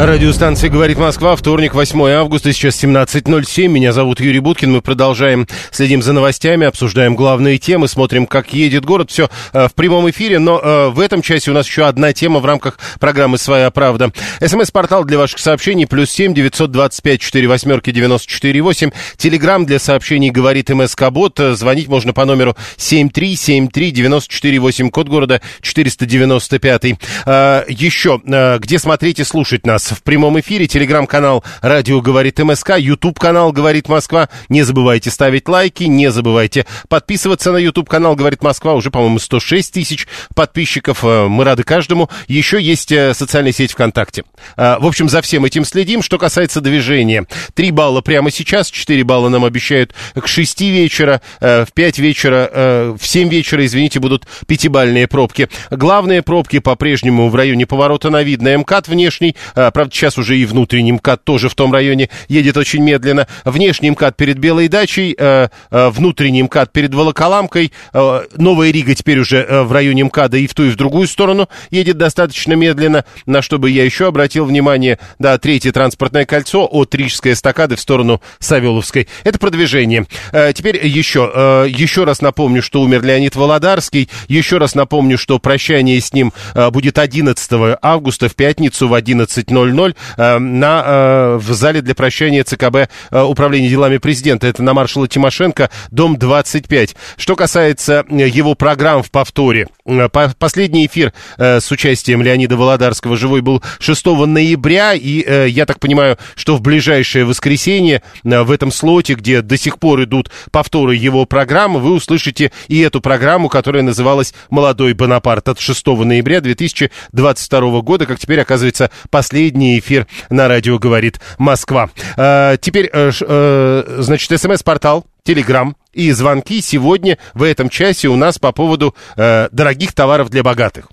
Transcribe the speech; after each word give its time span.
Радиостанция 0.00 0.70
«Говорит 0.70 0.96
Москва», 0.96 1.34
вторник, 1.34 1.74
8 1.74 2.00
августа, 2.10 2.52
сейчас 2.52 2.80
17.07. 2.84 3.66
Меня 3.66 3.92
зовут 3.92 4.20
Юрий 4.20 4.38
Буткин. 4.38 4.70
Мы 4.70 4.80
продолжаем, 4.80 5.48
следим 5.72 6.02
за 6.02 6.12
новостями, 6.12 6.68
обсуждаем 6.68 7.16
главные 7.16 7.58
темы, 7.58 7.88
смотрим, 7.88 8.28
как 8.28 8.52
едет 8.52 8.84
город. 8.84 9.10
Все 9.10 9.28
э, 9.52 9.66
в 9.66 9.74
прямом 9.74 10.08
эфире, 10.08 10.38
но 10.38 10.60
э, 10.60 10.88
в 10.90 11.00
этом 11.00 11.20
часе 11.20 11.50
у 11.50 11.54
нас 11.54 11.66
еще 11.66 11.84
одна 11.84 12.12
тема 12.12 12.38
в 12.38 12.46
рамках 12.46 12.78
программы 13.00 13.38
«Своя 13.38 13.72
правда». 13.72 14.12
СМС-портал 14.40 15.02
для 15.02 15.18
ваших 15.18 15.40
сообщений, 15.40 15.88
плюс 15.88 16.10
семь 16.10 16.32
девятьсот 16.32 16.70
двадцать 16.70 17.02
пять 17.02 17.20
четыре 17.20 17.48
восьмерки 17.48 17.90
девяносто 17.90 18.30
четыре 18.30 18.60
восемь. 18.62 18.90
Телеграмм 19.16 19.66
для 19.66 19.80
сообщений 19.80 20.30
«Говорит 20.30 20.70
МСК-бот». 20.70 21.40
Э, 21.40 21.54
Звонить 21.54 21.88
можно 21.88 22.12
по 22.12 22.24
номеру 22.24 22.56
семь 22.76 23.10
три 23.10 23.34
семь 23.34 23.66
три 23.66 23.90
девяносто 23.90 24.32
четыре 24.32 24.60
восемь, 24.60 24.90
код 24.90 25.08
города 25.08 25.42
495. 25.60 26.84
Э, 27.26 27.64
Еще, 27.66 28.20
э, 28.24 28.58
где 28.60 28.78
смотреть 28.78 29.18
и 29.18 29.24
слушать 29.24 29.66
нас 29.66 29.87
в 29.94 30.02
прямом 30.02 30.38
эфире, 30.40 30.66
телеграм-канал 30.66 31.44
«Радио 31.60 32.00
говорит 32.00 32.38
МСК», 32.38 32.78
YouTube-канал 32.78 33.52
«Говорит 33.52 33.88
Москва». 33.88 34.28
Не 34.48 34.62
забывайте 34.62 35.10
ставить 35.10 35.48
лайки, 35.48 35.84
не 35.84 36.10
забывайте 36.10 36.66
подписываться 36.88 37.52
на 37.52 37.58
YouTube-канал 37.58 38.16
«Говорит 38.16 38.42
Москва». 38.42 38.74
Уже, 38.74 38.90
по-моему, 38.90 39.18
106 39.18 39.72
тысяч 39.72 40.06
подписчиков. 40.34 41.04
Э, 41.04 41.28
Мы 41.28 41.44
рады 41.44 41.62
каждому. 41.62 42.08
Еще 42.26 42.60
есть 42.60 42.92
э, 42.92 43.14
социальная 43.14 43.52
сеть 43.52 43.72
ВКонтакте. 43.72 44.24
Э, 44.56 44.76
В 44.78 44.86
общем, 44.86 45.08
за 45.08 45.22
всем 45.22 45.44
этим 45.44 45.64
следим. 45.64 46.02
Что 46.02 46.18
касается 46.18 46.60
движения. 46.60 47.26
3 47.54 47.70
балла 47.70 48.00
прямо 48.00 48.30
сейчас, 48.30 48.70
4 48.70 49.04
балла 49.04 49.28
нам 49.28 49.44
обещают 49.44 49.94
к 50.14 50.26
6 50.26 50.60
вечера, 50.62 51.20
в 51.40 51.68
5 51.74 51.98
вечера, 51.98 52.94
в 52.98 53.06
7 53.06 53.28
вечера, 53.28 53.64
извините, 53.64 54.00
будут 54.00 54.26
пятибальные 54.46 55.06
пробки. 55.08 55.48
Главные 55.70 56.22
пробки 56.22 56.58
по-прежнему 56.58 57.28
в 57.28 57.34
районе 57.34 57.66
поворота 57.66 58.10
на 58.10 58.22
Видное. 58.22 58.58
МКАД 58.58 58.88
внешний, 58.88 59.36
правда, 59.78 59.94
сейчас 59.94 60.18
уже 60.18 60.36
и 60.36 60.44
внутренний 60.44 60.90
МКАД 60.90 61.22
тоже 61.22 61.48
в 61.48 61.54
том 61.54 61.72
районе 61.72 62.10
едет 62.26 62.56
очень 62.56 62.82
медленно. 62.82 63.28
Внешний 63.44 63.90
МКАД 63.90 64.16
перед 64.16 64.36
Белой 64.36 64.66
дачей, 64.66 65.14
э, 65.16 65.50
э, 65.70 65.88
внутренний 65.90 66.42
МКАД 66.42 66.72
перед 66.72 66.92
Волоколамкой. 66.92 67.72
Э, 67.92 68.22
Новая 68.36 68.72
Рига 68.72 68.96
теперь 68.96 69.20
уже 69.20 69.36
э, 69.36 69.62
в 69.62 69.70
районе 69.70 70.02
МКАДа 70.02 70.36
и 70.38 70.48
в 70.48 70.54
ту, 70.54 70.64
и 70.64 70.70
в 70.70 70.74
другую 70.74 71.06
сторону 71.06 71.48
едет 71.70 71.96
достаточно 71.96 72.54
медленно. 72.54 73.04
На 73.24 73.40
что 73.40 73.60
бы 73.60 73.70
я 73.70 73.84
еще 73.84 74.08
обратил 74.08 74.46
внимание, 74.46 74.98
да, 75.20 75.38
третье 75.38 75.70
транспортное 75.70 76.24
кольцо 76.24 76.68
от 76.68 76.92
Рижской 76.96 77.34
эстакады 77.34 77.76
в 77.76 77.80
сторону 77.80 78.20
Савеловской. 78.40 79.06
Это 79.22 79.38
продвижение. 79.38 80.06
Э, 80.32 80.52
Теперь 80.52 80.84
еще, 80.84 81.30
э, 81.32 81.66
еще 81.68 82.02
раз 82.02 82.20
напомню, 82.20 82.64
что 82.64 82.82
умер 82.82 83.04
Леонид 83.04 83.36
Володарский. 83.36 84.08
Еще 84.26 84.58
раз 84.58 84.74
напомню, 84.74 85.18
что 85.18 85.38
прощание 85.38 86.00
с 86.00 86.12
ним 86.12 86.32
э, 86.56 86.68
будет 86.70 86.98
11 86.98 87.78
августа 87.80 88.28
в 88.28 88.34
пятницу 88.34 88.88
в 88.88 88.94
11.00 88.94 89.67
э, 90.16 90.38
на, 90.38 90.82
э, 90.84 91.36
в 91.36 91.52
зале 91.52 91.82
для 91.82 91.94
прощания 91.94 92.44
ЦКБ 92.44 92.90
э, 93.10 93.22
Управления 93.22 93.68
делами 93.68 93.98
президента. 93.98 94.46
Это 94.46 94.62
на 94.62 94.74
маршала 94.74 95.08
Тимошенко, 95.08 95.70
дом 95.90 96.16
25. 96.16 96.96
Что 97.16 97.36
касается 97.36 98.04
э, 98.08 98.28
его 98.28 98.54
программ 98.54 99.02
в 99.02 99.10
повторе. 99.10 99.68
Э, 99.88 100.08
по- 100.08 100.32
Последний 100.38 100.86
эфир 100.86 101.12
э, 101.38 101.60
с 101.60 101.70
участием 101.70 102.22
Леонида 102.22 102.56
Володарского 102.56 103.16
живой 103.16 103.40
был 103.40 103.62
6 103.80 104.06
ноября, 104.06 104.94
и 104.94 105.24
э, 105.26 105.48
я 105.48 105.66
так 105.66 105.80
понимаю, 105.80 106.18
что 106.36 106.56
в 106.56 106.60
ближайшее 106.60 107.24
воскресенье 107.24 108.02
в 108.22 108.50
этом 108.50 108.70
слоте, 108.70 109.14
где 109.14 109.42
до 109.42 109.56
сих 109.56 109.78
пор 109.78 110.04
идут 110.04 110.30
повторы 110.50 110.94
его 110.94 111.24
программы, 111.24 111.80
вы 111.80 111.92
услышите 111.94 112.52
и 112.68 112.78
эту 112.80 113.00
программу, 113.00 113.48
которая 113.48 113.82
называлась 113.82 114.34
«Молодой 114.50 114.92
Бонапарт» 114.92 115.48
от 115.48 115.58
6 115.60 115.86
ноября 115.86 116.40
2022 116.40 117.80
года, 117.80 118.06
как 118.06 118.18
теперь 118.18 118.40
оказывается 118.40 118.90
последний 119.10 119.78
эфир 119.78 120.06
на 120.30 120.48
радио 120.48 120.78
«Говорит 120.78 121.20
Москва». 121.38 121.90
Теперь, 122.16 122.90
значит, 122.92 124.40
смс-портал, 124.40 125.06
телеграм 125.28 125.76
и 125.92 126.10
звонки 126.12 126.62
сегодня 126.62 127.18
в 127.34 127.42
этом 127.42 127.68
часе 127.68 128.08
у 128.08 128.16
нас 128.16 128.38
по 128.38 128.50
поводу 128.50 128.96
э, 129.14 129.50
дорогих 129.52 129.92
товаров 129.92 130.30
для 130.30 130.42
богатых. 130.42 130.88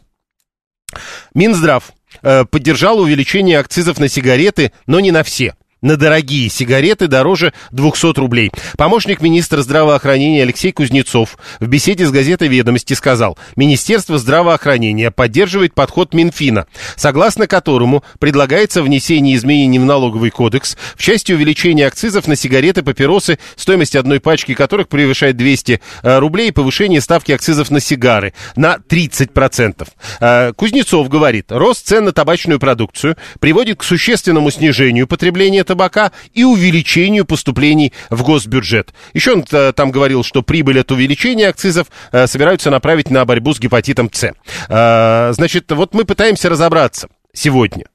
Минздрав 1.34 1.94
э, 2.22 2.44
поддержал 2.44 3.00
увеличение 3.00 3.60
акцизов 3.60 3.98
на 3.98 4.10
сигареты, 4.10 4.74
но 4.88 5.00
не 5.00 5.12
на 5.12 5.24
все. 5.24 5.56
На 5.86 5.98
дорогие 5.98 6.50
сигареты 6.50 7.06
дороже 7.06 7.54
200 7.70 8.20
рублей. 8.20 8.50
Помощник 8.76 9.22
министра 9.22 9.62
здравоохранения 9.62 10.42
Алексей 10.42 10.72
Кузнецов 10.72 11.38
в 11.60 11.68
беседе 11.68 12.08
с 12.08 12.12
газетой 12.12 12.48
«Ведомости» 12.48 12.96
сказал, 12.96 13.38
Министерство 13.56 14.18
здравоохранения 14.18 15.12
поддерживает 15.12 15.76
подход 15.76 16.16
Минфина, 16.16 16.66
согласно 16.96 17.46
которому 17.46 18.04
предлагается 18.18 18.82
внесение 18.82 19.36
изменений 19.36 19.78
в 19.78 19.86
налоговый 19.86 20.32
кодекс 20.32 20.76
в 20.96 21.04
части 21.04 21.34
увеличения 21.34 21.86
акцизов 21.86 22.28
на 22.28 22.36
сигареты, 22.36 22.82
папиросы, 22.82 23.38
стоимость 23.56 23.96
одной 23.96 24.20
пачки 24.20 24.56
которых 24.56 24.88
превышает 24.88 25.38
200 25.38 25.82
э, 26.02 26.18
рублей, 26.18 26.48
и 26.48 26.52
повышение 26.52 27.00
ставки 27.00 27.32
акцизов 27.32 27.70
на 27.70 27.80
сигары 27.80 28.34
на 28.56 28.78
30%. 28.78 29.88
Э, 30.20 30.52
Кузнецов 30.54 31.10
говорит, 31.10 31.52
рост 31.52 31.86
цен 31.86 32.06
на 32.06 32.12
табачную 32.12 32.58
продукцию 32.58 33.18
приводит 33.40 33.78
к 33.78 33.84
существенному 33.84 34.50
снижению 34.50 35.06
потребления 35.06 35.64
табака 35.76 36.12
и 36.34 36.44
увеличению 36.44 37.26
поступлений 37.26 37.92
в 38.10 38.24
госбюджет. 38.24 38.94
Еще 39.14 39.34
он 39.34 39.46
э, 39.52 39.74
там 39.76 39.92
говорил, 39.92 40.24
что 40.24 40.42
прибыль 40.42 40.80
от 40.80 40.92
увеличения 40.92 41.50
акцизов 41.50 41.88
э, 42.12 42.28
собираются 42.28 42.72
направить 42.72 43.12
на 43.12 43.26
борьбу 43.26 43.54
с 43.54 43.60
гепатитом 43.60 44.10
С. 44.12 44.34
Э, 44.70 45.34
Значит, 45.34 45.70
вот 45.72 45.94
мы 45.94 46.06
пытаемся 46.06 46.50
разобраться 46.50 47.10
сегодня. 47.34 47.86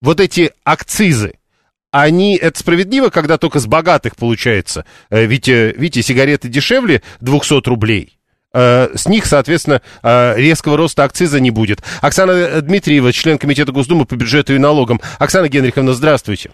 Вот 0.00 0.20
эти 0.20 0.52
акцизы, 0.62 1.34
они, 1.90 2.36
это 2.36 2.58
справедливо, 2.58 3.08
когда 3.08 3.36
только 3.36 3.58
с 3.58 3.66
богатых 3.66 4.14
получается. 4.14 4.84
Ведь, 5.10 5.48
видите, 5.48 6.02
сигареты 6.02 6.48
дешевле 6.48 7.02
200 7.20 7.68
рублей. 7.68 8.16
С 8.52 9.06
них, 9.06 9.26
соответственно, 9.26 9.82
резкого 10.02 10.76
роста 10.76 11.04
акциза 11.04 11.40
не 11.40 11.50
будет. 11.50 11.82
Оксана 12.00 12.62
Дмитриева, 12.62 13.12
член 13.12 13.38
Комитета 13.38 13.72
Госдумы 13.72 14.06
по 14.06 14.14
бюджету 14.14 14.54
и 14.54 14.58
налогам. 14.58 15.00
Оксана 15.18 15.48
Генриховна, 15.48 15.92
здравствуйте. 15.92 16.50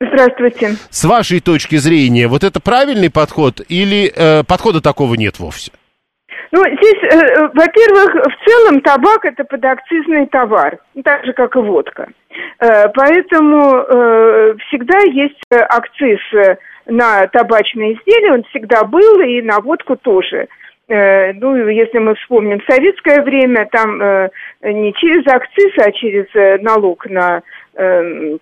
Здравствуйте. 0.00 0.68
С 0.88 1.04
вашей 1.04 1.40
точки 1.40 1.76
зрения, 1.76 2.26
вот 2.26 2.42
это 2.42 2.58
правильный 2.58 3.10
подход 3.10 3.60
или 3.68 4.10
э, 4.10 4.44
подхода 4.44 4.80
такого 4.80 5.14
нет 5.14 5.38
вовсе? 5.38 5.72
Ну, 6.52 6.62
здесь, 6.64 7.02
э, 7.02 7.16
э, 7.16 7.48
во-первых, 7.52 8.14
в 8.14 8.48
целом 8.48 8.80
табак 8.80 9.26
это 9.26 9.44
подакцизный 9.44 10.26
товар, 10.26 10.78
ну, 10.94 11.02
так 11.02 11.24
же, 11.26 11.34
как 11.34 11.54
и 11.54 11.58
водка. 11.58 12.08
Э, 12.60 12.88
поэтому 12.94 13.76
э, 13.76 14.54
всегда 14.68 15.00
есть 15.00 15.38
э, 15.50 15.56
акциз 15.56 16.18
э, 16.32 16.56
на 16.86 17.26
табачные 17.26 17.92
изделия, 17.92 18.32
он 18.32 18.44
всегда 18.44 18.84
был, 18.84 19.20
и 19.20 19.42
на 19.42 19.60
водку 19.60 19.96
тоже. 19.96 20.48
Э, 20.88 21.34
ну, 21.34 21.68
если 21.68 21.98
мы 21.98 22.14
вспомним 22.14 22.62
советское 22.66 23.20
время, 23.20 23.68
там 23.70 24.00
э, 24.00 24.30
не 24.62 24.94
через 24.94 25.26
акциз, 25.28 25.72
а 25.76 25.92
через 25.92 26.62
налог 26.62 27.04
на 27.06 27.42
э, 27.74 28.38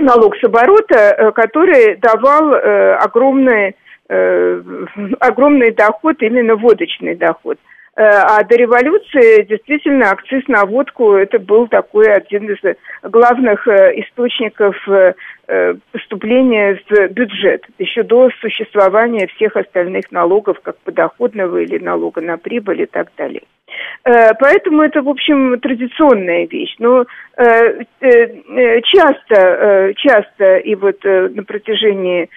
налог 0.00 0.36
с 0.36 0.44
оборота, 0.44 0.96
э, 0.96 1.32
который 1.32 1.96
давал 1.96 2.52
э, 2.54 2.94
огромный, 2.94 3.76
э, 4.08 4.62
огромный 5.20 5.72
доход, 5.72 6.16
именно 6.20 6.56
водочный 6.56 7.14
доход. 7.14 7.58
Э, 7.96 8.02
А 8.02 8.42
до 8.44 8.56
революции 8.56 9.42
действительно 9.42 10.10
акциз 10.10 10.46
на 10.46 10.64
водку 10.64 11.14
это 11.14 11.38
был 11.38 11.66
такой 11.66 12.06
один 12.12 12.48
из 12.48 12.58
главных 13.02 13.66
э, 13.66 14.00
источников 14.00 14.76
э, 14.88 15.14
поступления 15.90 16.80
в 16.88 17.08
бюджет, 17.08 17.64
еще 17.78 18.04
до 18.04 18.30
существования 18.40 19.26
всех 19.26 19.56
остальных 19.56 20.12
налогов, 20.12 20.60
как 20.62 20.78
подоходного 20.78 21.58
или 21.58 21.78
налога 21.78 22.20
на 22.20 22.38
прибыль 22.38 22.82
и 22.82 22.86
так 22.86 23.08
далее. 23.16 23.42
Поэтому 24.04 24.82
это, 24.82 25.02
в 25.02 25.08
общем, 25.08 25.58
традиционная 25.60 26.46
вещь. 26.46 26.74
Но 26.78 27.04
часто, 28.82 29.92
часто 29.96 30.56
и 30.58 30.74
вот 30.74 31.02
на 31.04 31.42
протяжении 31.44 32.28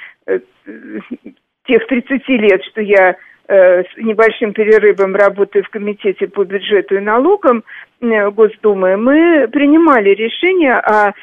тех 1.65 1.87
30 1.87 2.27
лет, 2.29 2.63
что 2.65 2.81
я 2.81 3.15
с 3.45 3.97
небольшим 3.97 4.53
перерывом 4.53 5.15
работы 5.15 5.63
в 5.63 5.69
Комитете 5.69 6.27
по 6.27 6.45
бюджету 6.45 6.95
и 6.95 7.01
налогам 7.01 7.63
Госдумы, 7.99 8.95
мы 8.95 9.49
принимали 9.49 10.11
решение 10.11 10.75
о 10.75 11.13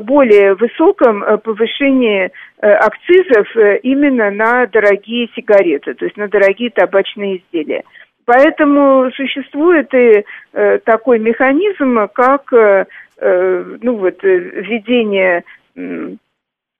более 0.00 0.54
высоком 0.54 1.24
повышении 1.42 2.30
акцизов 2.60 3.48
именно 3.82 4.30
на 4.30 4.66
дорогие 4.66 5.28
сигареты, 5.34 5.94
то 5.94 6.04
есть 6.04 6.18
на 6.18 6.28
дорогие 6.28 6.68
табачные 6.68 7.38
изделия. 7.38 7.82
Поэтому 8.30 9.10
существует 9.16 9.92
и 9.92 10.24
э, 10.52 10.78
такой 10.84 11.18
механизм, 11.18 12.08
как 12.14 12.52
э, 12.52 12.86
э 13.18 13.76
ну 13.82 13.96
вот, 13.96 14.22
э, 14.22 14.38
введение 14.38 15.42
э, 15.74 16.10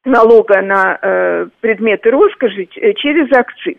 налога 0.04 0.62
на 0.62 0.96
э, 1.02 1.46
предметы 1.60 2.12
роскоши 2.12 2.66
через 2.66 3.32
акциз. 3.32 3.78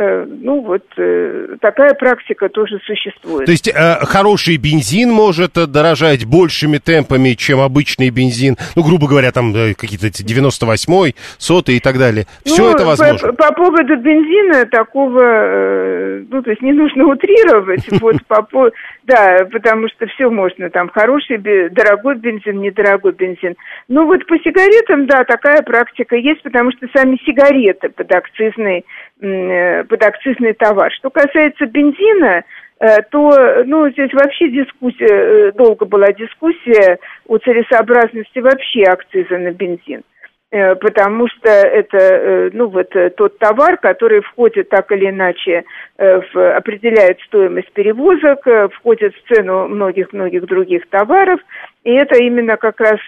Э, 0.00 0.24
ну 0.28 0.60
вот 0.60 0.84
э, 0.96 1.56
такая 1.60 1.92
практика 1.94 2.48
тоже 2.48 2.78
существует. 2.86 3.46
То 3.46 3.50
есть 3.50 3.66
э, 3.66 3.72
хороший 4.02 4.56
бензин 4.56 5.10
может 5.10 5.54
дорожать 5.54 6.24
большими 6.24 6.78
темпами, 6.78 7.30
чем 7.30 7.58
обычный 7.58 8.10
бензин, 8.10 8.56
ну, 8.76 8.84
грубо 8.84 9.08
говоря, 9.08 9.32
там 9.32 9.52
какие-то 9.52 10.06
98-й, 10.06 11.16
сотый 11.38 11.78
и 11.78 11.80
так 11.80 11.98
далее. 11.98 12.26
Все 12.44 12.62
ну, 12.62 12.74
это 12.76 12.84
возможно. 12.84 13.32
По, 13.32 13.48
по 13.48 13.54
поводу 13.54 13.96
бензина 13.96 14.66
такого, 14.66 16.22
ну, 16.30 16.42
то 16.42 16.50
есть 16.50 16.62
не 16.62 16.72
нужно 16.72 17.04
утрировать, 17.06 17.84
вот 18.00 18.24
по, 18.24 18.70
да, 19.02 19.48
потому 19.50 19.88
что 19.88 20.06
все 20.06 20.30
можно, 20.30 20.70
там, 20.70 20.90
хороший, 20.90 21.38
дорогой 21.38 22.14
бензин, 22.18 22.60
недорогой 22.60 23.14
бензин. 23.14 23.56
Ну, 23.88 24.06
вот 24.06 24.24
по 24.26 24.38
сигаретам, 24.38 25.08
да, 25.08 25.24
такая 25.24 25.62
практика 25.62 26.14
есть, 26.14 26.42
потому 26.44 26.70
что 26.70 26.86
сами 26.94 27.18
сигареты 27.26 27.88
подакцизные 27.88 28.84
подакцизный 29.20 30.52
товар. 30.54 30.92
Что 30.92 31.10
касается 31.10 31.66
бензина, 31.66 32.44
э, 32.80 33.02
то 33.10 33.64
ну, 33.64 33.90
здесь 33.90 34.12
вообще 34.12 34.48
дискуссия, 34.48 35.06
э, 35.08 35.52
долго 35.52 35.84
была 35.86 36.12
дискуссия 36.12 36.98
о 37.26 37.38
целесообразности 37.38 38.38
вообще 38.38 38.82
акциза 38.84 39.38
на 39.38 39.50
бензин. 39.50 40.02
Э, 40.50 40.76
потому 40.76 41.26
что 41.28 41.50
это, 41.50 42.50
ну, 42.52 42.68
вот 42.68 42.94
тот 43.16 43.38
товар, 43.38 43.76
который 43.78 44.22
входит 44.22 44.68
так 44.68 44.90
или 44.92 45.10
иначе, 45.10 45.64
в, 45.98 46.56
определяет 46.56 47.20
стоимость 47.22 47.72
перевозок, 47.72 48.46
входит 48.74 49.14
в 49.14 49.34
цену 49.34 49.66
многих-многих 49.68 50.46
других 50.46 50.88
товаров, 50.88 51.40
и 51.84 51.90
это 51.90 52.18
именно 52.18 52.56
как 52.56 52.80
раз 52.80 52.98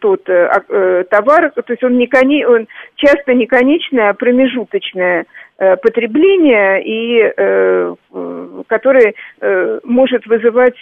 тот 0.00 0.24
товар, 0.24 1.52
то 1.52 1.64
есть 1.68 1.84
он, 1.84 1.98
не 1.98 2.06
коне, 2.06 2.46
он 2.46 2.66
часто 2.96 3.32
не 3.34 3.46
конечное, 3.46 4.10
а 4.10 4.14
промежуточное 4.14 5.26
Э, 5.58 5.74
потребления 5.76 6.82
и 6.84 7.32
э, 7.34 7.94
который 8.68 9.16
э, 9.40 9.80
может 9.84 10.26
вызывать, 10.26 10.76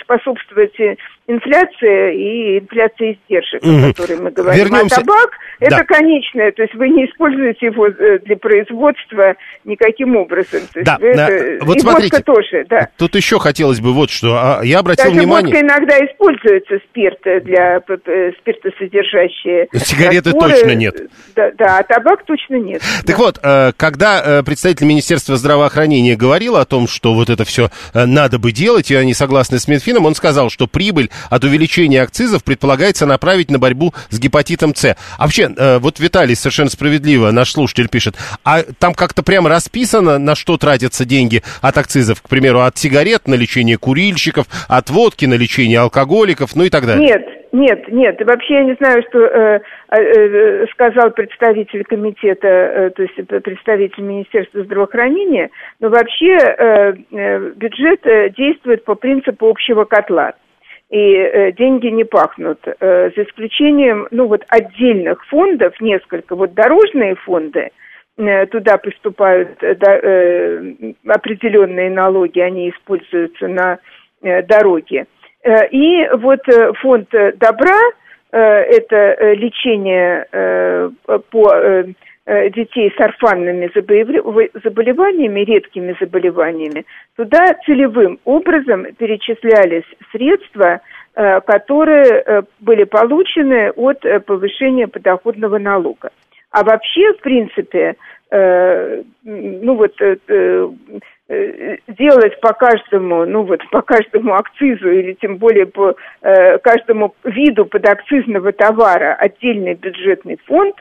способствовать 0.00 0.74
инфляции 1.26 2.16
и 2.16 2.58
инфляции 2.60 3.18
издержек, 3.18 3.62
угу. 3.62 3.90
о 3.90 3.92
которой 3.92 4.20
мы 4.22 4.30
говорим. 4.30 4.62
А 4.62 4.64
Вернемся. 4.64 4.96
А 4.96 5.00
табак 5.00 5.30
да. 5.60 5.66
это 5.66 5.84
конечное, 5.84 6.52
то 6.52 6.62
есть 6.62 6.74
вы 6.74 6.88
не 6.88 7.04
используете 7.04 7.66
его 7.66 7.90
для 7.90 8.36
производства 8.36 9.34
никаким 9.64 10.16
образом. 10.16 10.60
То 10.72 10.82
да, 10.82 10.96
это, 10.98 11.62
вот 11.62 11.76
и 11.76 11.80
смотрите, 11.80 12.22
тоже, 12.22 12.64
да. 12.70 12.88
Тут 12.96 13.16
еще 13.16 13.38
хотелось 13.38 13.80
бы 13.80 13.92
вот 13.92 14.08
что. 14.08 14.28
А, 14.34 14.60
я 14.62 14.78
обратил 14.78 15.10
внимание... 15.10 15.23
водка 15.26 15.60
иногда 15.60 15.98
используется 15.98 16.78
спирт 16.88 17.20
для 17.44 17.80
спиртосодержащие 18.40 19.68
Сигареты 19.72 20.30
растворы. 20.30 20.54
точно 20.54 20.74
нет. 20.74 20.94
Да, 21.34 21.50
да, 21.58 21.78
а 21.78 21.82
табак 21.82 22.24
точно 22.24 22.56
нет. 22.56 22.82
Так 23.06 23.18
вот, 23.18 23.38
э, 23.42 23.72
когда 23.76 24.22
э, 24.24 24.42
представитель 24.42 24.86
Министерства 24.86 25.36
здравоохранения 25.36 26.16
говорил 26.16 26.56
о 26.56 26.64
том, 26.64 26.88
что 26.88 27.14
вот 27.14 27.30
это 27.30 27.44
все 27.44 27.70
э, 27.92 28.04
надо 28.04 28.38
бы 28.38 28.52
делать, 28.52 28.90
и 28.90 28.94
они 28.94 29.14
согласны 29.14 29.58
с 29.58 29.68
Минфином, 29.68 30.06
он 30.06 30.14
сказал, 30.14 30.50
что 30.50 30.66
прибыль 30.66 31.10
от 31.30 31.44
увеличения 31.44 32.02
акцизов 32.02 32.44
предполагается 32.44 33.06
направить 33.06 33.50
на 33.50 33.58
борьбу 33.58 33.94
с 34.10 34.18
гепатитом 34.18 34.74
С. 34.74 34.96
А 35.18 35.22
вообще, 35.22 35.48
вот 35.78 36.00
Виталий 36.00 36.34
совершенно 36.34 36.70
справедливо, 36.70 37.30
наш 37.30 37.52
слушатель 37.52 37.88
пишет, 37.88 38.16
а 38.44 38.62
там 38.62 38.94
как-то 38.94 39.22
прямо 39.22 39.48
расписано, 39.48 40.18
на 40.18 40.34
что 40.34 40.56
тратятся 40.56 41.04
деньги 41.04 41.42
от 41.60 41.78
акцизов, 41.78 42.22
к 42.22 42.28
примеру, 42.28 42.60
от 42.60 42.76
сигарет 42.78 43.28
на 43.28 43.34
лечение 43.34 43.78
курильщиков, 43.78 44.46
от 44.68 44.90
водки 44.90 45.13
на 45.22 45.34
лечение 45.34 45.78
алкоголиков, 45.78 46.56
ну 46.56 46.64
и 46.64 46.70
так 46.70 46.86
далее? 46.86 47.06
Нет, 47.06 47.44
нет, 47.52 47.88
нет, 47.88 48.20
вообще 48.26 48.54
я 48.54 48.64
не 48.64 48.74
знаю, 48.74 49.02
что 49.08 49.20
э, 49.20 49.60
э, 49.90 49.96
э, 49.96 50.66
сказал 50.72 51.12
представитель 51.12 51.84
комитета, 51.84 52.48
э, 52.48 52.90
то 52.90 53.02
есть 53.02 53.14
представитель 53.44 54.02
Министерства 54.02 54.64
здравоохранения, 54.64 55.50
но 55.78 55.88
вообще 55.88 56.36
э, 56.36 56.94
э, 57.12 57.52
бюджет 57.54 58.04
э, 58.06 58.30
действует 58.30 58.84
по 58.84 58.96
принципу 58.96 59.48
общего 59.48 59.84
котла. 59.84 60.32
И 60.90 61.52
деньги 61.56 61.86
не 61.86 62.04
пахнут, 62.04 62.60
за 62.78 63.10
исключением, 63.16 64.06
ну 64.10 64.26
вот 64.28 64.44
отдельных 64.48 65.24
фондов, 65.26 65.80
несколько, 65.80 66.36
вот 66.36 66.54
дорожные 66.54 67.16
фонды, 67.16 67.70
туда 68.16 68.76
поступают 68.76 69.60
э, 69.62 70.74
определенные 71.06 71.90
налоги, 71.90 72.38
они 72.38 72.70
используются 72.70 73.48
на 73.48 73.78
э, 74.24 74.42
дороге. 74.42 75.06
Э, 75.42 75.68
и 75.68 76.08
вот 76.16 76.40
э, 76.48 76.72
фонд 76.80 77.08
добра, 77.36 77.78
это 78.32 79.32
лечение 79.34 80.26
по 81.30 81.84
детей 82.26 82.92
с 82.96 83.00
орфанными 83.00 83.70
заболеваниями, 84.64 85.44
редкими 85.44 85.94
заболеваниями, 86.00 86.84
туда 87.14 87.54
целевым 87.64 88.18
образом 88.24 88.86
перечислялись 88.98 89.84
средства, 90.10 90.80
которые 91.14 92.42
были 92.58 92.82
получены 92.82 93.70
от 93.70 94.04
повышения 94.26 94.88
подоходного 94.88 95.58
налога. 95.58 96.10
А 96.50 96.64
вообще, 96.64 97.12
в 97.12 97.20
принципе, 97.20 97.94
ну 98.32 99.74
вот 99.76 99.94
делать 101.28 102.38
по 102.40 102.52
каждому, 102.52 103.24
ну 103.24 103.44
вот 103.44 103.60
по 103.70 103.80
каждому 103.80 104.34
акцизу 104.34 104.90
или 104.90 105.14
тем 105.14 105.38
более 105.38 105.66
по 105.66 105.96
э, 106.20 106.58
каждому 106.58 107.14
виду 107.24 107.64
подакцизного 107.64 108.52
товара 108.52 109.14
отдельный 109.14 109.74
бюджетный 109.74 110.38
фонд, 110.44 110.74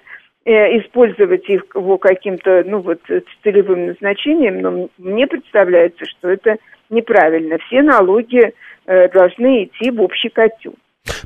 э, 0.45 0.80
использовать 0.80 1.48
его 1.48 1.98
каким-то, 1.98 2.63
ну 2.66 2.80
вот, 2.80 3.00
целевым 3.44 3.88
назначением, 3.88 4.62
но 4.62 4.90
мне 4.97 5.28
представляется, 5.28 6.06
что 6.06 6.30
это 6.30 6.57
неправильно. 6.90 7.57
Все 7.68 7.81
налоги 7.81 8.54
э, 8.85 9.09
должны 9.09 9.64
идти 9.64 9.92
в 9.92 10.02
общий 10.02 10.30
котел. 10.30 10.73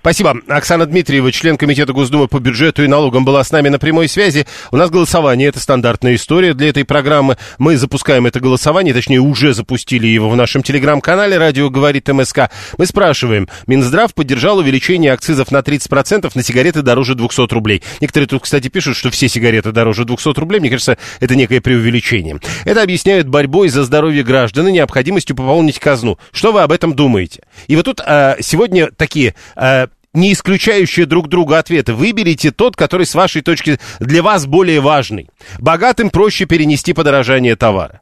Спасибо. 0.08 0.38
Оксана 0.48 0.86
Дмитриева, 0.86 1.34
член 1.34 1.58
Комитета 1.58 1.92
Госдумы 1.92 2.30
по 2.30 2.40
бюджету 2.40 2.82
и 2.82 2.88
налогам, 2.88 3.26
была 3.26 3.44
с 3.44 3.52
нами 3.52 3.68
на 3.68 3.78
прямой 3.78 4.08
связи. 4.08 4.48
У 4.72 4.78
нас 4.78 4.90
голосование, 4.90 5.50
это 5.50 5.60
стандартная 5.60 6.16
история 6.16 6.54
для 6.54 6.70
этой 6.70 6.86
программы. 6.86 7.36
Мы 7.58 7.76
запускаем 7.76 8.26
это 8.26 8.40
голосование, 8.40 8.94
точнее, 8.94 9.20
уже 9.20 9.54
запустили 9.54 10.08
его 10.08 10.30
в 10.30 10.36
нашем 10.38 10.64
телеграм-канале 10.64 11.38
«Радио 11.38 11.70
говорит 11.70 12.08
МСК». 12.08 12.50
Мы 12.78 12.86
спрашиваем, 12.86 13.50
Минздрав 13.68 14.14
поддержал 14.14 14.60
увеличение 14.60 15.12
акцизов 15.12 15.52
на 15.52 15.58
30% 15.58 16.32
на 16.34 16.42
сигареты 16.42 16.84
дороже 16.84 17.14
200 17.16 17.54
рублей. 17.54 17.84
Некоторые 18.00 18.28
тут, 18.30 18.44
кстати, 18.44 18.70
пишут, 18.70 18.96
что 18.96 19.12
все 19.12 19.28
сигареты 19.28 19.74
дороже 19.74 20.06
200 20.06 20.40
рублей. 20.40 20.62
Мне 20.62 20.70
кажется, 20.70 20.98
это 21.20 21.36
некое 21.36 21.60
преувеличение. 21.60 22.40
Это 22.64 22.82
объясняют 22.82 23.28
борьбой 23.28 23.68
за 23.68 23.84
здоровье 23.84 24.24
граждан 24.24 24.70
и 24.70 24.72
необходимостью 24.72 25.36
пополнить 25.36 25.80
казну. 25.80 26.18
Что 26.32 26.54
вы 26.54 26.62
об 26.62 26.72
этом 26.72 26.96
думаете? 26.96 27.42
И 27.68 27.76
вот 27.76 27.84
тут 27.84 28.00
а, 28.00 28.38
сегодня 28.40 28.90
такие... 28.96 29.36
А, 29.58 29.67
Э, 29.68 29.88
не 30.14 30.34
исключающие 30.34 31.06
друг 31.06 31.28
друга 31.28 31.60
ответы. 31.60 31.94
Выберите 31.94 32.52
тот, 32.52 32.76
который 32.76 33.06
с 33.06 33.14
вашей 33.14 33.42
точки 33.42 33.80
для 34.00 34.24
вас 34.24 34.46
более 34.48 34.80
важный. 34.80 35.30
Богатым 35.60 36.10
проще 36.10 36.46
перенести 36.46 36.94
подорожание 36.94 37.56
товара. 37.56 38.02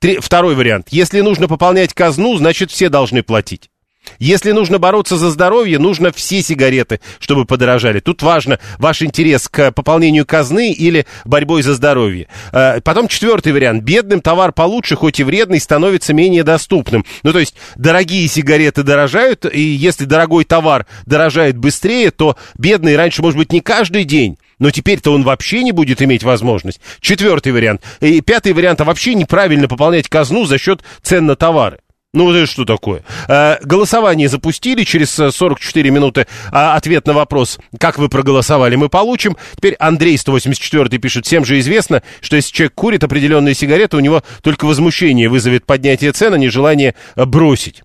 Три, 0.00 0.18
второй 0.18 0.54
вариант. 0.56 0.88
Если 0.90 1.20
нужно 1.20 1.46
пополнять 1.46 1.94
казну, 1.94 2.36
значит 2.36 2.70
все 2.70 2.88
должны 2.88 3.22
платить. 3.22 3.70
Если 4.18 4.52
нужно 4.52 4.78
бороться 4.78 5.16
за 5.16 5.30
здоровье, 5.30 5.78
нужно 5.78 6.12
все 6.12 6.42
сигареты, 6.42 7.00
чтобы 7.18 7.44
подорожали. 7.44 8.00
Тут 8.00 8.22
важно 8.22 8.58
ваш 8.78 9.02
интерес 9.02 9.48
к 9.48 9.72
пополнению 9.72 10.26
казны 10.26 10.72
или 10.72 11.06
борьбой 11.24 11.62
за 11.62 11.74
здоровье. 11.74 12.28
Э, 12.52 12.80
потом 12.80 13.08
четвертый 13.08 13.52
вариант. 13.52 13.82
Бедным 13.82 14.20
товар 14.20 14.52
получше, 14.52 14.96
хоть 14.96 15.20
и 15.20 15.24
вредный, 15.24 15.60
становится 15.60 16.12
менее 16.14 16.44
доступным. 16.44 17.04
Ну, 17.22 17.32
то 17.32 17.38
есть, 17.38 17.54
дорогие 17.76 18.26
сигареты 18.28 18.82
дорожают, 18.82 19.44
и 19.44 19.60
если 19.60 20.04
дорогой 20.04 20.44
товар 20.44 20.86
дорожает 21.06 21.56
быстрее, 21.56 22.10
то 22.10 22.36
бедный 22.56 22.96
раньше, 22.96 23.22
может 23.22 23.38
быть, 23.38 23.52
не 23.52 23.60
каждый 23.60 24.04
день, 24.04 24.38
но 24.58 24.70
теперь-то 24.70 25.12
он 25.12 25.22
вообще 25.22 25.62
не 25.62 25.72
будет 25.72 26.02
иметь 26.02 26.22
возможность. 26.22 26.80
Четвертый 27.00 27.52
вариант. 27.52 27.82
И 28.00 28.20
пятый 28.20 28.52
вариант, 28.52 28.80
а 28.80 28.84
вообще 28.84 29.14
неправильно 29.14 29.68
пополнять 29.68 30.08
казну 30.08 30.44
за 30.44 30.58
счет 30.58 30.82
цен 31.02 31.26
на 31.26 31.36
товары. 31.36 31.78
Ну, 32.14 32.26
вот 32.26 32.36
это 32.36 32.46
что 32.46 32.64
такое? 32.64 33.02
Э, 33.28 33.56
голосование 33.62 34.28
запустили, 34.28 34.84
через 34.84 35.10
44 35.10 35.90
минуты 35.90 36.26
а, 36.52 36.76
ответ 36.76 37.06
на 37.08 37.12
вопрос, 37.12 37.58
как 37.80 37.98
вы 37.98 38.08
проголосовали, 38.08 38.76
мы 38.76 38.88
получим. 38.88 39.36
Теперь 39.56 39.74
Андрей 39.80 40.16
184 40.16 40.98
пишет, 40.98 41.26
всем 41.26 41.44
же 41.44 41.58
известно, 41.58 42.04
что 42.20 42.36
если 42.36 42.52
человек 42.52 42.74
курит 42.74 43.02
определенные 43.02 43.54
сигареты, 43.54 43.96
у 43.96 44.00
него 44.00 44.22
только 44.42 44.64
возмущение 44.64 45.28
вызовет 45.28 45.66
поднятие 45.66 46.12
цен, 46.12 46.32
а 46.34 46.38
не 46.38 46.48
желание 46.50 46.94
бросить. 47.16 47.82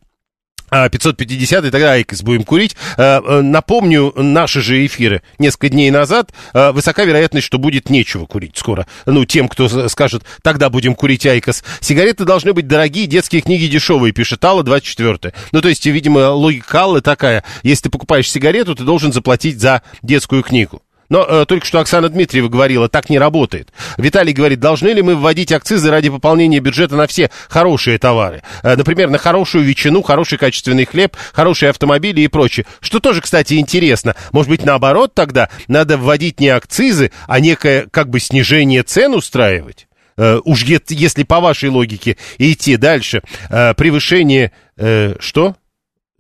550 0.69 1.65
и 1.65 1.71
тогда 1.71 1.93
IQOS 1.93 2.21
будем 2.21 2.43
курить. 2.43 2.75
Э, 2.97 3.21
э, 3.23 3.41
напомню, 3.41 4.13
наши 4.15 4.61
же 4.61 4.85
эфиры 4.85 5.21
несколько 5.37 5.69
дней 5.69 5.91
назад. 5.91 6.31
Э, 6.53 6.71
высока 6.71 7.03
вероятность, 7.03 7.45
что 7.45 7.57
будет 7.57 7.89
нечего 7.89 8.25
курить 8.25 8.57
скоро. 8.57 8.87
Ну, 9.05 9.25
тем, 9.25 9.47
кто 9.47 9.89
скажет, 9.89 10.23
тогда 10.41 10.69
будем 10.69 10.95
курить 10.95 11.25
IQOS. 11.25 11.63
Сигареты 11.81 12.25
должны 12.25 12.53
быть 12.53 12.67
дорогие, 12.67 13.07
детские 13.07 13.41
книги 13.41 13.67
дешевые, 13.67 14.13
пишет 14.13 14.43
Алла 14.43 14.63
24 14.63 15.33
Ну, 15.51 15.61
то 15.61 15.69
есть, 15.69 15.85
видимо, 15.85 16.29
логика 16.29 16.83
Аллы 16.83 17.01
такая. 17.01 17.43
Если 17.63 17.83
ты 17.83 17.89
покупаешь 17.89 18.29
сигарету, 18.29 18.75
ты 18.75 18.83
должен 18.83 19.11
заплатить 19.11 19.59
за 19.59 19.81
детскую 20.01 20.43
книгу. 20.43 20.81
Но 21.09 21.25
э, 21.27 21.45
только 21.45 21.65
что 21.65 21.79
Оксана 21.79 22.09
Дмитриева 22.09 22.47
говорила, 22.47 22.87
так 22.87 23.09
не 23.09 23.17
работает. 23.17 23.69
Виталий 23.97 24.33
говорит, 24.33 24.59
должны 24.59 24.89
ли 24.89 25.01
мы 25.01 25.15
вводить 25.15 25.51
акцизы 25.51 25.89
ради 25.89 26.09
пополнения 26.09 26.59
бюджета 26.59 26.95
на 26.95 27.07
все 27.07 27.31
хорошие 27.49 27.97
товары? 27.97 28.43
Э, 28.63 28.75
например, 28.75 29.09
на 29.09 29.17
хорошую 29.17 29.63
ветчину, 29.63 30.01
хороший 30.03 30.37
качественный 30.37 30.85
хлеб, 30.85 31.17
хорошие 31.33 31.71
автомобили 31.71 32.21
и 32.21 32.27
прочее. 32.27 32.65
Что 32.79 32.99
тоже, 32.99 33.21
кстати, 33.21 33.55
интересно. 33.55 34.15
Может 34.31 34.49
быть, 34.49 34.63
наоборот 34.63 35.13
тогда 35.13 35.49
надо 35.67 35.97
вводить 35.97 36.39
не 36.39 36.49
акцизы, 36.49 37.11
а 37.27 37.39
некое 37.39 37.87
как 37.89 38.09
бы 38.09 38.19
снижение 38.19 38.83
цен 38.83 39.13
устраивать? 39.13 39.87
Uh, 40.17 40.41
уж 40.43 40.65
если 40.65 41.23
по 41.23 41.39
вашей 41.39 41.69
логике 41.69 42.17
идти 42.37 42.75
дальше, 42.75 43.21
uh, 43.49 43.73
превышение, 43.73 44.51
uh, 44.75 45.15
что? 45.21 45.55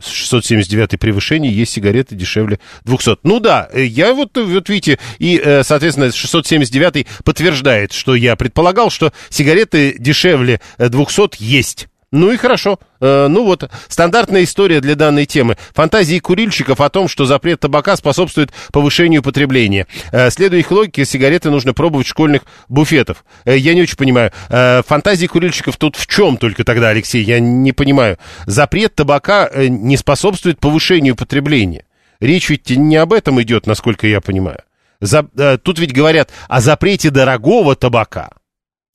679 0.01 0.99
превышение, 0.99 1.51
есть 1.51 1.73
сигареты 1.73 2.15
дешевле 2.15 2.59
200. 2.83 3.17
Ну 3.23 3.39
да, 3.39 3.67
э, 3.71 3.83
я 3.83 4.13
вот, 4.13 4.37
вот 4.37 4.69
видите, 4.69 4.99
и, 5.17 5.41
э, 5.43 5.63
соответственно, 5.63 6.11
679 6.11 7.07
подтверждает, 7.23 7.93
что 7.93 8.15
я 8.15 8.35
предполагал, 8.35 8.89
что 8.89 9.13
сигареты 9.29 9.95
дешевле 9.99 10.61
200 10.77 11.21
э, 11.21 11.27
есть. 11.39 11.87
Ну 12.11 12.31
и 12.31 12.37
хорошо. 12.37 12.79
Э, 13.01 13.27
ну 13.27 13.43
вот, 13.43 13.69
стандартная 13.87 14.43
история 14.43 14.81
для 14.81 14.95
данной 14.95 15.27
темы. 15.27 15.57
Фантазии 15.73 16.17
курильщиков 16.17 16.81
о 16.81 16.89
том, 16.89 17.07
что 17.07 17.25
запрет 17.25 17.59
табака 17.59 17.95
способствует 17.95 18.51
повышению 18.71 19.21
потребления. 19.21 19.85
Э, 20.11 20.31
следуя 20.31 20.59
их 20.59 20.71
логике, 20.71 21.05
сигареты 21.05 21.51
нужно 21.51 21.73
пробовать 21.73 22.07
в 22.07 22.09
школьных 22.09 22.43
буфетов. 22.67 23.23
Э, 23.45 23.55
я 23.55 23.75
не 23.75 23.83
очень 23.83 23.97
понимаю. 23.97 24.31
Фантазии 24.49 25.27
курильщиков 25.27 25.77
тут 25.77 25.95
в 25.95 26.07
чем 26.07 26.37
только 26.37 26.63
тогда, 26.63 26.89
Алексей? 26.89 27.23
Я 27.23 27.39
не 27.39 27.73
понимаю. 27.73 28.17
Запрет 28.45 28.95
табака 28.95 29.49
не 29.55 29.95
способствует 29.95 30.59
повышению 30.59 31.15
потребления. 31.15 31.85
Речь 32.19 32.49
ведь 32.49 32.71
не 32.71 32.95
об 32.95 33.13
этом 33.13 33.41
идет, 33.41 33.67
насколько 33.67 34.07
я 34.07 34.19
понимаю. 34.19 34.63
За, 34.99 35.23
тут 35.63 35.79
ведь 35.79 35.93
говорят 35.93 36.31
о 36.47 36.59
запрете 36.59 37.11
дорогого 37.11 37.75
табака. 37.75 38.31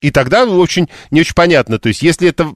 И 0.00 0.10
тогда 0.10 0.44
очень 0.44 0.88
не 1.10 1.20
очень 1.20 1.34
понятно. 1.34 1.78
То 1.78 1.88
есть, 1.88 2.02
если 2.02 2.28
это 2.28 2.52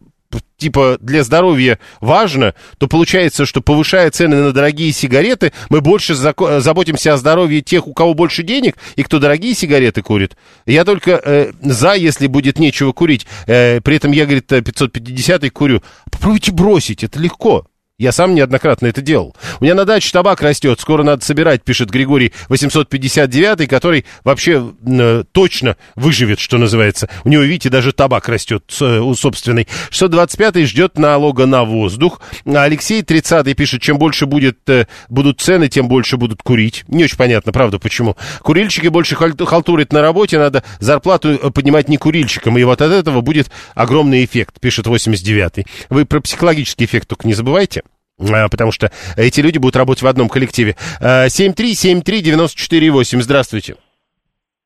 типа 0.56 0.98
для 1.00 1.22
здоровья 1.22 1.78
важно, 2.00 2.54
то 2.78 2.88
получается, 2.88 3.46
что 3.46 3.60
повышая 3.60 4.10
цены 4.10 4.36
на 4.36 4.52
дорогие 4.52 4.92
сигареты, 4.92 5.52
мы 5.70 5.80
больше 5.80 6.14
заботимся 6.14 7.14
о 7.14 7.16
здоровье 7.16 7.62
тех, 7.62 7.86
у 7.86 7.94
кого 7.94 8.14
больше 8.14 8.42
денег 8.42 8.76
и 8.96 9.02
кто 9.02 9.18
дорогие 9.18 9.54
сигареты 9.54 10.02
курит. 10.02 10.36
Я 10.66 10.84
только 10.84 11.20
э, 11.24 11.52
за, 11.62 11.94
если 11.94 12.26
будет 12.26 12.58
нечего 12.58 12.92
курить. 12.92 13.26
Э, 13.46 13.80
при 13.80 13.96
этом 13.96 14.12
я, 14.12 14.24
говорит, 14.24 14.46
550 14.46 15.50
курю. 15.50 15.82
Попробуйте 16.10 16.52
бросить, 16.52 17.04
это 17.04 17.18
легко. 17.18 17.66
Я 18.00 18.12
сам 18.12 18.36
неоднократно 18.36 18.86
это 18.86 19.00
делал. 19.00 19.34
У 19.58 19.64
меня 19.64 19.74
на 19.74 19.84
даче 19.84 20.12
табак 20.12 20.40
растет, 20.40 20.78
скоро 20.78 21.02
надо 21.02 21.24
собирать, 21.24 21.64
пишет 21.64 21.90
Григорий 21.90 22.32
859, 22.48 23.68
который 23.68 24.04
вообще 24.22 24.72
э, 24.86 25.24
точно 25.32 25.76
выживет, 25.96 26.38
что 26.38 26.58
называется. 26.58 27.08
У 27.24 27.28
него, 27.28 27.42
видите, 27.42 27.70
даже 27.70 27.90
табак 27.90 28.28
растет 28.28 28.62
э, 28.80 29.00
у 29.00 29.16
собственной. 29.16 29.66
625 29.90 30.68
ждет 30.68 30.96
налога 30.96 31.46
на 31.46 31.64
воздух. 31.64 32.20
А 32.46 32.62
Алексей 32.62 33.02
30 33.02 33.56
пишет, 33.56 33.82
чем 33.82 33.98
больше 33.98 34.26
будет, 34.26 34.60
э, 34.68 34.86
будут 35.08 35.40
цены, 35.40 35.68
тем 35.68 35.88
больше 35.88 36.18
будут 36.18 36.40
курить. 36.40 36.84
Не 36.86 37.02
очень 37.02 37.16
понятно, 37.16 37.50
правда, 37.50 37.80
почему. 37.80 38.16
Курильщики 38.42 38.86
больше 38.86 39.16
халтурят 39.16 39.92
на 39.92 40.02
работе, 40.02 40.38
надо 40.38 40.62
зарплату 40.78 41.30
э, 41.30 41.50
поднимать 41.50 41.88
не 41.88 41.96
курильщикам, 41.96 42.58
и 42.58 42.62
вот 42.62 42.80
от 42.80 42.92
этого 42.92 43.22
будет 43.22 43.50
огромный 43.74 44.24
эффект, 44.24 44.60
пишет 44.60 44.86
89 44.86 45.66
Вы 45.90 46.06
про 46.06 46.20
психологический 46.20 46.84
эффект 46.84 47.08
только 47.08 47.26
не 47.26 47.34
забывайте. 47.34 47.82
А, 48.18 48.48
потому 48.48 48.72
что 48.72 48.90
эти 49.16 49.40
люди 49.40 49.58
будут 49.58 49.76
работать 49.76 50.02
в 50.02 50.06
одном 50.06 50.28
коллективе. 50.28 50.74
7373948, 51.00 53.18
а, 53.18 53.22
здравствуйте. 53.22 53.76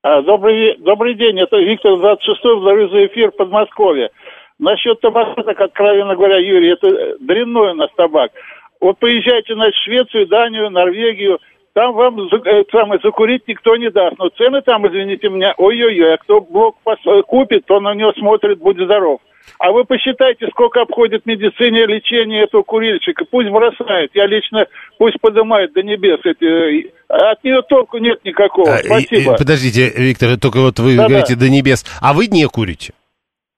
А, 0.03 0.23
добрый, 0.23 0.77
добрый 0.79 1.15
день, 1.15 1.39
это 1.39 1.59
Виктор 1.59 1.93
26-й, 1.93 2.55
благодарю 2.55 2.89
за 2.89 3.07
эфир 3.07 3.31
в 3.31 3.37
Подмосковье. 3.37 4.11
Насчет 4.59 5.01
табака, 5.01 5.43
так 5.43 5.61
откровенно 5.61 6.15
говоря, 6.15 6.39
Юрий, 6.39 6.73
это 6.73 7.17
дрянной 7.21 7.73
у 7.73 7.75
нас 7.75 7.91
табак. 7.97 8.33
Вот 8.81 8.99
поезжайте 8.99 9.55
на 9.55 9.71
Швецию, 9.73 10.27
Данию, 10.27 10.71
Норвегию, 10.71 11.39
там 11.73 11.95
вам 11.95 12.21
э, 12.21 12.65
самое, 12.71 13.01
закурить 13.03 13.49
никто 13.49 13.77
не 13.77 13.91
даст. 13.91 14.19
Но 14.19 14.29
цены 14.31 14.61
там, 14.63 14.87
извините 14.87 15.29
меня, 15.29 15.55
ой-ой-ой, 15.57 16.15
а 16.15 16.19
кто 16.19 16.41
блок 16.41 16.77
купит, 17.27 17.67
то 17.67 17.81
на 17.81 17.95
него 17.95 18.13
смотрит, 18.13 18.59
будет 18.59 18.85
здоров. 18.85 19.21
А 19.63 19.71
вы 19.71 19.85
посчитайте, 19.85 20.49
сколько 20.49 20.81
обходит 20.81 21.25
медицине 21.25 21.87
лечение 21.87 22.43
этого 22.43 22.65
курильщика. 22.65 23.25
Пусть 23.31 23.49
бросает. 23.49 24.11
Я 24.13 24.27
лично, 24.27 24.67
пусть 24.99 25.21
поднимает 25.21 25.73
до 25.73 25.85
небес. 25.85 26.19
Эти, 26.25 26.93
от 27.07 27.45
нее 27.45 27.63
толку 27.63 27.99
нет 27.99 28.25
никакого. 28.25 28.75
А, 28.75 28.79
Спасибо. 28.79 29.37
Подождите, 29.37 29.93
Виктор, 29.97 30.37
только 30.37 30.59
вот 30.59 30.81
вы 30.81 30.97
Да-да. 30.97 31.09
говорите 31.09 31.37
до 31.37 31.49
небес. 31.49 31.87
А 32.01 32.13
вы 32.13 32.27
не 32.27 32.45
курите? 32.49 32.93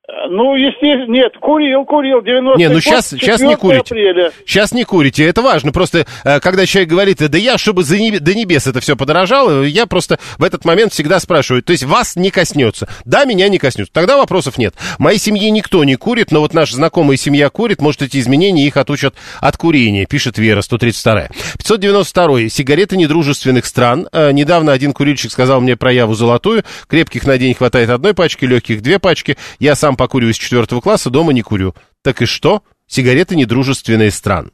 Ну, 0.06 0.54
естественно, 0.54 1.11
нет, 1.11 1.32
курил, 1.40 1.87
курил, 1.87 2.20
90 2.20 2.58
Не, 2.58 2.68
ну 2.68 2.78
сейчас, 2.78 3.08
сейчас 3.08 3.40
не 3.40 3.56
курите. 3.56 3.80
Апреля. 3.80 4.32
Сейчас 4.44 4.73
не 4.73 4.84
курите, 4.84 5.25
это 5.25 5.40
важно. 5.40 5.73
Просто, 5.73 6.04
э, 6.25 6.40
когда 6.40 6.66
человек 6.66 6.90
говорит, 6.90 7.18
да 7.26 7.38
я, 7.38 7.56
чтобы 7.56 7.84
за 7.84 7.99
небес, 7.99 8.20
до 8.20 8.34
небес 8.34 8.66
это 8.66 8.80
все 8.80 8.96
подорожало, 8.96 9.62
я 9.62 9.87
просто 9.87 10.18
в 10.37 10.44
этот 10.44 10.66
момент 10.66 10.92
всегда 10.92 11.20
спрашиваю, 11.20 11.62
то 11.62 11.73
есть 11.73 11.84
вас 11.84 12.16
не 12.16 12.30
коснется. 12.30 12.87
Да, 13.06 13.25
меня 13.25 13.49
не 13.49 13.56
коснется. 13.56 13.94
Тогда 13.94 14.18
вопросов 14.18 14.58
нет. 14.58 14.75
Моей 14.99 15.18
семье 15.18 15.50
никто 15.50 15.82
не 15.84 15.94
курит, 15.94 16.32
но 16.32 16.40
вот 16.40 16.52
наша 16.52 16.75
знакомая 16.76 17.16
семья 17.16 17.49
курит, 17.49 17.80
может, 17.80 18.02
эти 18.02 18.18
изменения 18.18 18.66
их 18.66 18.76
отучат 18.76 19.14
от 19.40 19.56
курения, 19.56 20.04
пишет 20.04 20.37
Вера, 20.37 20.61
132. 20.61 21.28
592. 21.56 22.50
Сигареты 22.50 22.99
недружественных 22.99 23.64
стран. 23.64 24.06
Э, 24.12 24.32
недавно 24.32 24.73
один 24.73 24.92
курильщик 24.92 25.32
сказал 25.32 25.62
мне 25.62 25.76
про 25.76 25.90
Яву 25.90 26.12
золотую. 26.12 26.62
Крепких 26.88 27.26
на 27.26 27.38
день 27.38 27.54
хватает 27.54 27.88
одной 27.88 28.12
пачки, 28.12 28.44
легких 28.44 28.82
две 28.82 28.99
пачки. 28.99 29.38
Я 29.58 29.75
сам 29.75 29.94
покурю 29.97 30.29
из 30.29 30.37
четвертого 30.37 30.81
класса, 30.81 31.11
дома 31.11 31.33
не 31.33 31.43
курю. 31.43 31.75
Так 32.03 32.23
и 32.23 32.27
что? 32.27 32.63
Сигареты 32.87 33.37
недружественные 33.37 34.11
стран. 34.11 34.53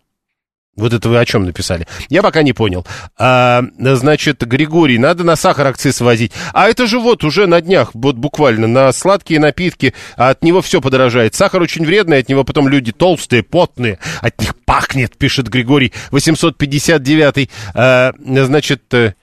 Вот 0.77 0.93
это 0.95 1.09
вы 1.09 1.19
о 1.19 1.25
чем 1.25 1.45
написали? 1.45 1.87
Я 2.09 2.23
пока 2.23 2.43
не 2.43 2.53
понял. 2.53 2.87
А, 3.19 3.63
значит, 3.79 4.41
Григорий, 4.47 4.99
надо 4.99 5.25
на 5.25 5.37
сахар 5.37 5.67
акциз 5.67 6.01
возить. 6.01 6.33
А 6.55 6.69
это 6.69 6.87
же 6.87 6.99
вот 7.01 7.25
уже 7.25 7.47
на 7.47 7.61
днях, 7.61 7.91
вот 7.93 8.17
буквально, 8.17 8.67
на 8.67 8.93
сладкие 8.93 9.41
напитки, 9.41 9.95
а 10.17 10.31
от 10.31 10.43
него 10.45 10.63
все 10.63 10.81
подорожает. 10.81 11.35
Сахар 11.35 11.61
очень 11.61 11.85
вредный, 11.85 12.19
от 12.19 12.29
него 12.29 12.45
потом 12.45 12.69
люди 12.69 12.93
толстые, 12.93 13.43
потные, 13.43 13.99
от 14.21 14.41
них 14.41 14.57
пахнет, 14.65 15.17
пишет 15.19 15.49
Григорий 15.49 15.93
859. 16.13 17.51
А, 17.75 18.13
значит, 18.19 18.95
э, 18.95 19.15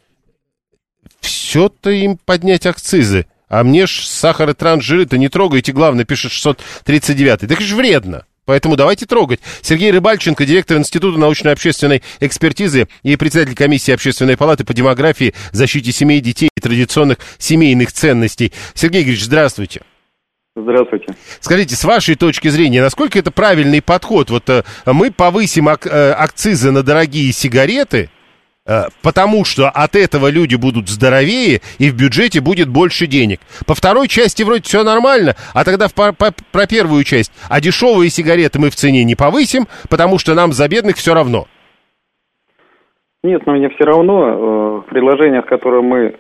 все-то 1.22 1.90
им 1.90 2.18
поднять 2.18 2.66
акцизы. 2.66 3.26
А 3.50 3.64
мне 3.64 3.88
ж 3.88 4.02
сахар 4.06 4.50
и 4.50 4.54
транс-жиры-то 4.54 5.18
не 5.18 5.30
трогайте, 5.30 5.72
главное, 5.72 6.06
пишет 6.06 6.32
639. 6.32 7.42
Так 7.42 7.52
это 7.52 7.64
же 7.64 7.76
вредно. 7.76 8.26
Поэтому 8.46 8.78
давайте 8.78 9.06
трогать. 9.06 9.42
Сергей 9.62 9.92
Рыбальченко, 9.92 10.46
директор 10.46 10.78
Института 10.78 11.20
научно-общественной 11.20 12.02
экспертизы 12.22 12.88
и 13.04 13.18
председатель 13.18 13.56
комиссии 13.56 13.92
Общественной 13.94 14.38
палаты 14.38 14.64
по 14.64 14.74
демографии, 14.74 15.34
защите 15.52 15.92
семей, 15.92 16.22
детей 16.22 16.50
и 16.56 16.62
традиционных 16.62 17.18
семейных 17.38 17.92
ценностей. 17.92 18.54
Сергей 18.74 19.02
Игоревич, 19.02 19.26
здравствуйте. 19.26 19.82
Здравствуйте. 20.56 21.08
Скажите, 21.42 21.76
с 21.76 21.84
вашей 21.84 22.16
точки 22.16 22.48
зрения, 22.48 22.82
насколько 22.82 23.20
это 23.20 23.32
правильный 23.32 23.82
подход? 23.82 24.30
Вот 24.30 24.50
э, 24.50 24.64
мы 24.86 25.12
повысим 25.12 25.68
ак- 25.70 25.86
э, 25.86 26.12
акцизы 26.14 26.72
на 26.72 26.84
дорогие 26.84 27.32
сигареты, 27.32 28.10
потому 29.02 29.46
что 29.46 29.70
от 29.70 29.96
этого 29.96 30.30
люди 30.30 30.56
будут 30.56 30.90
здоровее 30.90 31.62
и 31.80 31.90
в 31.90 31.96
бюджете 31.96 32.42
будет 32.42 32.70
больше 32.70 33.08
денег. 33.08 33.40
По 33.66 33.76
второй 33.76 34.08
части 34.08 34.44
вроде 34.44 34.64
все 34.64 34.84
нормально, 34.84 35.36
а 35.54 35.64
тогда 35.64 35.88
в, 35.88 35.94
по, 35.94 36.14
по, 36.14 36.34
про 36.52 36.68
первую 36.68 37.04
часть. 37.04 37.32
А 37.50 37.62
дешевые 37.62 38.10
сигареты 38.10 38.60
мы 38.60 38.70
в 38.70 38.76
цене 38.76 39.04
не 39.04 39.16
повысим, 39.16 39.68
потому 39.90 40.20
что 40.20 40.34
нам 40.34 40.52
за 40.52 40.68
бедных 40.68 40.98
все 40.98 41.14
равно. 41.14 41.46
Нет, 43.24 43.46
но 43.46 43.54
мне 43.54 43.70
все 43.70 43.84
равно. 43.84 44.28
Э, 44.28 44.82
в 44.82 44.90
предложениях, 44.90 45.46
которые 45.46 45.82
мы 45.82 46.16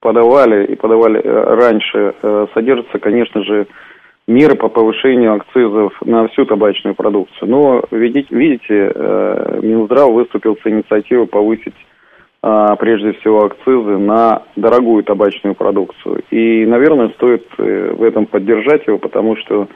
подавали 0.00 0.66
и 0.66 0.76
подавали 0.76 1.20
э, 1.20 1.54
раньше, 1.54 2.14
содержится, 2.54 2.98
конечно 2.98 3.42
же, 3.42 3.66
меры 4.28 4.54
по 4.54 4.68
повышению 4.68 5.34
акцизов 5.34 5.92
на 6.02 6.28
всю 6.28 6.44
табачную 6.44 6.94
продукцию. 6.94 7.48
Но, 7.48 7.82
видите, 7.90 8.92
э, 8.94 9.60
Минздрав 9.62 10.12
выступил 10.12 10.56
с 10.62 10.66
инициативой 10.66 11.26
повысить 11.26 11.74
прежде 12.40 13.12
всего 13.14 13.44
акцизы 13.44 13.98
на 13.98 14.42
дорогую 14.56 15.02
табачную 15.02 15.54
продукцию. 15.54 16.22
И, 16.30 16.64
наверное, 16.66 17.08
стоит 17.10 17.46
э, 17.58 17.92
в 17.92 18.02
этом 18.02 18.26
поддержать 18.26 18.86
его, 18.86 18.98
потому 18.98 19.36
что, 19.36 19.68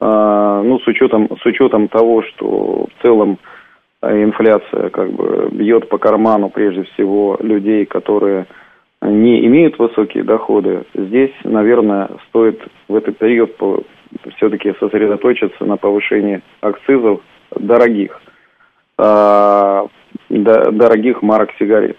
а, 0.00 0.62
ну, 0.62 0.80
с 0.80 0.86
учетом, 0.88 1.28
с 1.40 1.46
учетом 1.46 1.88
того, 1.88 2.22
что 2.22 2.86
в 2.86 3.02
целом 3.02 3.38
инфляция 4.02 4.90
как 4.90 5.12
бы 5.12 5.48
бьет 5.52 5.88
по 5.88 5.98
карману 5.98 6.50
прежде 6.50 6.82
всего 6.82 7.38
людей, 7.40 7.86
которые 7.86 8.46
не 9.00 9.46
имеют 9.46 9.78
высокие 9.78 10.24
доходы, 10.24 10.84
здесь, 10.94 11.32
наверное, 11.44 12.10
стоит 12.28 12.60
в 12.88 12.94
этот 12.94 13.18
период 13.18 13.52
все-таки 14.36 14.74
сосредоточиться 14.80 15.64
на 15.64 15.76
повышении 15.76 16.42
акцизов 16.60 17.20
дорогих, 17.54 18.20
дорогих 20.42 21.22
марок 21.22 21.50
сигарет. 21.58 21.96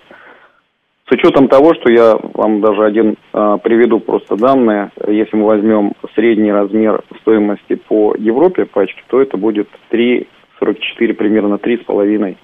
С 1.08 1.12
учетом 1.12 1.48
того, 1.48 1.75
что 1.75 1.92
я 1.92 2.18
вам 2.34 2.62
даже 2.62 2.84
один 2.84 3.15
э, 3.32 3.58
приведу 3.63 4.00
просто 4.00 4.36
данные, 4.36 4.89
если 5.08 5.38
мы 5.38 5.46
возьмем 5.46 5.94
средний 6.15 6.51
размер 6.51 7.04
стоимости 7.22 7.75
по 7.75 8.15
Европе 8.18 8.65
пачки, 8.65 9.04
то 9.08 9.22
это 9.22 9.38
будет 9.38 9.70
3,44, 9.92 11.13
примерно 11.13 11.56
3,5 11.56 12.38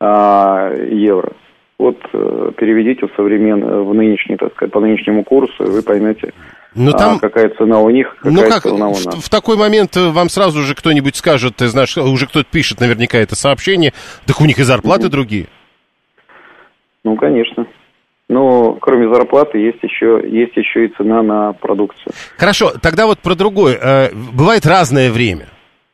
э, 0.00 0.88
евро. 0.92 1.32
Вот 1.80 1.96
э, 2.12 2.52
переведите 2.58 3.06
в 3.06 3.10
современный, 3.16 3.82
в 3.82 3.94
нынешний, 3.94 4.36
так 4.36 4.52
сказать, 4.52 4.70
по 4.70 4.80
нынешнему 4.80 5.24
курсу, 5.24 5.64
и 5.64 5.70
вы 5.70 5.82
поймете, 5.82 6.34
ну, 6.74 6.92
там... 6.92 7.16
а, 7.16 7.18
какая 7.18 7.48
цена 7.56 7.80
у 7.80 7.88
них, 7.88 8.14
какая 8.16 8.32
ну, 8.34 8.42
как, 8.42 8.62
цена 8.64 8.88
у 8.88 8.90
нас. 8.90 9.06
В, 9.06 9.24
в 9.24 9.30
такой 9.30 9.56
момент 9.56 9.96
э, 9.96 10.10
вам 10.10 10.28
сразу 10.28 10.60
же 10.60 10.74
кто-нибудь 10.74 11.16
скажет, 11.16 11.56
ты 11.56 11.68
знаешь, 11.68 11.96
уже 11.96 12.26
кто-то 12.26 12.46
пишет 12.50 12.80
наверняка 12.80 13.16
это 13.16 13.34
сообщение, 13.34 13.94
так 14.26 14.42
у 14.42 14.44
них 14.44 14.58
и 14.58 14.62
зарплаты 14.62 15.06
mm 15.06 15.10
другие. 15.10 15.46
Ну, 17.02 17.16
конечно. 17.16 17.66
Но 18.28 18.74
кроме 18.74 19.08
зарплаты 19.08 19.56
есть 19.56 19.82
еще, 19.82 20.22
есть 20.22 20.54
еще 20.58 20.84
и 20.84 20.92
цена 20.98 21.22
на 21.22 21.54
продукцию. 21.54 22.12
Хорошо, 22.36 22.72
тогда 22.82 23.06
вот 23.06 23.20
про 23.20 23.34
другое. 23.34 23.78
Э, 23.80 24.08
бывает 24.12 24.66
разное 24.66 25.10
время. 25.10 25.46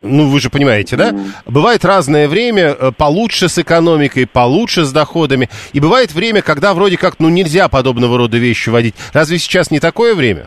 Ну, 0.06 0.28
вы 0.28 0.40
же 0.40 0.50
понимаете, 0.50 0.96
да? 0.96 1.10
Mm. 1.10 1.18
Бывает 1.46 1.84
разное 1.84 2.28
время, 2.28 2.74
э, 2.78 2.90
получше 2.96 3.48
с 3.48 3.58
экономикой, 3.58 4.26
получше 4.26 4.84
с 4.84 4.92
доходами. 4.92 5.48
И 5.72 5.80
бывает 5.80 6.14
время, 6.14 6.42
когда 6.42 6.74
вроде 6.74 6.96
как, 6.96 7.18
ну, 7.18 7.28
нельзя 7.28 7.68
подобного 7.68 8.18
рода 8.18 8.38
вещи 8.38 8.70
вводить. 8.70 8.94
Разве 9.12 9.38
сейчас 9.38 9.70
не 9.70 9.80
такое 9.80 10.14
время? 10.14 10.46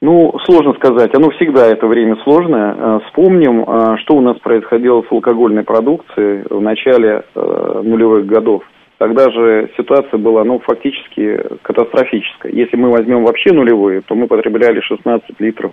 Ну, 0.00 0.32
сложно 0.44 0.74
сказать. 0.74 1.12
Оно 1.14 1.30
всегда 1.30 1.66
это 1.66 1.86
время 1.86 2.16
сложное. 2.22 2.74
Э, 2.74 3.00
вспомним, 3.06 3.62
э, 3.62 3.96
что 3.98 4.14
у 4.14 4.20
нас 4.20 4.38
происходило 4.38 5.02
с 5.02 5.12
алкогольной 5.12 5.64
продукцией 5.64 6.44
в 6.48 6.60
начале 6.60 7.22
нулевых 7.34 8.26
годов. 8.26 8.62
Тогда 8.98 9.30
же 9.30 9.70
ситуация 9.76 10.18
была, 10.18 10.42
ну, 10.44 10.58
фактически 10.58 11.40
катастрофическая. 11.62 12.50
Если 12.52 12.76
мы 12.76 12.90
возьмем 12.90 13.24
вообще 13.24 13.52
нулевые, 13.52 14.00
то 14.02 14.16
мы 14.16 14.26
потребляли 14.26 14.80
16 14.80 15.38
литров 15.38 15.72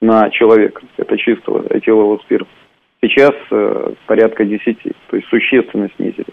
на 0.00 0.30
человека. 0.30 0.82
Это 0.96 1.16
чистого 1.16 1.64
этилового 1.70 2.18
спирта. 2.18 2.48
Сейчас 3.00 3.32
э, 3.50 3.92
порядка 4.06 4.44
10, 4.44 4.78
то 5.08 5.16
есть 5.16 5.28
существенно 5.28 5.88
снизили. 5.96 6.26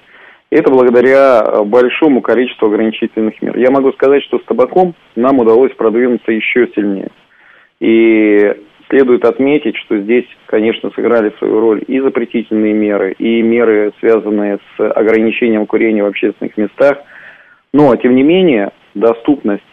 И 0.49 0.55
это 0.55 0.71
благодаря 0.71 1.41
э, 1.41 1.63
большому 1.63 2.21
количеству 2.21 2.67
ограничительных 2.67 3.41
мер. 3.41 3.57
Я 3.57 3.71
могу 3.71 3.91
сказать, 3.93 4.23
что 4.23 4.39
с 4.39 4.43
табаком 4.43 4.95
нам 5.15 5.39
удалось 5.39 5.73
продвинуться 5.73 6.31
еще 6.31 6.67
сильнее. 6.75 7.11
И 7.79 8.55
следует 8.89 9.25
отметить, 9.25 9.75
что 9.77 9.97
здесь, 9.97 10.25
конечно, 10.45 10.91
сыграли 10.91 11.33
свою 11.37 11.59
роль 11.59 11.83
и 11.87 11.99
запретительные 11.99 12.73
меры, 12.73 13.13
и 13.17 13.41
меры, 13.41 13.91
связанные 13.99 14.59
с 14.77 14.91
ограничением 14.91 15.65
курения 15.65 16.03
в 16.03 16.07
общественных 16.07 16.55
местах. 16.57 16.99
Но, 17.73 17.95
тем 17.95 18.15
не 18.15 18.23
менее, 18.23 18.71
доступность 18.93 19.63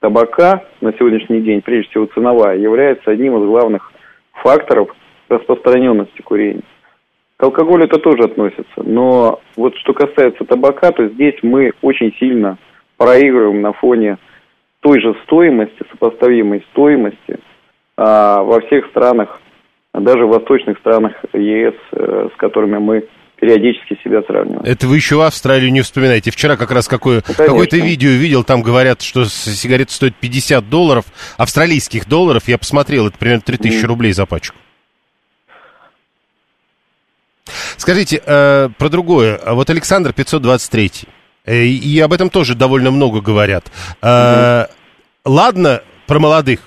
табака 0.00 0.64
на 0.80 0.92
сегодняшний 0.92 1.40
день, 1.40 1.62
прежде 1.62 1.90
всего 1.90 2.06
ценовая, 2.06 2.56
является 2.56 3.10
одним 3.10 3.36
из 3.38 3.46
главных 3.46 3.92
факторов 4.32 4.94
распространенности 5.28 6.22
курения. 6.22 6.62
К 7.36 7.44
алкоголю 7.44 7.84
это 7.84 7.98
тоже 7.98 8.24
относится, 8.24 8.82
но 8.82 9.40
вот 9.56 9.76
что 9.76 9.92
касается 9.92 10.44
табака, 10.44 10.90
то 10.90 11.06
здесь 11.08 11.36
мы 11.42 11.72
очень 11.82 12.12
сильно 12.18 12.58
проигрываем 12.96 13.60
на 13.62 13.72
фоне 13.72 14.18
той 14.80 15.00
же 15.00 15.14
стоимости, 15.24 15.84
сопоставимой 15.90 16.64
стоимости 16.70 17.38
а, 17.96 18.42
во 18.42 18.60
всех 18.60 18.86
странах, 18.86 19.40
даже 19.94 20.26
в 20.26 20.30
восточных 20.30 20.78
странах 20.78 21.12
ЕС, 21.32 21.74
э, 21.92 22.28
с 22.32 22.36
которыми 22.36 22.78
мы 22.78 23.04
периодически 23.40 23.98
себя 24.02 24.22
сравнивать. 24.22 24.66
Это 24.66 24.86
вы 24.86 24.96
еще 24.96 25.24
Австралию 25.24 25.72
не 25.72 25.82
вспоминаете. 25.82 26.30
Вчера 26.30 26.56
как 26.56 26.70
раз 26.70 26.88
какое, 26.88 27.22
ну, 27.26 27.34
какое-то 27.34 27.76
видео 27.76 28.10
видел, 28.10 28.44
там 28.44 28.62
говорят, 28.62 29.02
что 29.02 29.24
сигареты 29.26 29.92
стоят 29.92 30.14
50 30.16 30.68
долларов, 30.68 31.06
австралийских 31.36 32.08
долларов. 32.08 32.48
Я 32.48 32.58
посмотрел, 32.58 33.06
это 33.06 33.18
примерно 33.18 33.42
3000 33.42 33.84
mm. 33.84 33.86
рублей 33.86 34.12
за 34.12 34.26
пачку. 34.26 34.56
Скажите, 37.76 38.20
э, 38.24 38.68
про 38.76 38.88
другое. 38.88 39.40
Вот 39.46 39.70
Александр 39.70 40.12
523. 40.12 40.90
Э, 41.46 41.64
и 41.64 41.98
об 42.00 42.12
этом 42.12 42.30
тоже 42.30 42.54
довольно 42.54 42.90
много 42.90 43.20
говорят. 43.20 43.70
Э, 44.02 44.06
mm-hmm. 44.06 44.68
Ладно, 45.24 45.82
про 46.06 46.18
молодых. 46.18 46.60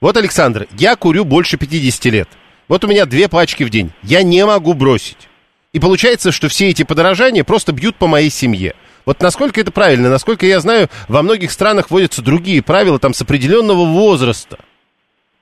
Вот, 0.00 0.16
Александр, 0.16 0.66
я 0.78 0.96
курю 0.96 1.24
больше 1.24 1.56
50 1.56 2.04
лет. 2.06 2.28
Вот 2.68 2.84
у 2.84 2.88
меня 2.88 3.06
две 3.06 3.28
пачки 3.28 3.64
в 3.64 3.70
день. 3.70 3.90
Я 4.02 4.22
не 4.22 4.44
могу 4.46 4.74
бросить. 4.74 5.28
И 5.74 5.80
получается, 5.80 6.30
что 6.30 6.48
все 6.48 6.68
эти 6.68 6.84
подорожания 6.84 7.42
просто 7.42 7.72
бьют 7.72 7.96
по 7.96 8.06
моей 8.06 8.30
семье. 8.30 8.74
Вот 9.04 9.20
насколько 9.20 9.60
это 9.60 9.72
правильно? 9.72 10.08
Насколько 10.08 10.46
я 10.46 10.60
знаю, 10.60 10.86
во 11.08 11.20
многих 11.22 11.50
странах 11.50 11.90
вводятся 11.90 12.24
другие 12.24 12.62
правила, 12.62 13.00
там, 13.00 13.12
с 13.12 13.20
определенного 13.20 13.84
возраста. 13.84 14.58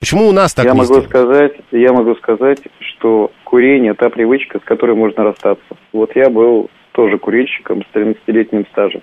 Почему 0.01 0.27
у 0.27 0.33
нас 0.33 0.55
так 0.55 0.64
я 0.64 0.73
не 0.73 0.79
могу 0.79 1.03
сказать, 1.03 1.53
Я 1.71 1.92
могу 1.92 2.14
сказать, 2.16 2.61
что 2.81 3.31
курение– 3.45 3.92
та 3.95 4.09
привычка, 4.09 4.59
с 4.59 4.64
которой 4.64 4.97
можно 4.97 5.23
расстаться. 5.23 5.77
Вот 5.92 6.16
я 6.16 6.31
был 6.31 6.71
тоже 6.92 7.18
курильщиком 7.18 7.83
с 7.83 7.95
13-летним 7.95 8.66
стажем. 8.73 9.03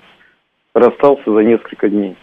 Расстался 0.74 1.32
за 1.32 1.42
несколько 1.42 1.90
дней. 1.90 2.18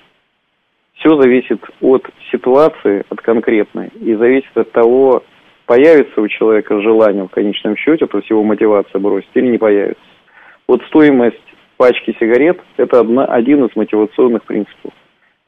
Все 0.95 1.15
зависит 1.21 1.63
от 1.81 2.05
ситуации, 2.33 3.05
от 3.09 3.21
конкретной, 3.21 3.89
и 4.01 4.15
зависит 4.17 4.57
от 4.57 4.73
того, 4.73 5.23
появится 5.67 6.21
у 6.21 6.29
человека 6.29 6.81
желание 6.81 7.25
в 7.25 7.31
конечном 7.31 7.77
счете, 7.77 8.07
то 8.07 8.19
есть 8.19 8.31
его 8.31 8.43
мотивация 8.43 8.99
бросить, 9.01 9.29
или 9.35 9.49
не 9.49 9.59
появится. 9.59 10.03
Вот 10.67 10.83
стоимость 10.85 11.37
пачки 11.77 12.17
сигарет– 12.19 12.61
это 12.77 13.01
одна, 13.01 13.25
один 13.27 13.65
из 13.65 13.77
мотивационных 13.77 14.45
принципов. 14.45 14.93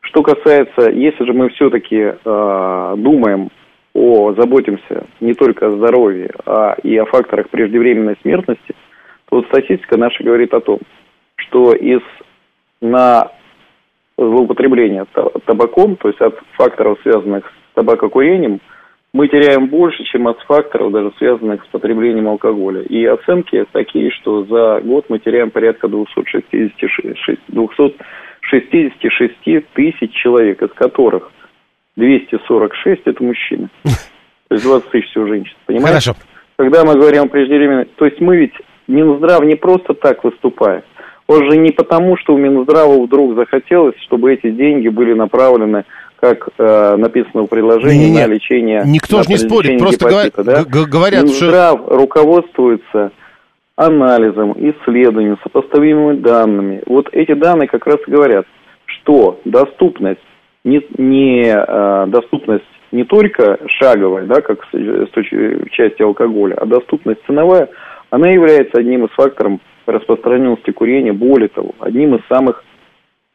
Что 0.01 0.23
касается, 0.23 0.91
если 0.91 1.25
же 1.25 1.33
мы 1.33 1.49
все-таки 1.51 1.97
э, 1.97 2.95
думаем 2.99 3.51
о, 3.95 4.35
заботимся 4.35 5.07
не 5.21 5.35
только 5.35 5.69
о 5.69 5.71
здоровье, 5.71 6.31
а 6.47 6.77
и 6.83 6.97
о 6.97 7.07
факторах 7.07 7.49
преждевременной 7.51 8.17
смертности, 8.23 8.75
то 9.29 9.37
вот 9.37 9.47
статистика 9.47 9.97
наша 9.97 10.23
говорит 10.23 10.53
о 10.55 10.61
том, 10.61 10.81
что 11.37 11.73
из 11.73 12.01
на 12.81 13.31
злоупотребление 14.17 15.05
табаком, 15.47 15.97
то 15.97 16.09
есть 16.09 16.21
от 16.21 16.39
факторов, 16.57 16.99
связанных 17.03 17.47
с 17.47 17.75
табакокурением– 17.75 18.61
мы 19.13 19.29
теряем 19.29 19.69
больше, 19.69 20.03
чем 20.05 20.27
от 20.29 20.41
факторов, 20.43 20.93
даже 20.93 21.11
связанных 21.19 21.65
с 21.65 21.69
потреблением 21.69 22.29
алкоголя. 22.29 22.83
И 22.83 23.05
оценки 23.07 23.65
такие, 23.73 24.11
что 24.11 24.45
за 24.45 24.83
год 24.83 25.07
мы 25.09 25.19
теряем 25.19 25.51
порядка 25.51 25.89
266, 25.89 27.41
266 27.49 29.73
тысяч 29.73 30.13
человек, 30.13 30.63
из 30.63 30.71
которых 30.73 31.33
246 31.97 33.01
это 33.07 33.25
мужчины. 33.25 33.71
То 34.49 34.55
есть 34.55 34.65
20 34.65 34.91
тысяч 34.91 35.11
всего 35.11 35.27
женщин. 35.27 35.57
Понимаете? 35.67 35.89
Хорошо. 35.89 36.15
Когда 36.57 36.85
мы 36.85 36.95
говорим 36.95 37.25
о 37.25 37.29
преждевременной... 37.29 37.87
То 37.97 38.05
есть 38.05 38.21
мы 38.21 38.37
ведь 38.37 38.55
Минздрав 38.89 39.45
не 39.45 39.55
просто 39.55 39.95
так 39.95 40.25
выступает. 40.25 40.85
Он 41.27 41.51
же 41.51 41.59
не 41.59 41.71
потому, 41.71 42.17
что 42.17 42.35
у 42.35 42.39
Минздрава 42.39 43.03
вдруг 43.03 43.37
захотелось, 43.37 43.97
чтобы 44.07 44.33
эти 44.33 44.51
деньги 44.51 44.89
были 44.89 45.13
направлены 45.13 45.85
как 46.21 46.49
э, 46.59 46.97
написано 46.97 47.45
в 47.45 47.47
предложении, 47.47 48.07
не, 48.07 48.11
не, 48.11 48.19
на 48.19 48.27
лечение... 48.27 48.83
Никто 48.85 49.23
же 49.23 49.29
не 49.29 49.37
спорит, 49.37 49.79
просто 49.79 50.09
гепатита, 50.09 50.45
да? 50.45 50.65
говорят, 50.65 51.25
Минздрав 51.25 51.81
что... 51.81 51.97
руководствуется 51.97 53.13
анализом, 53.77 54.53
исследованием, 54.53 55.39
сопоставимыми 55.43 56.19
данными. 56.19 56.83
Вот 56.87 57.09
эти 57.13 57.35
данные 57.35 57.69
как 57.69 57.87
раз 57.87 57.99
и 58.07 58.11
говорят, 58.11 58.47
что 58.87 59.41
доступность 59.45 60.21
не, 60.65 60.85
не 60.97 61.45
э, 61.45 62.07
доступность 62.09 62.65
не 62.91 63.05
только 63.05 63.59
шаговая, 63.67 64.25
да, 64.25 64.41
как 64.41 64.65
с, 64.73 64.75
с 64.75 65.71
части 65.71 66.03
алкоголя, 66.03 66.55
а 66.55 66.67
доступность 66.67 67.21
ценовая, 67.27 67.69
она 68.11 68.29
является 68.29 68.79
одним 68.81 69.05
из 69.05 69.11
факторов 69.11 69.61
распространенности 69.87 70.71
курения, 70.73 71.13
более 71.13 71.49
того, 71.49 71.75
одним 71.79 72.17
из 72.17 72.27
самых 72.29 72.65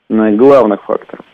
главных 0.10 0.84
факторов. 0.84 1.26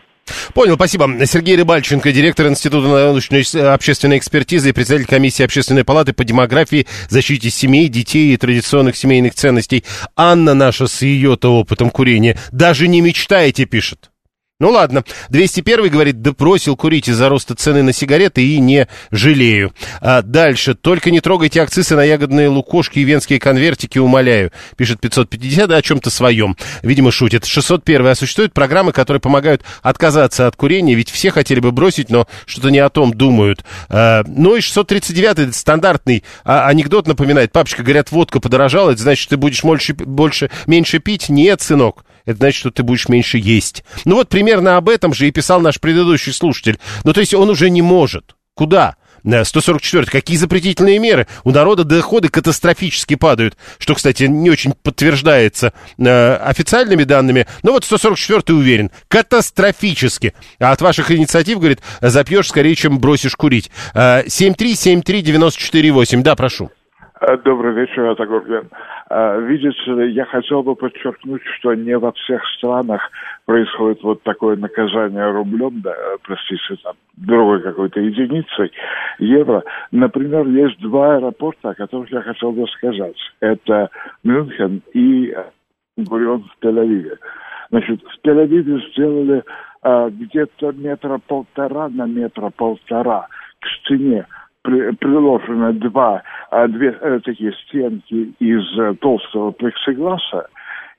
Понял, 0.54 0.74
спасибо. 0.74 1.08
Сергей 1.26 1.56
Рыбальченко, 1.56 2.12
директор 2.12 2.46
Института 2.46 2.88
научной 2.88 3.42
общественной 3.72 4.18
экспертизы 4.18 4.70
и 4.70 4.72
председатель 4.72 5.06
комиссии 5.06 5.42
Общественной 5.42 5.84
палаты 5.84 6.12
по 6.12 6.24
демографии, 6.24 6.86
защите 7.08 7.50
семей, 7.50 7.88
детей 7.88 8.34
и 8.34 8.36
традиционных 8.36 8.96
семейных 8.96 9.34
ценностей. 9.34 9.84
Анна 10.16 10.54
наша 10.54 10.86
с 10.86 11.02
ее-то 11.02 11.54
опытом 11.56 11.90
курения 11.90 12.38
даже 12.52 12.88
не 12.88 13.00
мечтаете, 13.00 13.64
пишет. 13.64 14.09
Ну 14.60 14.68
ладно, 14.70 15.04
201 15.30 15.88
говорит, 15.88 16.20
да 16.20 16.32
бросил 16.32 16.76
курить 16.76 17.08
из-за 17.08 17.30
роста 17.30 17.54
цены 17.54 17.82
на 17.82 17.94
сигареты 17.94 18.46
и 18.46 18.58
не 18.60 18.88
жалею. 19.10 19.72
А 20.02 20.20
дальше, 20.20 20.74
только 20.74 21.10
не 21.10 21.20
трогайте 21.20 21.62
акцисы 21.62 21.96
на 21.96 22.04
ягодные 22.04 22.48
лукошки 22.48 22.98
и 22.98 23.04
венские 23.04 23.40
конвертики, 23.40 23.98
умоляю. 23.98 24.52
Пишет 24.76 25.00
550 25.00 25.70
о 25.70 25.80
чем-то 25.80 26.10
своем. 26.10 26.58
Видимо, 26.82 27.10
шутит. 27.10 27.46
601 27.46 28.06
а 28.06 28.14
существуют 28.14 28.52
программы, 28.52 28.92
которые 28.92 29.20
помогают 29.22 29.62
отказаться 29.82 30.46
от 30.46 30.56
курения, 30.56 30.94
ведь 30.94 31.10
все 31.10 31.30
хотели 31.30 31.60
бы 31.60 31.72
бросить, 31.72 32.10
но 32.10 32.28
что-то 32.44 32.70
не 32.70 32.80
о 32.80 32.90
том 32.90 33.14
думают. 33.14 33.64
А, 33.88 34.24
ну 34.26 34.56
и 34.56 34.60
639 34.60 35.56
стандартный 35.56 36.22
а, 36.44 36.66
анекдот 36.66 37.06
напоминает. 37.06 37.50
Папочка, 37.52 37.82
говорят, 37.82 38.10
водка 38.10 38.40
подорожала, 38.40 38.90
это 38.90 39.00
значит, 39.00 39.30
ты 39.30 39.38
будешь 39.38 39.62
больше, 39.64 39.94
больше, 39.94 40.50
меньше 40.66 40.98
пить? 40.98 41.30
Нет, 41.30 41.62
сынок 41.62 42.04
это 42.30 42.38
значит, 42.38 42.60
что 42.60 42.70
ты 42.70 42.82
будешь 42.82 43.08
меньше 43.08 43.38
есть. 43.38 43.84
Ну 44.04 44.16
вот 44.16 44.28
примерно 44.28 44.76
об 44.76 44.88
этом 44.88 45.14
же 45.14 45.28
и 45.28 45.30
писал 45.30 45.60
наш 45.60 45.80
предыдущий 45.80 46.32
слушатель. 46.32 46.78
Ну 47.04 47.12
то 47.12 47.20
есть 47.20 47.34
он 47.34 47.50
уже 47.50 47.70
не 47.70 47.82
может. 47.82 48.34
Куда? 48.54 48.96
144. 49.22 50.06
Какие 50.06 50.36
запретительные 50.36 50.98
меры? 50.98 51.26
У 51.44 51.50
народа 51.50 51.84
доходы 51.84 52.28
катастрофически 52.28 53.16
падают, 53.16 53.56
что, 53.78 53.94
кстати, 53.94 54.24
не 54.24 54.50
очень 54.50 54.72
подтверждается 54.72 55.72
э, 55.98 56.34
официальными 56.36 57.04
данными. 57.04 57.46
Но 57.62 57.72
вот 57.72 57.84
144 57.84 58.56
уверен, 58.56 58.90
катастрофически. 59.08 60.34
А 60.58 60.72
от 60.72 60.80
ваших 60.80 61.10
инициатив, 61.10 61.58
говорит, 61.58 61.80
запьешь 62.00 62.48
скорее, 62.48 62.74
чем 62.74 62.98
бросишь 62.98 63.36
курить. 63.36 63.70
Э, 63.94 64.24
7373948. 64.26 66.22
Да, 66.22 66.34
прошу. 66.36 66.70
Э, 67.20 67.36
добрый 67.36 67.74
вечер, 67.74 68.04
это 68.04 68.24
Гурген. 68.24 68.70
Э, 69.10 69.40
видите 69.42 69.92
ли, 69.92 70.12
я 70.12 70.24
хотел 70.24 70.62
бы 70.62 70.74
подчеркнуть, 70.74 71.42
что 71.58 71.74
не 71.74 71.96
во 71.98 72.12
всех 72.12 72.42
странах 72.56 73.02
происходит 73.44 74.02
вот 74.02 74.22
такое 74.22 74.56
наказание 74.56 75.30
рублем, 75.30 75.82
да, 75.82 75.92
э, 75.92 76.16
простите, 76.22 76.76
там, 76.82 76.94
другой 77.18 77.60
какой-то 77.60 78.00
единицей, 78.00 78.72
евро. 79.18 79.62
Например, 79.92 80.46
есть 80.46 80.80
два 80.80 81.16
аэропорта, 81.16 81.70
о 81.70 81.74
которых 81.74 82.10
я 82.10 82.22
хотел 82.22 82.52
бы 82.52 82.66
сказать. 82.68 83.16
Это 83.40 83.90
Мюнхен 84.24 84.80
и 84.94 85.36
Гурион 85.98 86.44
в 86.44 86.64
Тель-Авиве. 86.64 87.18
Значит, 87.68 88.00
в 88.02 88.26
Тель-Авиве 88.26 88.80
сделали 88.92 89.44
а, 89.82 90.08
где-то 90.08 90.72
метра 90.72 91.20
полтора 91.26 91.90
на 91.90 92.06
метра 92.06 92.50
полтора 92.56 93.28
к 93.60 93.66
стене 93.80 94.26
при, 94.62 94.92
приложены 94.92 95.72
два, 95.74 96.22
две 96.68 96.96
э, 97.00 97.20
такие 97.24 97.52
стенки 97.52 98.34
из 98.38 98.78
э, 98.78 98.94
толстого 99.00 99.52
плексигласа 99.52 100.48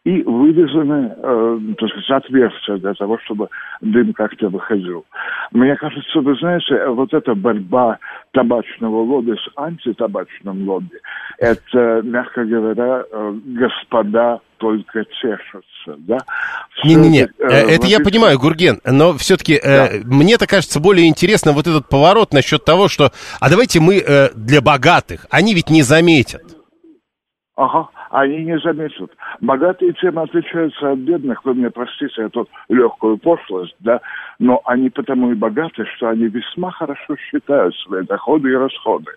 и 0.03 0.23
вырезаны, 0.23 1.13
э, 1.15 1.59
так 1.77 1.89
сказать, 1.89 2.25
отверстия 2.25 2.77
для 2.77 2.93
того, 2.95 3.19
чтобы 3.19 3.49
дым 3.81 4.13
как-то 4.13 4.49
выходил. 4.49 5.05
Мне 5.51 5.75
кажется, 5.75 6.21
вы 6.21 6.35
знаете, 6.35 6.87
вот 6.87 7.13
эта 7.13 7.35
борьба 7.35 7.99
табачного 8.31 9.03
лобби 9.03 9.33
с 9.33 9.47
антитабачным 9.55 10.67
лобби, 10.67 10.97
это, 11.37 12.01
мягко 12.03 12.45
говоря, 12.45 13.03
э, 13.11 13.33
господа 13.45 14.39
только 14.57 15.05
чешутся, 15.21 15.95
да? 15.99 16.17
Не-не-не, 16.83 17.27
э, 17.37 17.47
это 17.47 17.85
я 17.85 17.99
понимаю, 17.99 18.39
Гурген, 18.39 18.79
но 18.83 19.13
все-таки 19.13 19.59
да. 19.61 19.87
э, 19.87 20.01
мне-то 20.03 20.47
кажется 20.47 20.79
более 20.79 21.07
интересно 21.07 21.51
вот 21.51 21.67
этот 21.67 21.89
поворот 21.89 22.33
насчет 22.33 22.65
того, 22.65 22.87
что, 22.87 23.11
а 23.39 23.49
давайте 23.51 23.79
мы 23.79 23.97
э, 23.97 24.29
для 24.33 24.61
богатых, 24.61 25.27
они 25.29 25.53
ведь 25.53 25.69
не 25.69 25.83
заметят. 25.83 26.41
Ага, 27.55 27.89
они 28.11 28.43
не 28.43 28.59
заметят. 28.59 29.11
Богатые 29.39 29.93
тем 29.93 30.19
отличаются 30.19 30.91
от 30.91 30.99
бедных, 30.99 31.43
вы 31.45 31.53
мне 31.53 31.69
простите 31.69 32.23
эту 32.23 32.47
легкую 32.69 33.17
пошлость, 33.17 33.75
да, 33.79 34.01
но 34.39 34.61
они 34.65 34.89
потому 34.89 35.31
и 35.31 35.35
богаты, 35.35 35.85
что 35.95 36.09
они 36.09 36.27
весьма 36.27 36.71
хорошо 36.71 37.15
считают 37.15 37.75
свои 37.77 38.03
доходы 38.05 38.49
и 38.49 38.55
расходы. 38.55 39.11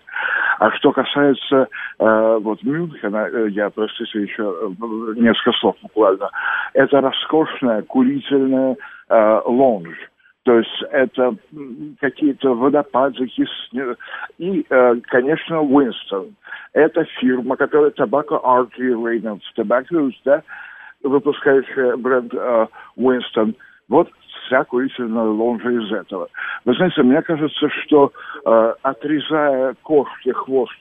А 0.59 0.71
что 0.71 0.91
касается 0.91 1.67
э, 1.99 2.39
вот 2.41 2.63
Мюнхена, 2.63 3.27
э, 3.27 3.49
я, 3.49 3.69
простите, 3.69 4.21
еще 4.21 4.43
э, 4.43 5.19
несколько 5.19 5.51
слов 5.59 5.75
буквально, 5.81 6.29
это 6.73 7.01
роскошная 7.01 7.81
курительная 7.83 8.77
э, 9.09 9.41
лонж 9.45 9.95
то 10.45 10.59
есть 10.59 10.83
это 10.91 11.35
какие-то 11.99 12.53
водопадики. 12.53 13.47
И, 14.37 14.65
э, 14.69 14.95
конечно, 15.07 15.55
Winston. 15.55 16.33
Это 16.73 17.03
фирма, 17.19 17.57
которая 17.57 17.89
Tobacco 17.89 18.39
Artery 18.43 18.93
Reynolds 18.93 19.41
Tobacco, 19.57 20.11
да, 20.23 20.43
выпускающая 21.01 21.97
бренд 21.97 22.31
э, 22.35 22.67
Winston. 22.95 23.55
Вот 23.89 24.07
вся 24.45 24.63
курительная 24.65 25.23
лонжа 25.23 25.71
из 25.71 25.91
этого. 25.91 26.29
Вы 26.63 26.75
знаете, 26.75 27.01
мне 27.01 27.23
кажется, 27.23 27.69
что 27.83 28.11
э, 28.45 28.73
отрезая 28.83 29.75
кошке 29.81 30.31
хвост, 30.31 30.77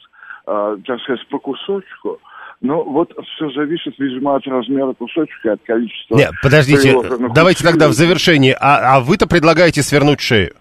э, 0.47 0.77
так 0.87 1.01
сказать, 1.01 1.27
по 1.29 1.39
кусочку, 1.39 2.21
ну, 2.65 2.83
вот 2.83 3.13
все 3.35 3.51
зависит, 3.51 3.93
видимо, 3.99 4.37
от 4.37 4.47
размера 4.47 4.95
кусочка 4.95 5.53
от 5.53 5.61
количества... 5.65 6.17
Нет, 6.17 6.31
подождите, 6.43 6.97
давайте 7.35 7.63
тогда 7.63 7.89
в 7.89 7.93
завершении. 7.93 8.57
А, 8.59 8.97
а 8.97 9.01
вы-то 9.01 9.29
предлагаете 9.29 9.83
свернуть 9.83 10.23
шею? 10.23 10.55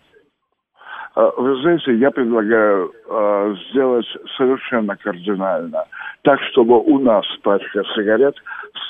А, 1.15 1.31
вы 1.37 1.55
знаете, 1.61 1.95
я 1.95 2.11
предлагаю 2.11 2.91
э, 3.09 3.55
сделать 3.69 4.05
совершенно 4.35 4.97
кардинально. 4.97 5.85
Так, 6.23 6.41
чтобы 6.51 6.77
у 6.77 6.99
нас 6.99 7.23
пачка 7.41 7.83
сигарет 7.95 8.35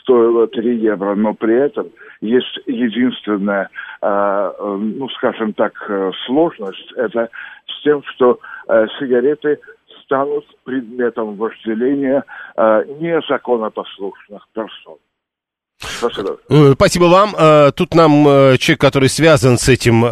стоила 0.01 0.47
3 0.47 0.77
евро, 0.77 1.13
но 1.13 1.35
при 1.35 1.55
этом 1.55 1.89
есть 2.21 2.59
единственная, 2.65 3.69
э, 4.01 4.51
ну, 4.57 5.07
скажем 5.09 5.53
так, 5.53 5.73
сложность. 6.25 6.91
Это 6.97 7.29
с 7.67 7.83
тем, 7.83 8.01
что 8.15 8.39
э, 8.69 8.87
сигареты 8.99 9.59
станут 10.13 10.45
предметом 10.63 11.35
вожделения 11.35 12.23
э, 12.55 12.83
незаконопослушных 12.99 14.47
персон. 14.53 14.97
Спасибо. 15.97 16.37
Э, 16.49 16.73
спасибо 16.75 17.05
вам. 17.05 17.35
Э, 17.37 17.71
тут 17.75 17.95
нам 17.95 18.27
э, 18.27 18.57
человек, 18.57 18.81
который 18.81 19.09
связан 19.09 19.57
с 19.57 19.69
этим, 19.69 20.03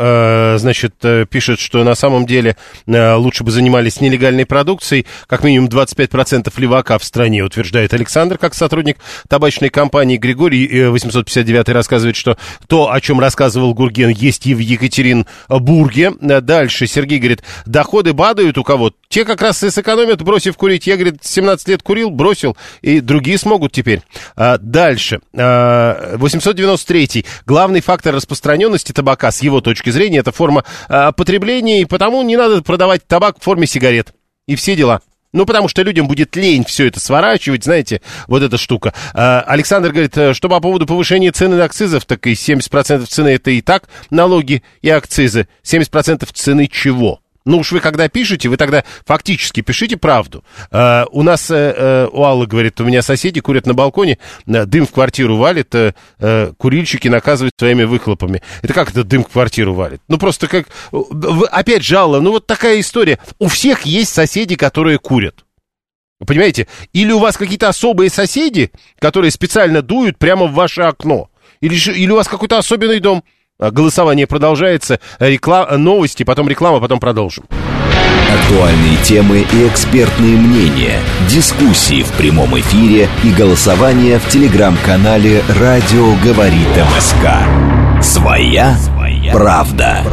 значит, 0.57 0.95
пишет, 1.29 1.59
что 1.59 1.83
на 1.83 1.95
самом 1.95 2.25
деле 2.25 2.55
лучше 2.87 3.43
бы 3.43 3.51
занимались 3.51 4.01
нелегальной 4.01 4.45
продукцией. 4.45 5.05
Как 5.27 5.43
минимум 5.43 5.69
25% 5.69 6.51
левака 6.57 6.97
в 6.97 7.03
стране, 7.03 7.43
утверждает 7.43 7.93
Александр, 7.93 8.37
как 8.37 8.53
сотрудник 8.53 8.97
табачной 9.27 9.69
компании. 9.69 10.17
Григорий 10.17 10.87
859 10.87 11.69
рассказывает, 11.69 12.15
что 12.15 12.37
то, 12.67 12.91
о 12.91 13.01
чем 13.01 13.19
рассказывал 13.19 13.73
Гурген, 13.73 14.09
есть 14.09 14.47
и 14.47 14.53
в 14.53 14.59
Екатеринбурге. 14.59 16.11
Дальше 16.19 16.87
Сергей 16.87 17.19
говорит, 17.19 17.43
доходы 17.65 18.13
падают 18.13 18.57
у 18.57 18.63
кого? 18.63 18.91
Те 19.09 19.25
как 19.25 19.41
раз 19.41 19.63
и 19.63 19.69
сэкономят, 19.69 20.21
бросив 20.21 20.55
курить. 20.57 20.87
Я, 20.87 20.95
говорит, 20.95 21.19
17 21.21 21.67
лет 21.67 21.83
курил, 21.83 22.09
бросил, 22.09 22.55
и 22.81 22.99
другие 22.99 23.37
смогут 23.37 23.71
теперь. 23.71 24.01
Дальше. 24.35 25.19
893. 26.17 27.25
Главный 27.45 27.81
фактор 27.81 28.15
распространенности 28.15 28.91
табака, 28.91 29.31
с 29.31 29.41
его 29.41 29.61
точки 29.61 29.89
зрения, 29.89 30.19
это 30.19 30.31
форма 30.31 30.63
э, 30.89 31.11
потребления, 31.15 31.81
и 31.81 31.85
потому 31.85 32.21
не 32.23 32.37
надо 32.37 32.61
продавать 32.61 33.05
табак 33.07 33.39
в 33.39 33.43
форме 33.43 33.67
сигарет. 33.67 34.13
И 34.47 34.55
все 34.55 34.75
дела. 34.75 35.01
Ну, 35.33 35.45
потому 35.45 35.69
что 35.69 35.81
людям 35.81 36.07
будет 36.07 36.35
лень 36.35 36.65
все 36.65 36.87
это 36.87 36.99
сворачивать, 36.99 37.63
знаете, 37.63 38.01
вот 38.27 38.43
эта 38.43 38.57
штука. 38.57 38.93
А, 39.13 39.41
Александр 39.47 39.91
говорит, 39.91 40.17
э, 40.17 40.33
что 40.33 40.49
по 40.49 40.59
поводу 40.59 40.85
повышения 40.85 41.31
цены 41.31 41.55
на 41.55 41.63
акцизов, 41.63 42.05
так 42.05 42.27
и 42.27 42.33
70% 42.33 43.05
цены 43.05 43.29
это 43.29 43.51
и 43.51 43.61
так 43.61 43.87
налоги 44.09 44.61
и 44.81 44.89
акцизы. 44.89 45.47
70% 45.63 46.27
цены 46.33 46.67
чего? 46.67 47.20
Ну 47.45 47.59
уж 47.59 47.71
вы 47.71 47.79
когда 47.79 48.07
пишете, 48.07 48.49
вы 48.49 48.57
тогда 48.57 48.83
фактически 49.05 49.61
пишите 49.61 49.97
правду. 49.97 50.43
Э, 50.71 51.05
у 51.11 51.23
нас, 51.23 51.49
э, 51.49 51.73
э, 51.75 52.07
у 52.11 52.23
Аллы 52.23 52.45
говорит, 52.45 52.79
у 52.79 52.85
меня 52.85 53.01
соседи 53.01 53.41
курят 53.41 53.65
на 53.65 53.73
балконе, 53.73 54.19
э, 54.45 54.65
дым 54.65 54.85
в 54.85 54.91
квартиру 54.91 55.37
валит, 55.37 55.73
э, 55.73 55.93
э, 56.19 56.53
курильщики 56.57 57.07
наказывают 57.07 57.53
своими 57.57 57.83
выхлопами. 57.83 58.41
Это 58.61 58.73
как 58.73 58.91
это 58.91 59.03
дым 59.03 59.23
в 59.23 59.29
квартиру 59.29 59.73
валит? 59.73 60.01
Ну 60.07 60.17
просто 60.17 60.47
как, 60.47 60.67
вы, 60.91 61.47
опять 61.47 61.83
же, 61.83 61.95
Алла, 61.95 62.19
ну 62.19 62.31
вот 62.31 62.45
такая 62.45 62.79
история. 62.79 63.17
У 63.39 63.47
всех 63.47 63.83
есть 63.83 64.13
соседи, 64.13 64.55
которые 64.55 64.99
курят. 64.99 65.43
Вы 66.19 66.27
понимаете? 66.27 66.67
Или 66.93 67.11
у 67.11 67.19
вас 67.19 67.35
какие-то 67.35 67.67
особые 67.67 68.11
соседи, 68.11 68.71
которые 68.99 69.31
специально 69.31 69.81
дуют 69.81 70.19
прямо 70.19 70.45
в 70.45 70.53
ваше 70.53 70.83
окно. 70.83 71.31
Или, 71.61 71.73
или 71.73 72.11
у 72.11 72.15
вас 72.15 72.27
какой-то 72.27 72.59
особенный 72.59 72.99
дом. 72.99 73.23
А, 73.61 73.69
голосование 73.69 74.25
продолжается. 74.25 74.99
Реклама, 75.19 75.77
новости, 75.77 76.23
потом 76.23 76.49
реклама, 76.49 76.79
потом 76.79 76.99
продолжим. 76.99 77.45
Актуальные 78.33 78.97
темы 79.03 79.45
и 79.53 79.67
экспертные 79.67 80.35
мнения, 80.35 80.99
дискуссии 81.29 82.01
в 82.01 82.11
прямом 82.13 82.59
эфире 82.59 83.07
и 83.23 83.29
голосование 83.31 84.19
в 84.19 84.27
телеграм-канале 84.29 85.43
«Радио 85.59 86.15
говорит 86.23 86.67
МСК». 86.95 88.01
Своя, 88.01 88.75
Своя 88.77 89.31
правда. 89.31 90.03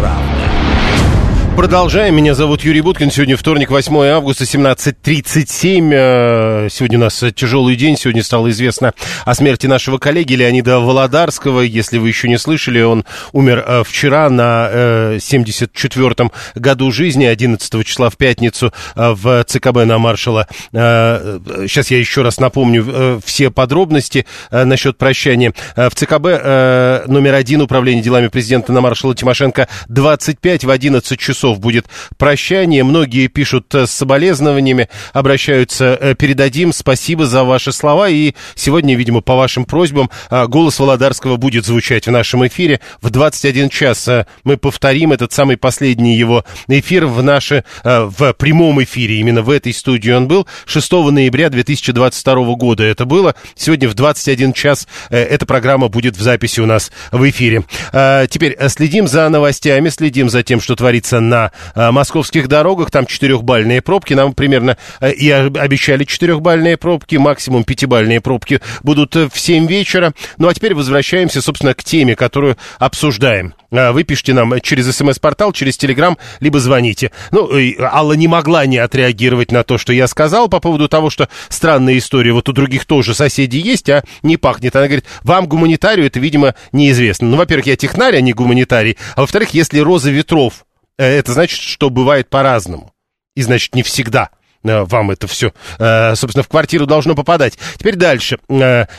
Продолжаем. 1.58 2.14
Меня 2.14 2.36
зовут 2.36 2.62
Юрий 2.62 2.82
Буткин. 2.82 3.10
Сегодня 3.10 3.36
вторник, 3.36 3.68
8 3.68 3.92
августа, 4.04 4.44
17.37. 4.44 5.90
Э, 5.92 6.68
сегодня 6.70 6.98
у 6.98 7.00
нас 7.00 7.24
тяжелый 7.34 7.74
день. 7.74 7.96
Сегодня 7.98 8.22
стало 8.22 8.48
известно 8.50 8.94
о 9.24 9.34
смерти 9.34 9.66
нашего 9.66 9.98
коллеги 9.98 10.34
Леонида 10.34 10.78
Володарского. 10.78 11.62
Если 11.62 11.98
вы 11.98 12.06
еще 12.06 12.28
не 12.28 12.38
слышали, 12.38 12.80
он 12.82 13.04
умер 13.32 13.64
э, 13.66 13.82
вчера 13.84 14.30
на 14.30 15.16
74-м 15.16 16.30
э, 16.54 16.60
году 16.60 16.92
жизни, 16.92 17.24
11 17.24 17.84
числа 17.84 18.08
в 18.08 18.16
пятницу 18.16 18.72
в 18.94 19.42
ЦКБ 19.42 19.84
на 19.84 19.98
маршала. 19.98 20.46
Сейчас 20.72 21.90
я 21.90 21.98
еще 21.98 22.22
раз 22.22 22.38
напомню 22.38 23.20
все 23.24 23.50
подробности 23.50 24.26
насчет 24.52 24.96
прощания. 24.96 25.52
В 25.74 25.90
ЦКБ 25.90 27.08
номер 27.08 27.34
один 27.34 27.62
управления 27.62 28.00
делами 28.00 28.28
президента 28.28 28.72
на 28.72 28.80
маршала 28.80 29.16
Тимошенко 29.16 29.66
25 29.88 30.64
в 30.64 30.70
11 30.70 31.18
часов 31.18 31.47
часов 31.48 31.60
будет 31.60 31.86
прощание. 32.16 32.84
Многие 32.84 33.28
пишут 33.28 33.74
э, 33.74 33.86
с 33.86 33.90
соболезнованиями, 33.90 34.88
обращаются, 35.12 35.96
э, 36.00 36.14
передадим, 36.14 36.72
спасибо 36.72 37.26
за 37.26 37.44
ваши 37.44 37.72
слова. 37.72 38.08
И 38.08 38.34
сегодня, 38.54 38.96
видимо, 38.96 39.20
по 39.20 39.34
вашим 39.34 39.64
просьбам, 39.64 40.10
э, 40.30 40.46
голос 40.46 40.78
Володарского 40.78 41.36
будет 41.36 41.64
звучать 41.64 42.06
в 42.06 42.10
нашем 42.10 42.46
эфире. 42.46 42.80
В 43.00 43.10
21 43.10 43.70
час 43.70 44.08
мы 44.44 44.56
повторим 44.56 45.12
этот 45.12 45.32
самый 45.32 45.56
последний 45.56 46.16
его 46.16 46.44
эфир 46.68 47.06
в, 47.06 47.22
наше, 47.22 47.64
в 47.84 48.32
прямом 48.34 48.82
эфире. 48.82 49.16
Именно 49.20 49.42
в 49.42 49.50
этой 49.50 49.72
студии 49.72 50.10
он 50.10 50.28
был. 50.28 50.46
6 50.66 50.92
ноября 50.92 51.48
2022 51.48 52.54
года 52.54 52.84
это 52.84 53.04
было. 53.04 53.34
Сегодня 53.54 53.88
в 53.88 53.94
21 53.94 54.52
час 54.52 54.86
эта 55.10 55.46
программа 55.46 55.88
будет 55.88 56.16
в 56.16 56.22
записи 56.22 56.60
у 56.60 56.66
нас 56.66 56.90
в 57.12 57.28
эфире. 57.28 57.64
Теперь 57.92 58.56
следим 58.68 59.08
за 59.08 59.28
новостями, 59.28 59.88
следим 59.88 60.28
за 60.30 60.42
тем, 60.42 60.60
что 60.60 60.76
творится 60.76 61.20
на 61.20 61.37
на 61.38 61.52
э, 61.74 61.90
московских 61.90 62.48
дорогах, 62.48 62.90
там 62.90 63.06
четырехбальные 63.06 63.82
пробки, 63.82 64.14
нам 64.14 64.34
примерно 64.34 64.76
э, 65.00 65.12
и 65.12 65.30
обещали 65.30 66.04
четырехбальные 66.04 66.76
пробки, 66.76 67.16
максимум 67.16 67.64
пятибальные 67.64 68.20
пробки 68.20 68.60
будут 68.82 69.14
э, 69.16 69.28
в 69.32 69.38
7 69.38 69.66
вечера. 69.66 70.12
Ну 70.38 70.48
а 70.48 70.54
теперь 70.54 70.74
возвращаемся, 70.74 71.40
собственно, 71.40 71.74
к 71.74 71.84
теме, 71.84 72.16
которую 72.16 72.56
обсуждаем. 72.78 73.54
Вы 73.70 74.04
пишите 74.04 74.32
нам 74.32 74.58
через 74.62 74.96
смс-портал, 74.96 75.52
через 75.52 75.76
телеграм, 75.76 76.16
либо 76.40 76.58
звоните. 76.58 77.10
Ну, 77.32 77.50
Алла 77.82 78.14
не 78.14 78.26
могла 78.26 78.64
не 78.64 78.78
отреагировать 78.78 79.52
на 79.52 79.62
то, 79.62 79.76
что 79.76 79.92
я 79.92 80.06
сказал 80.06 80.48
по 80.48 80.58
поводу 80.58 80.88
того, 80.88 81.10
что 81.10 81.28
странная 81.50 81.98
история, 81.98 82.32
вот 82.32 82.48
у 82.48 82.52
других 82.52 82.86
тоже 82.86 83.14
соседей 83.14 83.60
есть, 83.60 83.90
а 83.90 84.04
не 84.22 84.38
пахнет. 84.38 84.74
Она 84.74 84.86
говорит, 84.86 85.04
вам 85.22 85.46
гуманитарию 85.46 86.06
это, 86.06 86.18
видимо, 86.18 86.54
неизвестно. 86.72 87.28
Ну, 87.28 87.36
во-первых, 87.36 87.66
я 87.66 87.76
технарь, 87.76 88.16
а 88.16 88.22
не 88.22 88.32
гуманитарий. 88.32 88.96
А 89.16 89.20
во-вторых, 89.20 89.50
если 89.50 89.80
роза 89.80 90.10
ветров 90.10 90.64
это 91.04 91.32
значит, 91.32 91.60
что 91.60 91.90
бывает 91.90 92.28
по-разному. 92.28 92.92
И 93.34 93.42
значит, 93.42 93.74
не 93.74 93.82
всегда 93.82 94.30
э, 94.64 94.82
вам 94.82 95.12
это 95.12 95.28
все, 95.28 95.52
э, 95.78 96.14
собственно, 96.16 96.42
в 96.42 96.48
квартиру 96.48 96.86
должно 96.86 97.14
попадать. 97.14 97.58
Теперь 97.76 97.94
дальше. 97.96 98.38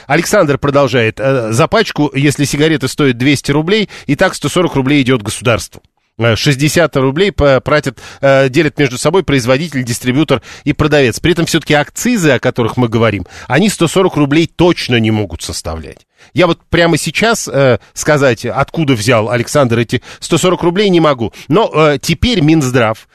Александр 0.07 0.57
продолжает. 0.57 1.19
За 1.19 1.67
пачку, 1.67 2.09
если 2.15 2.45
сигареты 2.45 2.88
стоят 2.88 3.17
200 3.17 3.51
рублей, 3.51 3.89
и 4.05 4.15
так 4.15 4.33
140 4.33 4.75
рублей 4.75 5.01
идет 5.01 5.21
государству. 5.21 5.81
60 6.17 6.97
рублей 6.97 7.31
платят, 7.31 7.97
делят 8.21 8.77
между 8.77 8.97
собой 8.97 9.23
производитель, 9.23 9.85
дистрибьютор 9.85 10.41
и 10.65 10.73
продавец. 10.73 11.17
При 11.21 11.31
этом 11.31 11.45
все-таки 11.45 11.73
акцизы, 11.73 12.31
о 12.31 12.39
которых 12.39 12.75
мы 12.75 12.89
говорим, 12.89 13.25
они 13.47 13.69
140 13.69 14.17
рублей 14.17 14.45
точно 14.53 14.97
не 14.99 15.12
могут 15.12 15.43
составлять. 15.43 16.07
Я 16.34 16.47
вот 16.47 16.60
прямо 16.69 16.97
сейчас 16.97 17.47
э, 17.47 17.79
сказать, 17.93 18.45
откуда 18.45 18.93
взял 18.93 19.29
Александр 19.29 19.79
эти 19.79 20.01
140 20.19 20.62
рублей, 20.63 20.89
не 20.89 20.99
могу. 20.99 21.34
Но 21.47 21.71
э, 21.73 21.97
теперь 22.01 22.41
Минздрав 22.41 23.08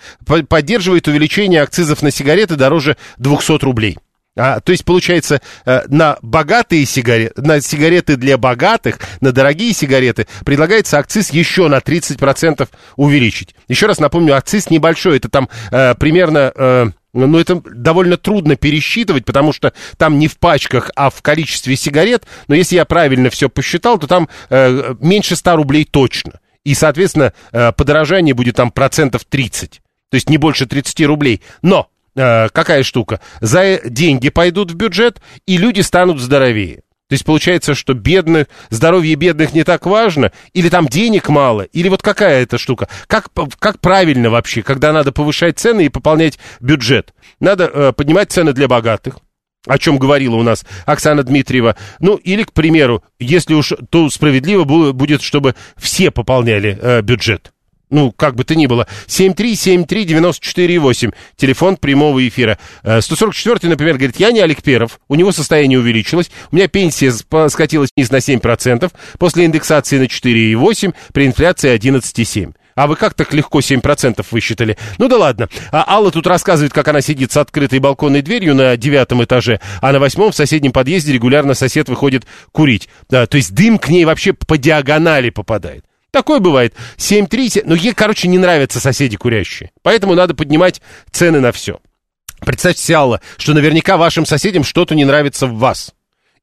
поддерживает 0.49 1.09
увеличение 1.09 1.63
акцизов 1.63 2.03
на 2.03 2.11
сигареты 2.11 2.57
дороже 2.57 2.97
200 3.19 3.65
рублей. 3.65 3.99
А, 4.37 4.59
то 4.59 4.73
есть, 4.73 4.85
получается, 4.85 5.41
э, 5.65 5.83
на 5.89 6.19
богатые 6.21 6.87
сигареты, 6.87 7.41
на 7.41 7.61
сигареты 7.61 8.17
для 8.17 8.37
богатых, 8.37 8.99
на 9.21 9.31
дорогие 9.31 9.73
сигареты 9.73 10.27
предлагается 10.45 10.99
акциз 10.99 11.31
еще 11.31 11.69
на 11.69 11.79
30% 11.79 12.69
увеличить. 12.97 13.55
Еще 13.69 13.87
раз 13.87 14.01
напомню, 14.01 14.35
акциз 14.35 14.71
небольшой, 14.71 15.19
это 15.19 15.29
там 15.29 15.49
э, 15.71 15.95
примерно... 15.95 16.53
Э, 16.55 16.87
ну, 17.15 17.39
это 17.39 17.63
довольно 17.65 18.17
трудно 18.17 18.57
пересчитывать, 18.57 19.25
потому 19.25 19.53
что 19.53 19.73
там 19.97 20.19
не 20.19 20.29
в 20.29 20.39
пачках, 20.39 20.91
а 20.97 21.11
в 21.11 21.23
количестве 21.23 21.77
сигарет. 21.77 22.25
Но 22.49 22.55
если 22.55 22.77
я 22.77 22.85
правильно 22.85 23.31
все 23.31 23.49
посчитал, 23.49 23.99
то 23.99 24.07
там 24.07 24.29
э, 24.51 24.95
меньше 25.01 25.37
100 25.37 25.57
рублей 25.57 25.85
точно. 25.85 26.41
И, 26.65 26.75
соответственно, 26.75 27.33
э, 27.53 27.73
подорожание 27.73 28.35
будет 28.35 28.57
там 28.57 28.71
процентов 28.71 29.25
30. 29.25 29.81
То 30.11 30.15
есть 30.15 30.29
не 30.29 30.39
больше 30.39 30.67
30 30.67 31.07
рублей. 31.07 31.41
Но 31.63 31.89
э, 32.17 32.49
какая 32.49 32.83
штука? 32.83 33.21
За 33.41 33.81
деньги 33.85 34.31
пойдут 34.31 34.73
в 34.73 34.75
бюджет, 34.75 35.21
и 35.47 35.57
люди 35.57 35.81
станут 35.81 36.21
здоровее. 36.21 36.83
То 37.09 37.15
есть 37.15 37.25
получается, 37.25 37.75
что 37.75 37.93
бедных, 37.93 38.47
здоровье 38.71 39.15
бедных 39.15 39.53
не 39.53 39.63
так 39.63 39.85
важно, 39.85 40.33
или 40.55 40.71
там 40.71 40.89
денег 40.89 41.29
мало, 41.29 41.63
или 41.63 41.89
вот 41.89 42.03
какая 42.03 42.43
эта 42.43 42.57
штука. 42.57 42.89
Как, 43.07 43.29
как 43.59 43.81
правильно 43.81 44.31
вообще, 44.31 44.63
когда 44.63 44.93
надо 44.93 45.13
повышать 45.13 45.59
цены 45.59 45.87
и 45.87 45.91
пополнять 45.91 46.39
бюджет? 46.61 47.13
Надо 47.41 47.65
э, 47.73 47.93
поднимать 47.93 48.33
цены 48.33 48.55
для 48.55 48.69
богатых, 48.69 49.19
о 49.67 49.79
чем 49.79 49.99
говорила 49.99 50.37
у 50.37 50.43
нас 50.43 50.65
Оксана 50.87 51.23
Дмитриева. 51.23 51.77
Ну, 52.01 52.17
или, 52.17 52.43
к 52.43 52.53
примеру, 52.53 53.05
если 53.19 53.55
уж 53.55 53.73
то 53.91 54.09
справедливо 54.09 54.65
будет, 54.65 55.21
чтобы 55.21 55.55
все 55.77 56.11
пополняли 56.11 56.79
э, 56.81 57.03
бюджет 57.03 57.54
ну, 57.95 58.13
как 58.13 58.35
бы 58.35 58.45
то 58.45 58.55
ни 58.55 58.67
было, 58.67 58.87
7373948, 59.07 61.15
телефон 61.37 61.77
прямого 61.77 62.27
эфира. 62.27 62.59
144-й, 62.83 63.67
э, 63.67 63.71
например, 63.71 63.95
говорит, 63.95 64.17
я 64.19 64.33
не 64.33 64.41
Олег 64.41 64.63
Перов, 64.63 64.99
у 65.09 65.15
него 65.15 65.33
состояние 65.33 65.79
увеличилось, 65.79 66.31
у 66.51 66.57
меня 66.57 66.69
пенсия 66.69 67.13
скатилась 67.49 67.89
вниз 67.97 68.11
на 68.11 68.17
7%, 68.17 68.93
после 69.19 69.47
индексации 69.47 69.99
на 69.99 70.05
4,8, 70.05 70.95
при 71.13 71.27
инфляции 71.27 71.75
11,7%. 71.75 72.55
А 72.75 72.89
вы 72.89 72.97
как 72.97 73.15
так 73.15 73.33
легко 73.33 73.61
7% 73.61 74.27
высчитали? 74.31 74.77
Ну 74.99 75.09
да 75.09 75.17
ладно. 75.17 75.49
А 75.71 75.85
Алла 75.87 76.11
тут 76.11 76.27
рассказывает, 76.27 76.73
как 76.73 76.89
она 76.89 77.01
сидит 77.01 77.31
с 77.31 77.37
открытой 77.37 77.79
балконной 77.79 78.23
дверью 78.23 78.57
на 78.57 78.77
девятом 78.77 79.23
этаже, 79.23 79.61
а 79.81 79.93
на 79.93 80.01
восьмом 80.01 80.33
в 80.33 80.35
соседнем 80.35 80.73
подъезде 80.73 81.13
регулярно 81.13 81.55
сосед 81.55 81.89
выходит 81.89 82.27
курить. 82.51 82.89
Да, 83.09 83.27
то 83.27 83.37
есть 83.37 83.55
дым 83.55 83.79
к 83.79 83.89
ней 83.89 84.05
вообще 84.05 84.33
по 84.33 84.59
диагонали 84.59 85.31
попадает. 85.31 85.85
Такое 86.15 86.39
бывает. 86.39 86.75
7-3, 86.97 87.65
ну, 87.67 87.75
ей, 87.75 87.93
короче, 87.93 88.29
не 88.29 88.39
нравятся 88.39 88.79
соседи 88.79 89.17
курящие. 89.17 89.73
Поэтому 89.83 90.15
надо 90.15 90.33
поднимать 90.33 90.81
цены 91.11 91.41
на 91.41 91.51
все. 91.51 91.81
Представьте 92.39 92.83
себе, 92.85 92.99
Алла, 92.99 93.21
что 93.37 93.53
наверняка 93.53 93.97
вашим 93.97 94.25
соседям 94.25 94.63
что-то 94.63 94.95
не 94.95 95.05
нравится 95.05 95.49
в 95.49 95.59
вас 95.59 95.93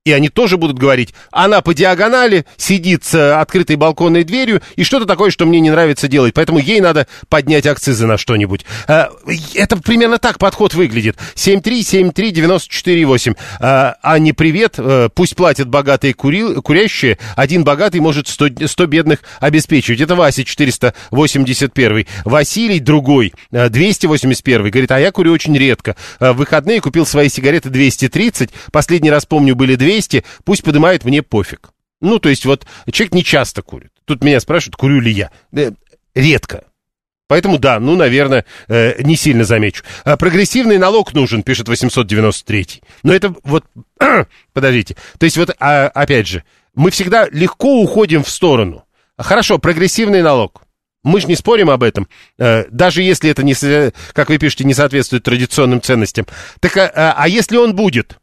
и 0.04 0.12
они 0.14 0.30
тоже 0.30 0.58
будут 0.58 0.80
говорить, 0.80 1.14
она 1.30 1.62
по 1.62 1.76
диагонали 1.76 2.48
сидит 2.58 3.04
с 3.04 3.40
открытой 3.40 3.76
балконной 3.76 4.24
дверью, 4.24 4.64
и 4.76 4.84
что-то 4.84 5.06
такое, 5.06 5.30
что 5.30 5.46
мне 5.46 5.60
не 5.60 5.70
нравится 5.70 6.08
делать, 6.08 6.34
поэтому 6.34 6.58
ей 6.58 6.82
надо 6.82 7.06
поднять 7.30 7.68
акцизы 7.68 8.08
на 8.08 8.18
что-нибудь. 8.18 8.66
А, 8.88 9.12
это 9.54 9.78
примерно 9.78 10.18
так 10.18 10.40
подход 10.40 10.74
выглядит. 10.74 11.18
7373948. 11.36 13.38
А, 13.60 14.18
не 14.18 14.34
привет, 14.34 14.74
э, 14.80 15.10
пусть 15.14 15.36
платят 15.36 15.68
богатые 15.68 16.16
кури, 16.16 16.56
курящие, 16.56 17.20
один 17.36 17.64
богатый 17.64 18.00
может 18.00 18.28
100, 18.28 18.48
100 18.66 18.86
бедных 18.88 19.20
обеспечивать. 19.40 20.02
Это 20.02 20.16
Вася 20.16 20.44
481. 20.44 22.08
Василий 22.26 22.80
другой, 22.80 23.36
281. 23.52 24.66
Э, 24.66 24.70
говорит, 24.72 24.92
а 24.92 25.00
я 25.00 25.12
курю 25.12 25.32
очень 25.32 25.56
редко. 25.56 25.96
Э, 26.20 26.32
в 26.32 26.38
выходные 26.38 26.82
купил 26.82 27.06
свои 27.06 27.30
сигареты 27.30 27.70
230, 27.70 28.50
последний 28.72 29.12
раз 29.12 29.28
помню 29.28 29.56
были 29.56 29.76
200, 29.76 29.90
200, 29.91 30.23
пусть 30.43 30.63
поднимает, 30.63 31.04
мне 31.04 31.21
пофиг. 31.21 31.71
Ну, 31.99 32.17
то 32.19 32.30
есть 32.30 32.45
вот 32.45 32.65
человек 32.91 33.13
не 33.13 33.23
часто 33.23 33.62
курит. 33.62 33.91
Тут 34.06 34.23
меня 34.23 34.39
спрашивают, 34.39 34.75
курю 34.75 34.99
ли 35.01 35.12
я. 35.12 35.32
Э, 35.54 35.71
редко. 36.15 36.63
Поэтому 37.27 37.60
да, 37.60 37.80
ну, 37.80 37.95
наверное, 37.95 38.45
э, 38.67 39.01
не 39.04 39.15
сильно 39.15 39.43
замечу. 39.43 39.84
А 40.04 40.17
прогрессивный 40.17 40.77
налог 40.77 41.13
нужен, 41.13 41.43
пишет 41.43 41.67
893. 41.67 42.82
Но 43.04 43.13
это 43.13 43.34
вот... 43.43 43.65
подождите. 44.54 44.95
То 45.17 45.25
есть 45.25 45.38
вот, 45.38 45.56
а, 45.60 45.88
опять 45.88 46.27
же, 46.27 46.43
мы 46.73 46.91
всегда 46.91 47.27
легко 47.32 47.82
уходим 47.82 48.23
в 48.23 48.30
сторону. 48.30 48.86
Хорошо, 49.17 49.60
прогрессивный 49.60 50.21
налог. 50.21 50.63
Мы 51.04 51.19
же 51.19 51.27
не 51.27 51.36
спорим 51.36 51.69
об 51.69 51.84
этом, 51.84 52.08
э, 52.38 52.65
даже 52.69 53.01
если 53.01 53.30
это, 53.30 53.43
не, 53.43 53.56
как 54.13 54.30
вы 54.30 54.38
пишете, 54.38 54.63
не 54.63 54.73
соответствует 54.73 55.23
традиционным 55.23 55.82
ценностям. 55.82 56.25
Так, 56.60 56.77
а, 56.77 57.13
а 57.17 57.27
если 57.27 57.58
он 57.58 57.75
будет? 57.75 58.21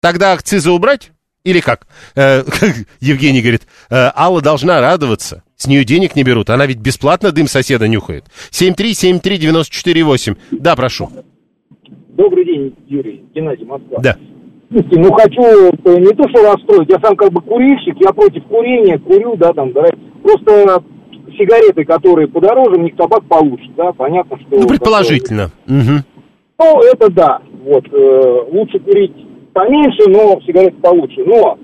Тогда 0.00 0.32
акцизы 0.32 0.70
убрать? 0.70 1.10
Или 1.44 1.60
как? 1.60 1.86
Э, 2.14 2.42
Евгений 3.00 3.40
говорит, 3.40 3.62
э, 3.90 4.10
Алла 4.14 4.40
должна 4.40 4.80
радоваться. 4.80 5.42
С 5.56 5.66
нее 5.66 5.84
денег 5.84 6.14
не 6.14 6.22
берут. 6.22 6.50
Она 6.50 6.66
ведь 6.66 6.78
бесплатно 6.78 7.32
дым 7.32 7.48
соседа 7.48 7.88
нюхает. 7.88 8.26
7373948. 8.50 10.36
Да, 10.52 10.76
прошу. 10.76 11.10
Добрый 12.10 12.44
день, 12.44 12.76
Юрий. 12.86 13.24
Геннадий, 13.34 13.64
Москва. 13.64 13.98
Да. 14.00 14.16
Слушайте, 14.70 15.00
ну 15.00 15.12
хочу 15.12 15.42
э, 15.42 15.98
не 15.98 16.14
то, 16.14 16.28
что 16.28 16.42
расстроить, 16.42 16.90
я 16.90 17.00
сам 17.00 17.16
как 17.16 17.32
бы 17.32 17.40
курильщик, 17.40 17.96
я 18.00 18.12
против 18.12 18.44
курения, 18.44 18.98
курю, 18.98 19.34
да, 19.36 19.52
там, 19.52 19.72
да. 19.72 19.84
Просто 20.22 20.84
сигареты, 21.38 21.84
которые 21.84 22.28
подороже, 22.28 22.72
у 22.72 22.82
них 22.82 22.94
табак 22.96 23.24
получше, 23.24 23.70
да, 23.76 23.92
понятно, 23.92 24.38
что... 24.38 24.58
Ну, 24.58 24.68
предположительно. 24.68 25.50
Угу. 25.66 26.04
Ну, 26.58 26.82
это 26.82 27.10
да, 27.10 27.40
вот, 27.64 27.84
э, 27.90 28.44
лучше 28.52 28.78
курить 28.80 29.27
поменьше, 29.58 30.08
но 30.08 30.40
сигареты 30.46 30.76
получше. 30.80 31.24
Но, 31.24 31.58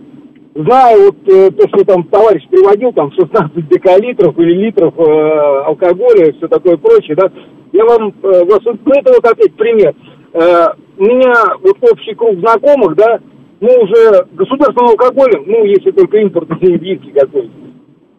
зная 0.55 0.99
вот 0.99 1.17
э, 1.29 1.51
то, 1.53 1.69
что 1.69 1.85
там 1.85 2.03
товарищ 2.05 2.43
приводил, 2.51 2.93
там 2.93 3.13
16 3.13 3.69
декалитров 3.69 4.37
или 4.39 4.67
литров 4.67 4.95
э, 4.99 5.63
алкоголя 5.67 6.29
и 6.29 6.33
все 6.33 6.49
такое 6.49 6.77
прочее, 6.77 7.15
да, 7.17 7.31
я 7.73 7.85
вам, 7.85 8.13
э, 8.23 8.45
вас, 8.45 8.61
ну, 8.65 8.93
это 8.93 9.13
вот 9.13 9.25
опять 9.25 9.55
пример. 9.55 9.95
Э, 10.33 10.67
у 10.99 11.05
меня 11.05 11.35
вот 11.63 11.77
общий 11.89 12.15
круг 12.15 12.37
знакомых, 12.41 12.97
да, 12.97 13.21
ну, 13.61 13.69
уже 13.83 14.27
государственным 14.33 14.91
алкоголем, 14.91 15.45
ну, 15.47 15.65
если 15.65 15.93
только 15.93 16.19
импортный 16.19 16.77
виски 16.79 17.11
какой-то, 17.11 17.49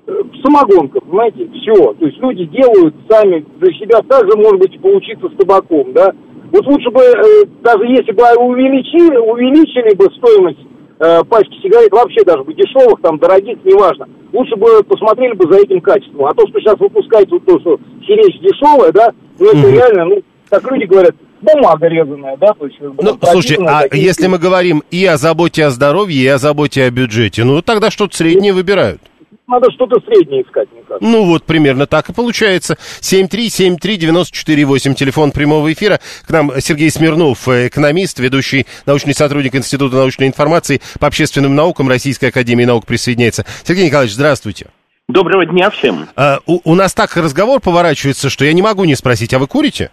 э, 0.08 0.22
самогонка, 0.42 1.02
понимаете, 1.02 1.50
все. 1.54 1.94
То 1.94 2.06
есть 2.06 2.18
люди 2.20 2.46
делают 2.46 2.96
сами 3.10 3.46
для 3.60 3.74
себя 3.74 4.02
также, 4.08 4.38
может 4.38 4.60
быть, 4.60 4.80
поучиться 4.80 5.28
с 5.28 5.38
табаком, 5.38 5.92
да. 5.92 6.14
Вот 6.52 6.66
лучше 6.68 6.90
бы, 6.90 7.02
э, 7.02 7.46
даже 7.62 7.86
если 7.86 8.12
бы 8.12 8.24
увеличили, 8.38 9.18
увеличили 9.18 9.96
бы 9.96 10.06
стоимость 10.16 10.60
э, 11.00 11.24
пачки 11.24 11.56
сигарет, 11.62 11.92
вообще 11.92 12.24
даже 12.24 12.44
бы 12.44 12.54
дешевых, 12.54 13.02
там, 13.02 13.18
дорогих, 13.18 13.58
неважно, 13.64 14.08
лучше 14.32 14.56
бы 14.56 14.84
посмотрели 14.84 15.34
бы 15.34 15.52
за 15.52 15.60
этим 15.60 15.82
качеством. 15.82 16.26
А 16.26 16.34
то, 16.34 16.48
что 16.48 16.60
сейчас 16.60 16.80
выпускается, 16.80 17.36
вот 17.36 17.46
то, 17.46 17.60
что 17.60 17.80
сиречь 18.06 18.40
дешевая, 18.42 18.92
да, 18.92 19.12
ну, 19.40 19.48
это 19.48 19.58
mm-hmm. 19.58 19.72
реально, 19.72 20.06
ну, 20.06 20.22
как 20.50 20.72
люди 20.72 20.86
говорят, 20.86 21.16
бумага 21.42 21.88
резаная, 21.88 22.38
да, 22.38 22.54
то 22.54 22.66
есть... 22.66 22.78
Ну, 22.80 23.18
слушайте, 23.22 23.64
а 23.68 23.82
такие... 23.84 24.04
если 24.04 24.28
мы 24.28 24.38
говорим 24.38 24.84
и 24.92 25.06
о 25.06 25.18
заботе 25.18 25.66
о 25.66 25.70
здоровье, 25.70 26.22
и 26.22 26.28
о 26.28 26.38
заботе 26.38 26.84
о 26.84 26.92
бюджете, 26.92 27.44
ну, 27.44 27.62
тогда 27.62 27.92
что-то 27.92 28.16
среднее 28.16 28.54
выбирают. 28.54 29.02
Надо 29.48 29.72
что-то 29.72 30.00
среднее 30.02 30.42
искать, 30.42 30.68
мне 30.72 30.82
кажется. 30.82 31.08
Ну, 31.08 31.26
вот 31.26 31.44
примерно 31.44 31.86
так 31.86 32.10
и 32.10 32.14
получается. 32.14 32.78
7373948, 33.02 34.96
телефон 34.96 35.32
прямого 35.32 35.72
эфира. 35.72 36.00
К 36.28 36.32
нам 36.32 36.52
Сергей 36.60 36.90
Смирнов, 36.90 37.48
э, 37.48 37.68
экономист, 37.68 38.20
ведущий 38.20 38.66
научный 38.88 39.14
сотрудник 39.14 39.54
Института 39.56 39.98
научной 39.98 40.28
информации 40.28 40.82
по 41.00 41.08
общественным 41.08 41.56
наукам 41.56 41.88
Российской 41.88 42.30
Академии 42.30 42.66
наук 42.66 42.88
присоединяется. 42.88 43.46
Сергей 43.64 43.86
Николаевич, 43.86 44.16
здравствуйте. 44.16 44.68
Доброго 45.08 45.46
дня 45.46 45.70
всем. 45.70 46.08
А, 46.16 46.40
у, 46.48 46.60
у 46.64 46.74
нас 46.74 46.96
так 46.96 47.16
разговор 47.16 47.62
поворачивается, 47.62 48.32
что 48.32 48.46
я 48.46 48.54
не 48.54 48.64
могу 48.64 48.86
не 48.86 48.96
спросить, 48.96 49.34
а 49.36 49.40
вы 49.40 49.46
курите? 49.46 49.92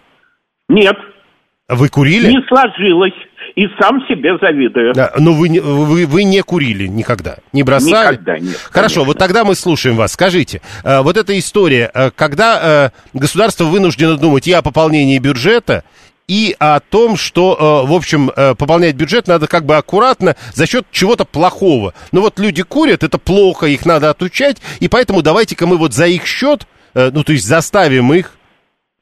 Нет. 0.68 0.96
Вы 1.68 1.88
курили? 1.88 2.30
Не 2.30 2.40
сложилось. 2.48 3.12
И 3.54 3.66
сам 3.78 4.00
себе 4.08 4.38
завидую. 4.40 4.94
Да, 4.94 5.12
но 5.18 5.32
вы, 5.32 5.60
вы, 5.60 6.06
вы 6.06 6.24
не 6.24 6.42
курили 6.42 6.86
никогда? 6.86 7.36
Не 7.52 7.62
бросали? 7.62 8.12
Никогда 8.12 8.38
нет. 8.38 8.56
Хорошо, 8.70 8.94
конечно. 8.94 9.04
вот 9.04 9.18
тогда 9.18 9.44
мы 9.44 9.54
слушаем 9.54 9.96
вас. 9.96 10.12
Скажите, 10.12 10.62
э, 10.84 11.02
вот 11.02 11.16
эта 11.16 11.38
история, 11.38 11.90
э, 11.92 12.10
когда 12.14 12.92
э, 13.14 13.18
государство 13.18 13.64
вынуждено 13.64 14.16
думать 14.16 14.46
и 14.46 14.52
о 14.52 14.62
пополнении 14.62 15.18
бюджета, 15.18 15.84
и 16.28 16.56
о 16.60 16.80
том, 16.80 17.16
что, 17.16 17.84
в 17.86 17.92
общем, 17.92 18.30
пополнять 18.56 18.94
бюджет 18.94 19.26
надо 19.26 19.48
как 19.48 19.66
бы 19.66 19.76
аккуратно 19.76 20.36
за 20.54 20.66
счет 20.66 20.86
чего-то 20.90 21.24
плохого. 21.24 21.94
Ну 22.12 22.22
вот 22.22 22.38
люди 22.38 22.62
курят, 22.62 23.02
это 23.02 23.18
плохо, 23.18 23.66
их 23.66 23.84
надо 23.84 24.08
отучать, 24.08 24.58
и 24.78 24.88
поэтому 24.88 25.20
давайте-ка 25.20 25.66
мы 25.66 25.76
вот 25.76 25.92
за 25.92 26.06
их 26.06 26.24
счет, 26.24 26.66
ну 26.94 27.24
то 27.24 27.32
есть 27.32 27.44
заставим 27.44 28.14
их 28.14 28.36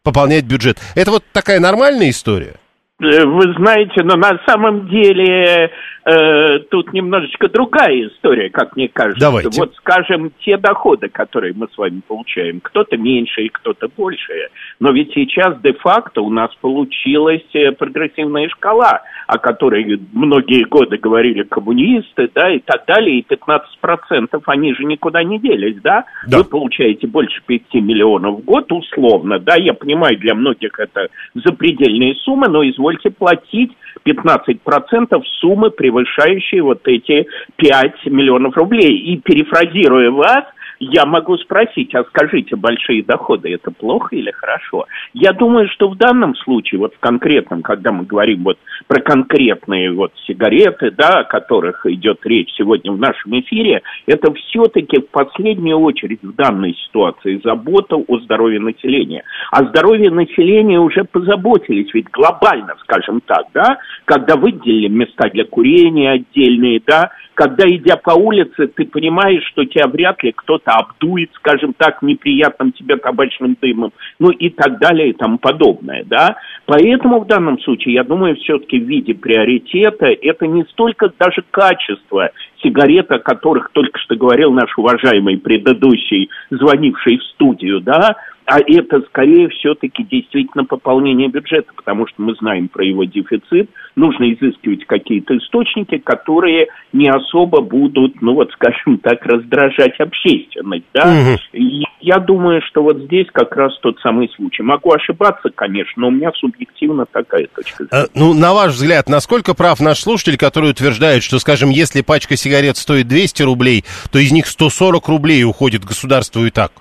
пополнять 0.03 0.45
бюджет. 0.45 0.79
Это 0.95 1.11
вот 1.11 1.25
такая 1.33 1.61
нормальная 1.61 2.11
история? 2.11 2.57
Э, 3.01 3.25
вы 3.25 3.55
знаете, 3.55 4.03
но 4.05 4.17
на 4.17 4.39
самом 4.47 4.89
деле 4.89 5.71
э, 6.05 6.59
тут 6.71 6.93
немножечко 6.93 7.49
другая 7.49 8.09
история, 8.09 8.51
как 8.51 8.77
мне 8.77 8.89
кажется. 8.89 9.21
Давайте. 9.21 9.59
Вот, 9.59 9.75
скажем, 9.77 10.33
те 10.41 10.57
доходы, 10.57 11.09
которые 11.09 11.55
мы 11.55 11.69
с 11.73 11.79
вами 11.79 12.03
получаем, 12.07 12.61
кто-то 12.61 12.97
меньше 12.97 13.43
и 13.43 13.49
кто-то 13.49 13.89
больше. 13.89 14.49
Но 14.81 14.91
ведь 14.93 15.13
сейчас 15.15 15.61
де-факто 15.63 16.21
у 16.21 16.31
нас 16.31 16.55
получилась 16.61 17.45
э, 17.55 17.73
прогрессивная 17.73 18.49
шкала, 18.51 19.03
о 19.27 19.39
которой 19.39 20.01
многие 20.13 20.65
годы 20.65 20.99
говорили 20.99 21.43
коммунисты, 21.45 22.29
да, 22.35 22.51
и 22.51 22.59
так 22.59 22.85
далее, 22.87 23.21
и 23.21 23.27
15% 23.27 24.43
они 24.47 24.75
же 24.75 24.85
никуда 24.85 25.23
не 25.23 25.39
делись, 25.39 25.81
да? 25.83 26.05
да. 26.27 26.39
Вы 26.39 26.45
получаете 26.45 27.07
больше 27.07 27.41
5 27.47 27.75
миллионов 27.75 28.41
в 28.41 28.45
год, 28.45 28.71
условно, 28.73 29.39
да, 29.39 29.55
я 29.57 29.73
понимаю, 29.73 30.19
для 30.19 30.35
многих 30.35 30.79
это 30.79 31.09
запредельные 31.35 32.15
суммы, 32.17 32.49
но 32.49 32.63
извольте 32.69 32.90
платить 33.11 33.73
15% 34.05 35.23
суммы, 35.41 35.71
превышающие 35.71 36.63
вот 36.63 36.81
эти 36.87 37.27
5 37.57 38.07
миллионов 38.07 38.57
рублей. 38.57 38.97
И 38.97 39.19
перефразируя 39.19 40.11
вас, 40.11 40.45
я 40.81 41.05
могу 41.05 41.37
спросить, 41.37 41.95
а 41.95 42.05
скажите, 42.05 42.57
большие 42.57 43.03
доходы 43.03 43.53
это 43.53 43.71
плохо 43.71 44.17
или 44.17 44.31
хорошо? 44.31 44.87
Я 45.13 45.33
думаю, 45.33 45.69
что 45.69 45.91
в 45.91 45.97
данном 45.97 46.35
случае, 46.37 46.81
вот 46.81 46.95
в 46.95 46.99
конкретном, 47.01 47.61
когда 47.61 47.93
мы 47.93 48.05
говорим 48.05 48.45
вот 48.45 48.59
про 48.89 49.01
конкретные 49.01 49.93
вот 49.93 50.13
сигареты, 50.27 50.91
да, 50.91 51.21
о 51.21 51.25
которых 51.25 51.85
идет 51.85 52.21
речь 52.25 52.51
сегодня 52.57 52.93
в 52.93 52.99
нашем 52.99 53.39
эфире, 53.41 53.83
это 54.07 54.33
все-таки 54.33 55.01
в 55.01 55.11
последнюю 55.11 55.79
очередь 55.79 56.23
в 56.23 56.35
данной 56.35 56.75
ситуации 56.75 57.41
забота 57.45 57.97
о 57.97 58.19
здоровье 58.21 58.59
населения. 58.59 59.23
О 59.53 59.65
здоровье 59.65 60.11
населения 60.11 60.81
уже 60.81 61.05
позаботились, 61.05 61.93
ведь 61.93 62.11
глобально, 62.11 62.75
скажем 62.81 63.21
так, 63.21 63.49
да, 63.53 63.79
когда 64.07 64.37
выделили 64.37 64.89
места 64.89 65.29
для 65.29 65.45
курения 65.45 66.13
отдельные, 66.13 66.81
да, 66.87 67.11
когда, 67.35 67.67
идя 67.67 67.97
по 67.97 68.11
улице, 68.11 68.67
ты 68.69 68.85
понимаешь, 68.85 69.43
что 69.47 69.65
тебя 69.65 69.87
вряд 69.87 70.23
ли 70.23 70.33
кто-то 70.33 70.70
обдует, 70.75 71.31
скажем 71.35 71.75
так, 71.75 72.03
неприятным 72.03 72.73
тебе 72.73 72.97
табачным 72.97 73.57
дымом, 73.61 73.93
ну 74.19 74.31
и 74.31 74.51
так 74.51 74.79
далее 74.79 75.11
и 75.11 75.13
тому 75.13 75.39
подобное, 75.39 76.05
да. 76.05 76.37
Поэтому 76.67 77.21
в 77.21 77.27
данном 77.27 77.59
случае, 77.61 77.95
я 77.95 78.05
думаю, 78.05 78.37
все-таки 78.37 78.79
в 78.79 78.87
виде 78.87 79.15
приоритета 79.15 80.07
это 80.07 80.47
не 80.47 80.65
столько 80.65 81.13
даже 81.19 81.43
качество 81.51 82.31
сигарет, 82.63 83.11
о 83.11 83.19
которых 83.19 83.71
только 83.73 83.99
что 83.99 84.17
говорил 84.17 84.53
наш 84.53 84.77
уважаемый 84.77 85.39
предыдущий, 85.39 86.29
звонивший 86.51 87.19
в 87.19 87.25
студию, 87.25 87.81
да, 87.81 88.17
а 88.47 88.59
это 88.61 89.01
скорее 89.03 89.49
все-таки 89.49 90.05
действительно 90.05 90.65
пополнение 90.65 91.29
бюджета, 91.29 91.73
потому 91.75 92.07
что 92.07 92.23
мы 92.23 92.35
знаем 92.35 92.69
про 92.69 92.85
его 92.85 93.05
дефицит, 93.05 93.71
нужно 93.97 94.33
изыскивать 94.33 94.85
какие-то 94.87 95.37
источники, 95.39 95.99
которые 95.99 96.69
не 96.93 97.09
особо 97.09 97.61
будут, 97.61 98.21
ну 98.23 98.35
вот 98.35 98.51
скажем 98.53 98.99
так, 98.99 99.25
раздражать 99.25 99.99
общественность, 100.01 100.87
да, 100.93 101.03
угу. 101.03 101.39
И 101.53 101.85
я 102.01 102.19
думаю, 102.19 102.63
что 102.63 102.83
вот 102.83 102.99
здесь 102.99 103.27
как 103.33 103.55
раз 103.57 103.77
тот 103.81 103.99
самый 104.01 104.29
случай. 104.35 104.63
Могу 104.63 104.93
ошибаться, 104.93 105.51
конечно, 105.55 106.03
но 106.03 106.09
у 106.09 106.11
меня 106.11 106.31
субъективно 106.35 107.07
такая 107.07 107.47
точка 107.55 107.85
зрения. 107.85 108.05
А, 108.05 108.07
ну, 108.15 108.35
на 108.35 108.55
ваш 108.55 108.73
взгляд, 108.73 109.09
насколько 109.09 109.55
прав 109.55 109.81
наш 109.81 110.01
слушатель, 110.01 110.39
который 110.39 110.71
утверждает, 110.71 111.23
что, 111.23 111.39
скажем, 111.39 111.71
если 111.71 112.01
пачка 112.03 112.37
сигарет 112.37 112.77
стоит 112.77 113.09
200 113.09 113.43
рублей, 113.43 113.85
то 114.11 114.19
из 114.19 114.33
них 114.33 114.47
140 114.47 115.07
рублей 115.09 115.45
уходит 115.45 115.85
государству 115.85 116.45
и 116.45 116.51
так? 116.51 116.73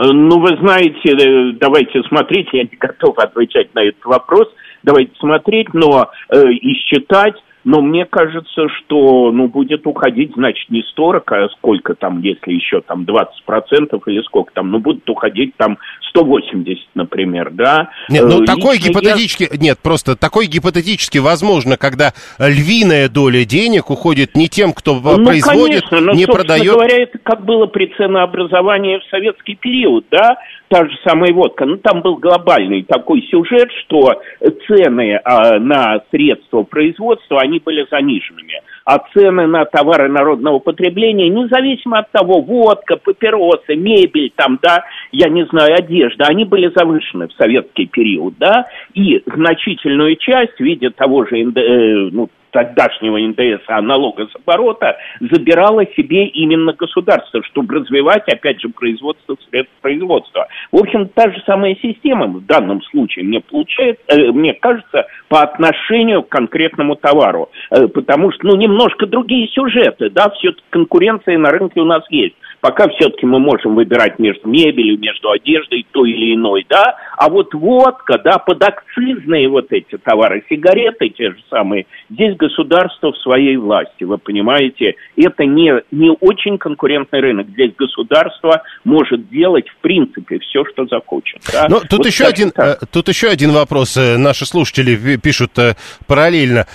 Э, 0.00 0.12
ну, 0.12 0.40
вы 0.40 0.56
знаете, 0.60 1.12
э, 1.12 1.52
давайте 1.60 2.02
смотреть, 2.04 2.48
я 2.52 2.62
не 2.62 2.76
готов 2.78 3.18
отвечать 3.18 3.74
на 3.74 3.80
этот 3.84 4.04
вопрос, 4.04 4.48
давайте 4.82 5.12
смотреть, 5.18 5.74
но 5.74 6.10
э, 6.30 6.52
и 6.52 6.74
считать, 6.74 7.34
но 7.64 7.82
мне 7.82 8.06
кажется, 8.06 8.68
что, 8.68 9.30
ну, 9.32 9.48
будет 9.48 9.86
уходить, 9.86 10.32
значит, 10.34 10.70
не 10.70 10.82
40, 10.82 11.32
а 11.32 11.48
сколько 11.50 11.94
там, 11.94 12.20
если 12.22 12.52
еще 12.52 12.80
там 12.80 13.04
20% 13.04 14.00
или 14.06 14.22
сколько 14.22 14.52
там, 14.52 14.70
ну, 14.70 14.78
будут 14.78 15.08
уходить 15.10 15.54
там 15.56 15.78
180, 16.10 16.88
например, 16.94 17.50
да? 17.50 17.90
Нет, 18.08 18.24
ну, 18.24 18.40
Лично 18.40 18.46
такой 18.46 18.78
гипотетически, 18.78 19.48
я... 19.50 19.58
нет, 19.58 19.78
просто 19.82 20.16
такой 20.16 20.46
гипотетически 20.46 21.18
возможно, 21.18 21.76
когда 21.76 22.12
львиная 22.38 23.08
доля 23.08 23.44
денег 23.44 23.90
уходит 23.90 24.34
не 24.34 24.48
тем, 24.48 24.72
кто 24.72 24.94
ну, 24.94 25.24
производит, 25.24 25.86
конечно, 25.88 26.00
но, 26.00 26.12
не 26.12 26.26
продает. 26.26 26.72
говоря, 26.72 27.02
это 27.02 27.18
как 27.18 27.44
было 27.44 27.66
при 27.66 27.92
ценообразовании 27.96 28.98
в 28.98 29.04
советский 29.10 29.54
период, 29.54 30.06
да? 30.10 30.38
Та 30.70 30.88
же 30.88 30.96
самая 31.04 31.32
водка. 31.32 31.66
Ну, 31.66 31.76
там 31.78 32.00
был 32.00 32.16
глобальный 32.16 32.84
такой 32.84 33.22
сюжет, 33.22 33.68
что 33.80 34.22
цены 34.68 35.20
а, 35.24 35.58
на 35.58 36.00
средства 36.12 36.62
производства, 36.62 37.40
они 37.40 37.58
были 37.58 37.84
заниженными. 37.90 38.62
А 38.84 38.98
цены 39.12 39.48
на 39.48 39.64
товары 39.64 40.08
народного 40.08 40.60
потребления, 40.60 41.28
независимо 41.28 41.98
от 41.98 42.12
того, 42.12 42.40
водка, 42.40 42.96
папиросы, 42.96 43.74
мебель, 43.74 44.32
там, 44.36 44.60
да, 44.62 44.84
я 45.10 45.28
не 45.28 45.44
знаю, 45.46 45.74
одежда, 45.74 46.26
они 46.28 46.44
были 46.44 46.72
завышены 46.74 47.26
в 47.26 47.32
советский 47.32 47.86
период, 47.86 48.34
да, 48.38 48.66
и 48.94 49.22
значительную 49.26 50.16
часть 50.16 50.56
в 50.56 50.60
виде 50.60 50.90
того 50.90 51.24
же, 51.26 51.36
э, 51.40 52.10
ну, 52.12 52.30
тогдашнего 52.50 53.18
НДС, 53.18 53.66
налога 53.68 54.26
с 54.26 54.36
оборота, 54.36 54.96
забирало 55.20 55.84
себе 55.96 56.26
именно 56.26 56.72
государство, 56.72 57.42
чтобы 57.44 57.76
развивать, 57.76 58.28
опять 58.28 58.60
же, 58.60 58.68
производство 58.68 59.36
средств 59.48 59.74
производства. 59.80 60.46
В 60.72 60.78
общем, 60.78 61.08
та 61.08 61.30
же 61.30 61.42
самая 61.46 61.76
система 61.80 62.26
в 62.26 62.44
данном 62.46 62.82
случае 62.82 63.24
мне 63.24 63.40
получает, 63.40 64.00
э, 64.08 64.30
мне 64.32 64.54
кажется, 64.54 65.06
по 65.28 65.42
отношению 65.42 66.22
к 66.22 66.28
конкретному 66.28 66.96
товару. 66.96 67.50
Э, 67.70 67.86
потому 67.88 68.32
что, 68.32 68.46
ну, 68.46 68.56
немножко 68.56 69.06
другие 69.06 69.48
сюжеты, 69.48 70.10
да, 70.10 70.30
все-таки 70.30 70.64
конкуренция 70.70 71.38
на 71.38 71.50
рынке 71.50 71.80
у 71.80 71.84
нас 71.84 72.04
есть. 72.10 72.34
Пока 72.60 72.88
все-таки 72.88 73.26
мы 73.26 73.38
можем 73.38 73.74
выбирать 73.74 74.18
между 74.18 74.48
мебелью, 74.48 74.98
между 74.98 75.30
одеждой 75.30 75.86
той 75.92 76.10
или 76.10 76.34
иной, 76.34 76.66
да, 76.68 76.96
а 77.16 77.28
вот 77.28 77.54
водка, 77.54 78.18
да, 78.22 78.38
подакцизные 78.38 79.48
вот 79.48 79.66
эти 79.70 79.96
товары, 79.98 80.44
сигареты 80.48 81.08
те 81.08 81.30
же 81.30 81.38
самые, 81.48 81.86
здесь 82.10 82.36
государство 82.36 83.12
в 83.12 83.18
своей 83.18 83.56
власти, 83.56 84.04
вы 84.04 84.18
понимаете, 84.18 84.94
это 85.16 85.44
не, 85.44 85.72
не 85.90 86.10
очень 86.20 86.58
конкурентный 86.58 87.20
рынок, 87.20 87.48
здесь 87.48 87.72
государство 87.76 88.62
может 88.84 89.28
делать 89.30 89.68
в 89.68 89.76
принципе 89.78 90.38
все, 90.40 90.64
что 90.66 90.86
захочет. 90.86 91.40
Да? 91.52 91.66
Но 91.68 91.80
тут, 91.80 91.98
вот 91.98 92.06
еще 92.06 92.24
один, 92.24 92.50
так. 92.50 92.82
Э, 92.82 92.86
тут 92.90 93.08
еще 93.08 93.28
один 93.28 93.52
вопрос. 93.52 93.96
Э, 93.96 94.16
наши 94.16 94.44
слушатели 94.46 95.16
пишут 95.16 95.58
э, 95.58 95.74
параллельно, 96.06 96.66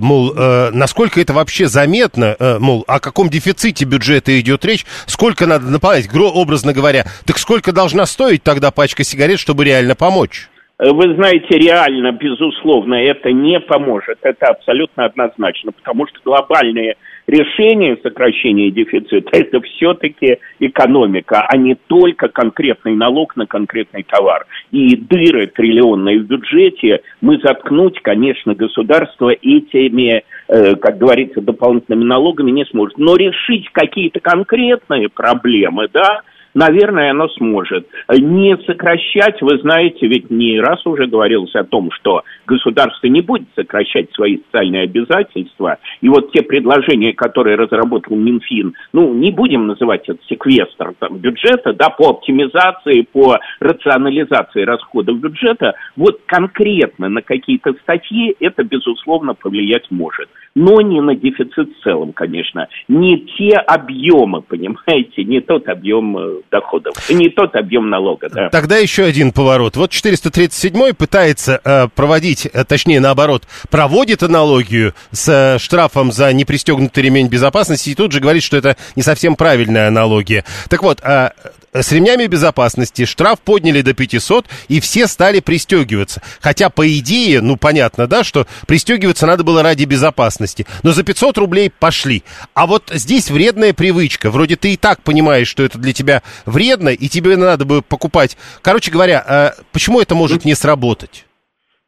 мол, 0.00 0.34
насколько 0.72 1.20
это 1.20 1.32
вообще 1.32 1.66
заметно, 1.66 2.36
мол, 2.58 2.84
о 2.86 3.00
каком 3.00 3.28
дефиците 3.28 3.84
бюджета 3.84 4.38
идет 4.40 4.64
речь, 4.64 4.84
сколько 5.06 5.29
надо 5.46 5.66
наполнять, 5.66 6.08
образно 6.14 6.72
говоря, 6.72 7.04
так 7.26 7.38
сколько 7.38 7.72
должна 7.72 8.06
стоить 8.06 8.42
тогда 8.42 8.70
пачка 8.70 9.04
сигарет, 9.04 9.38
чтобы 9.38 9.64
реально 9.64 9.94
помочь? 9.94 10.48
Вы 10.78 11.14
знаете, 11.14 11.58
реально, 11.58 12.12
безусловно, 12.12 12.94
это 12.94 13.30
не 13.32 13.60
поможет. 13.60 14.18
Это 14.22 14.46
абсолютно 14.46 15.04
однозначно, 15.04 15.72
потому 15.72 16.06
что 16.06 16.18
глобальные 16.24 16.96
решение 17.26 17.96
сокращения 18.02 18.70
дефицита– 18.70 19.30
это 19.32 19.60
все-таки 19.60 20.38
экономика, 20.58 21.46
а 21.48 21.56
не 21.56 21.74
только 21.74 22.28
конкретный 22.28 22.94
налог 22.94 23.36
на 23.36 23.46
конкретный 23.46 24.02
товар. 24.04 24.46
И 24.70 24.96
дыры 24.96 25.46
триллионные 25.46 26.20
в 26.20 26.26
бюджете 26.26 27.00
мы 27.20 27.38
заткнуть, 27.38 28.00
конечно, 28.00 28.54
государство 28.54 29.30
этими, 29.30 30.22
э, 30.48 30.76
как 30.76 30.98
говорится, 30.98 31.40
дополнительными 31.40 32.04
налогами 32.04 32.50
не 32.50 32.64
сможет. 32.66 32.98
Но 32.98 33.16
решить 33.16 33.68
какие-то 33.72 34.20
конкретные 34.20 35.08
проблемы, 35.08 35.88
да, 35.92 36.22
наверное, 36.54 37.10
оно 37.10 37.28
сможет. 37.28 37.86
Не 38.08 38.56
сокращать, 38.66 39.40
вы 39.42 39.58
знаете, 39.58 40.06
ведь 40.06 40.30
не 40.30 40.60
раз 40.60 40.84
уже 40.86 41.06
говорилось 41.06 41.54
о 41.54 41.64
том, 41.64 41.90
что 41.92 42.22
государство 42.46 43.06
не 43.06 43.20
будет 43.20 43.48
сокращать 43.54 44.12
свои 44.12 44.38
социальные 44.38 44.82
обязательства. 44.82 45.78
И 46.00 46.08
вот 46.08 46.32
те 46.32 46.42
предложения, 46.42 47.12
которые 47.12 47.56
разработал 47.56 48.16
Минфин, 48.16 48.74
ну, 48.92 49.14
не 49.14 49.30
будем 49.30 49.66
называть 49.66 50.08
это 50.08 50.18
секвестр 50.28 50.94
там, 50.98 51.18
бюджета, 51.18 51.72
да, 51.72 51.90
по 51.90 52.10
оптимизации, 52.10 53.02
по 53.02 53.38
рационализации 53.60 54.62
расходов 54.62 55.18
бюджета, 55.18 55.74
вот 55.96 56.20
конкретно 56.26 57.08
на 57.08 57.22
какие-то 57.22 57.72
статьи 57.82 58.34
это, 58.40 58.64
безусловно, 58.64 59.34
повлиять 59.34 59.90
может. 59.90 60.28
Но 60.54 60.80
не 60.80 61.00
на 61.00 61.14
дефицит 61.14 61.70
в 61.76 61.82
целом, 61.82 62.12
конечно. 62.12 62.68
Не 62.88 63.18
те 63.18 63.56
объемы, 63.56 64.42
понимаете, 64.42 65.24
не 65.24 65.40
тот 65.40 65.68
объем 65.68 66.18
э, 66.18 66.39
доходов. 66.50 66.94
Не 67.08 67.28
тот 67.28 67.54
объем 67.54 67.90
налога, 67.90 68.28
да. 68.28 68.48
Тогда 68.50 68.78
еще 68.78 69.04
один 69.04 69.32
поворот. 69.32 69.76
Вот 69.76 69.90
437 69.90 70.92
пытается 70.94 71.60
э, 71.64 71.88
проводить, 71.94 72.46
э, 72.46 72.64
точнее 72.64 73.00
наоборот, 73.00 73.44
проводит 73.70 74.22
аналогию 74.22 74.94
с 75.10 75.28
э, 75.28 75.58
штрафом 75.58 76.12
за 76.12 76.32
непристегнутый 76.32 77.02
ремень 77.02 77.28
безопасности 77.28 77.90
и 77.90 77.94
тут 77.94 78.12
же 78.12 78.20
говорит, 78.20 78.42
что 78.42 78.56
это 78.56 78.76
не 78.96 79.02
совсем 79.02 79.36
правильная 79.36 79.88
аналогия. 79.88 80.44
Так 80.68 80.82
вот, 80.82 81.00
э, 81.02 81.30
с 81.72 81.92
ремнями 81.92 82.26
безопасности 82.26 83.04
штраф 83.04 83.40
подняли 83.40 83.82
до 83.82 83.94
500, 83.94 84.46
и 84.68 84.80
все 84.80 85.06
стали 85.06 85.40
пристегиваться. 85.40 86.22
Хотя, 86.40 86.68
по 86.70 86.86
идее, 86.86 87.40
ну, 87.40 87.56
понятно, 87.56 88.06
да, 88.06 88.24
что 88.24 88.46
пристегиваться 88.66 89.26
надо 89.26 89.44
было 89.44 89.62
ради 89.62 89.84
безопасности. 89.84 90.66
Но 90.82 90.90
за 90.90 91.04
500 91.04 91.38
рублей 91.38 91.70
пошли. 91.70 92.24
А 92.54 92.66
вот 92.66 92.90
здесь 92.90 93.30
вредная 93.30 93.72
привычка. 93.72 94.30
Вроде 94.30 94.56
ты 94.56 94.74
и 94.74 94.76
так 94.76 95.02
понимаешь, 95.02 95.48
что 95.48 95.62
это 95.62 95.78
для 95.78 95.92
тебя 95.92 96.22
вредно, 96.44 96.88
и 96.88 97.08
тебе 97.08 97.36
надо 97.36 97.64
бы 97.64 97.82
покупать. 97.82 98.36
Короче 98.62 98.90
говоря, 98.90 99.24
а 99.26 99.52
почему 99.72 100.00
это 100.00 100.14
может 100.14 100.44
не 100.44 100.54
сработать? 100.54 101.26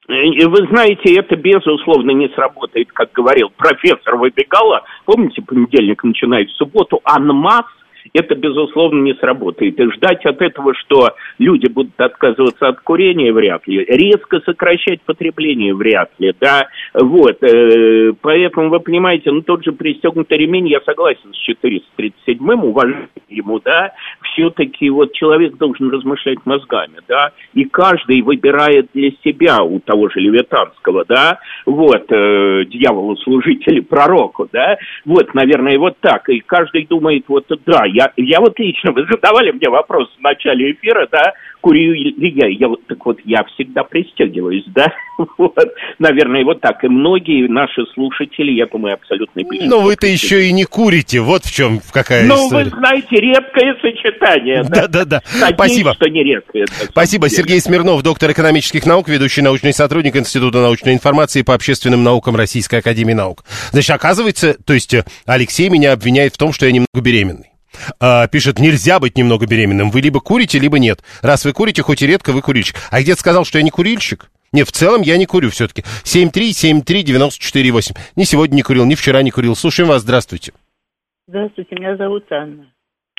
Э, 0.09 0.47
вы 0.47 0.66
знаете, 0.70 1.14
это 1.16 1.37
безусловно 1.37 2.11
не 2.12 2.28
сработает, 2.35 2.93
как 2.93 3.12
говорил 3.12 3.51
профессор 3.57 4.16
Выбегала. 4.16 4.83
Помните, 5.05 5.43
понедельник 5.43 6.05
начинает 6.05 6.51
в 6.51 6.57
субботу, 6.57 7.01
анмасс 7.05 7.66
это, 8.13 8.35
безусловно, 8.35 9.03
не 9.03 9.15
сработает. 9.15 9.79
И 9.79 9.91
ждать 9.93 10.25
от 10.27 10.41
этого, 10.43 10.75
что 10.75 11.15
люди 11.39 11.69
будут 11.69 11.99
отказываться 12.01 12.69
от 12.69 12.81
курения, 12.81 13.33
вряд 13.33 13.67
ли. 13.67 13.85
Резко 13.85 14.41
сокращать 14.41 15.01
потребление, 15.03 15.75
вряд 15.75 16.11
ли, 16.19 16.35
да. 16.41 16.69
Вот, 16.95 17.43
э, 17.43 18.13
поэтому, 18.21 18.69
вы 18.69 18.81
понимаете, 18.81 19.31
ну, 19.31 19.43
тот 19.43 19.65
же 19.65 19.73
пристегнутый 19.73 20.39
ремень, 20.39 20.69
я 20.69 20.81
согласен 20.81 21.33
с 21.33 21.49
437-м, 21.49 22.65
уважаю 22.65 23.09
ему, 23.29 23.61
да, 23.61 23.93
все-таки 24.33 24.91
вот 24.91 25.13
человек 25.13 25.57
должен 25.57 25.91
размышлять 25.91 26.39
мозгами, 26.45 26.99
да, 27.09 27.33
и 27.55 27.65
каждый 27.65 28.23
выбирает 28.23 28.89
для 28.95 29.11
себя 29.25 29.63
у 29.63 29.81
того 29.81 30.09
же 30.09 30.21
Левитанского, 30.21 31.05
да, 31.07 31.39
вот, 31.67 32.05
э, 32.11 32.65
дьяволу 32.67 33.17
служители 33.17 33.81
пророку, 33.81 34.49
да, 34.53 34.77
вот, 35.05 35.35
наверное, 35.35 35.79
вот 35.79 35.97
так, 36.01 36.29
и 36.29 36.41
каждый 36.41 36.87
думает, 36.87 37.25
вот, 37.29 37.47
да, 37.67 37.85
я, 37.93 38.12
я 38.16 38.40
вот 38.40 38.59
лично, 38.59 38.93
вы 38.93 39.07
задавали 39.11 39.51
мне 39.53 39.68
вопрос 39.68 40.09
в 40.18 40.22
начале 40.22 40.72
эфира, 40.72 41.07
да, 41.11 41.32
курю 41.61 41.93
ли 41.93 42.14
я, 42.18 42.49
я 42.49 42.68
вот, 42.68 42.86
так 42.86 43.05
вот, 43.07 43.18
я 43.24 43.45
всегда 43.55 43.84
пристегиваюсь, 43.84 44.64
да, 44.68 44.93
вот, 45.38 45.57
наверное, 45.99 46.45
вот 46.45 46.61
так, 46.61 46.82
и 46.84 46.88
многие 46.88 47.49
наши 47.49 47.84
слушатели, 47.95 48.51
я 48.53 48.66
думаю, 48.66 48.95
абсолютно 48.95 49.43
Но 49.64 49.80
вы-то 49.80 50.07
еще 50.07 50.47
и 50.47 50.53
не 50.53 50.64
курите, 50.64 51.20
вот 51.20 51.45
в 51.45 51.55
чем 51.55 51.80
какая 51.93 52.26
ну, 52.26 52.34
история. 52.34 52.64
Ну, 52.64 52.70
вы 52.70 52.78
знаете, 52.78 53.16
редкое 53.16 53.76
сочетание. 53.80 54.64
Да-да-да, 54.64 55.22
спасибо. 55.24 55.95
что 55.95 56.09
не 56.11 56.24
редкое. 56.24 56.66
Спасибо, 56.90 57.28
Сергей 57.28 57.61
Смирнов, 57.61 58.03
доктор 58.03 58.32
экономических 58.32 58.84
наук, 58.84 59.09
ведущий 59.09 59.43
научный 59.43 59.72
сотрудник 59.72 60.16
Института 60.16 60.59
научной 60.59 60.95
информации 60.95 61.43
по 61.43 61.55
общественным 61.55 62.03
наукам 62.03 62.36
Российской 62.36 62.76
Академии 62.76 63.14
Наук. 63.14 63.45
Значит, 63.70 63.90
оказывается, 63.90 64.55
то 64.64 64.72
есть 64.72 64.93
э, 64.95 65.05
Алексей 65.26 65.68
меня 65.68 65.93
обвиняет 65.93 66.34
в 66.34 66.38
том, 66.38 66.53
что 66.53 66.66
я 66.66 66.72
немного 66.72 67.01
беременный. 67.01 67.52
А, 68.01 68.27
пишет, 68.29 68.59
нельзя 68.59 68.99
быть 69.01 69.16
немного 69.16 69.47
беременным. 69.47 69.91
Вы 69.91 70.01
либо 70.01 70.20
курите, 70.20 70.59
либо 70.59 70.79
нет. 70.79 71.03
Раз 71.23 71.45
вы 71.45 71.53
курите, 71.53 71.83
хоть 71.83 72.03
и 72.03 72.07
редко, 72.07 72.33
вы 72.33 72.43
курильщик. 72.43 72.77
А 72.91 73.01
где-то 73.01 73.20
сказал, 73.20 73.45
что 73.45 73.59
я 73.59 73.64
не 73.64 73.70
курильщик? 73.70 74.31
Не, 74.53 74.64
в 74.64 74.73
целом 74.73 75.01
я 75.01 75.16
не 75.16 75.27
курю 75.27 75.49
все-таки. 75.51 75.83
7373948. 76.05 77.97
Ни 78.16 78.25
сегодня 78.25 78.57
не 78.57 78.62
курил, 78.62 78.85
ни 78.85 78.95
вчера 78.95 79.23
не 79.23 79.31
курил. 79.31 79.55
Слушаем 79.57 79.89
вас, 79.89 80.03
здравствуйте. 80.03 80.53
Здравствуйте, 81.27 81.75
меня 81.75 81.97
зовут 81.97 82.31
Анна. 82.31 82.66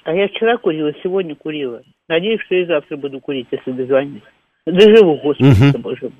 А 0.04 0.14
я 0.14 0.28
вчера 0.28 0.58
курила, 0.58 0.91
сегодня 1.01 1.36
курила. 1.36 1.82
Надеюсь, 2.08 2.41
что 2.41 2.56
и 2.56 2.66
завтра 2.66 2.97
буду 2.97 3.20
курить, 3.20 3.47
если 3.51 3.72
дозвонюсь. 3.72 4.22
Доживу, 4.68 5.20
господи, 5.24 5.70
угу. 5.70 5.80
боже 5.80 6.04
мой. 6.04 6.14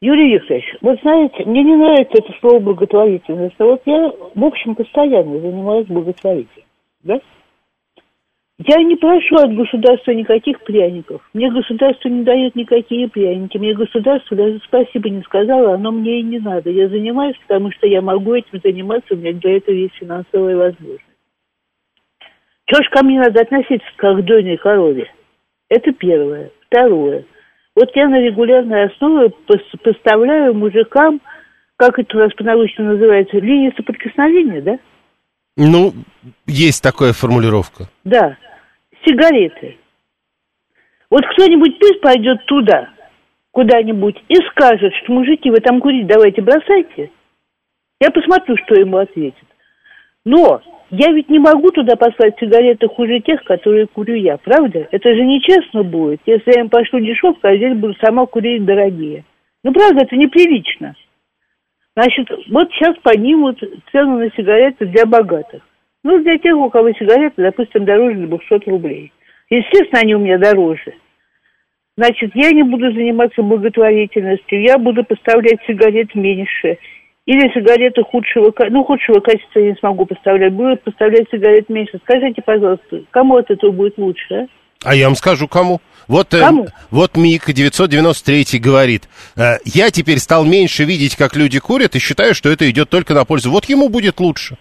Юрий 0.00 0.34
Викторович, 0.34 0.76
вот 0.82 0.98
знаете, 1.02 1.44
мне 1.44 1.62
не 1.62 1.74
нравится 1.74 2.14
это 2.18 2.32
слово 2.40 2.60
благотворительность. 2.60 3.56
А 3.58 3.64
вот 3.64 3.82
я, 3.86 4.12
в 4.34 4.44
общем, 4.44 4.74
постоянно 4.74 5.40
занимаюсь 5.40 5.86
благотворительностью 5.86 6.65
да? 7.06 7.20
Я 8.58 8.82
не 8.82 8.96
прошу 8.96 9.36
от 9.36 9.54
государства 9.54 10.12
никаких 10.12 10.62
пряников. 10.64 11.20
Мне 11.34 11.50
государство 11.50 12.08
не 12.08 12.22
дает 12.24 12.56
никакие 12.56 13.06
пряники. 13.06 13.58
Мне 13.58 13.74
государство 13.74 14.34
даже 14.34 14.60
спасибо 14.64 15.10
не 15.10 15.20
сказала, 15.22 15.74
оно 15.74 15.92
мне 15.92 16.20
и 16.20 16.22
не 16.22 16.38
надо. 16.38 16.70
Я 16.70 16.88
занимаюсь, 16.88 17.36
потому 17.46 17.70
что 17.72 17.86
я 17.86 18.00
могу 18.00 18.34
этим 18.34 18.60
заниматься, 18.64 19.12
у 19.12 19.16
меня 19.16 19.34
для 19.34 19.58
этого 19.58 19.74
есть 19.74 19.94
финансовая 19.96 20.56
возможность. 20.56 21.04
Чего 22.64 22.82
ж 22.82 22.88
ко 22.90 23.04
мне 23.04 23.20
надо 23.20 23.42
относиться 23.42 23.86
как 23.96 24.18
к 24.18 24.24
дойной 24.24 24.56
корове? 24.56 25.12
Это 25.68 25.92
первое. 25.92 26.50
Второе. 26.66 27.24
Вот 27.76 27.94
я 27.94 28.08
на 28.08 28.20
регулярной 28.20 28.84
основе 28.84 29.32
поставляю 29.84 30.54
мужикам, 30.54 31.20
как 31.76 31.98
это 31.98 32.16
у 32.16 32.20
нас 32.20 32.32
по-научно 32.32 32.84
называется, 32.84 33.38
линии 33.38 33.72
соприкосновения, 33.76 34.62
да? 34.62 34.78
Ну, 35.56 35.94
есть 36.46 36.82
такая 36.82 37.12
формулировка. 37.12 37.88
Да. 38.04 38.36
Сигареты. 39.04 39.78
Вот 41.08 41.22
кто-нибудь 41.32 41.78
пусть 41.78 42.00
пойдет 42.00 42.44
туда, 42.46 42.90
куда-нибудь, 43.52 44.16
и 44.28 44.34
скажет, 44.50 44.92
что 45.02 45.12
мужики, 45.12 45.50
вы 45.50 45.58
там 45.58 45.80
курить 45.80 46.06
давайте 46.06 46.42
бросайте. 46.42 47.10
Я 48.00 48.10
посмотрю, 48.10 48.56
что 48.64 48.74
ему 48.74 48.98
ответит. 48.98 49.46
Но 50.24 50.60
я 50.90 51.12
ведь 51.12 51.30
не 51.30 51.38
могу 51.38 51.70
туда 51.70 51.96
послать 51.96 52.38
сигареты 52.38 52.88
хуже 52.88 53.20
тех, 53.20 53.42
которые 53.44 53.86
курю 53.86 54.14
я, 54.14 54.36
правда? 54.36 54.86
Это 54.90 55.14
же 55.14 55.22
нечестно 55.22 55.82
будет, 55.82 56.20
если 56.26 56.52
я 56.54 56.60
им 56.60 56.68
пошлю 56.68 57.00
дешевку, 57.00 57.40
а 57.42 57.56
здесь 57.56 57.76
буду 57.76 57.94
сама 58.04 58.26
курить 58.26 58.64
дорогие. 58.64 59.24
Ну, 59.64 59.72
правда, 59.72 60.04
это 60.04 60.16
неприлично. 60.16 60.94
Значит, 61.96 62.28
вот 62.50 62.70
сейчас 62.72 62.94
поднимут 63.02 63.58
цену 63.90 64.18
на 64.18 64.30
сигареты 64.32 64.84
для 64.86 65.06
богатых. 65.06 65.62
Ну, 66.04 66.22
для 66.22 66.36
тех, 66.36 66.54
у 66.54 66.68
кого 66.68 66.92
сигареты, 66.92 67.42
допустим, 67.42 67.86
дороже 67.86 68.26
200 68.26 68.68
рублей. 68.68 69.12
Естественно, 69.48 70.00
они 70.02 70.14
у 70.14 70.18
меня 70.18 70.36
дороже. 70.36 70.94
Значит, 71.96 72.32
я 72.34 72.50
не 72.50 72.62
буду 72.62 72.92
заниматься 72.92 73.42
благотворительностью, 73.42 74.60
я 74.60 74.76
буду 74.76 75.04
поставлять 75.04 75.60
сигарет 75.66 76.14
меньше. 76.14 76.78
Или 77.24 77.52
сигареты 77.54 78.02
худшего, 78.02 78.52
ну, 78.68 78.84
худшего 78.84 79.20
качества 79.20 79.58
я 79.60 79.70
не 79.70 79.76
смогу 79.76 80.04
поставлять. 80.04 80.52
Будут 80.52 80.82
поставлять 80.82 81.26
сигарет 81.32 81.68
меньше. 81.70 81.98
Скажите, 82.04 82.42
пожалуйста, 82.42 83.02
кому 83.10 83.36
от 83.36 83.50
этого 83.50 83.72
будет 83.72 83.96
лучше, 83.96 84.34
а? 84.34 84.46
А 84.86 84.94
я 84.94 85.06
вам 85.06 85.16
скажу, 85.16 85.48
кому. 85.48 85.80
Вот, 86.06 86.32
э, 86.32 86.38
Кому? 86.38 86.68
вот 86.92 87.16
Мик 87.16 87.52
993 87.52 88.60
говорит, 88.60 89.08
э, 89.36 89.58
я 89.64 89.90
теперь 89.90 90.18
стал 90.18 90.44
меньше 90.44 90.84
видеть, 90.84 91.16
как 91.16 91.34
люди 91.34 91.58
курят, 91.58 91.96
и 91.96 91.98
считаю, 91.98 92.34
что 92.36 92.48
это 92.48 92.70
идет 92.70 92.88
только 92.88 93.12
на 93.12 93.24
пользу. 93.24 93.50
Вот 93.50 93.64
ему 93.64 93.88
будет 93.88 94.20
лучше. 94.20 94.56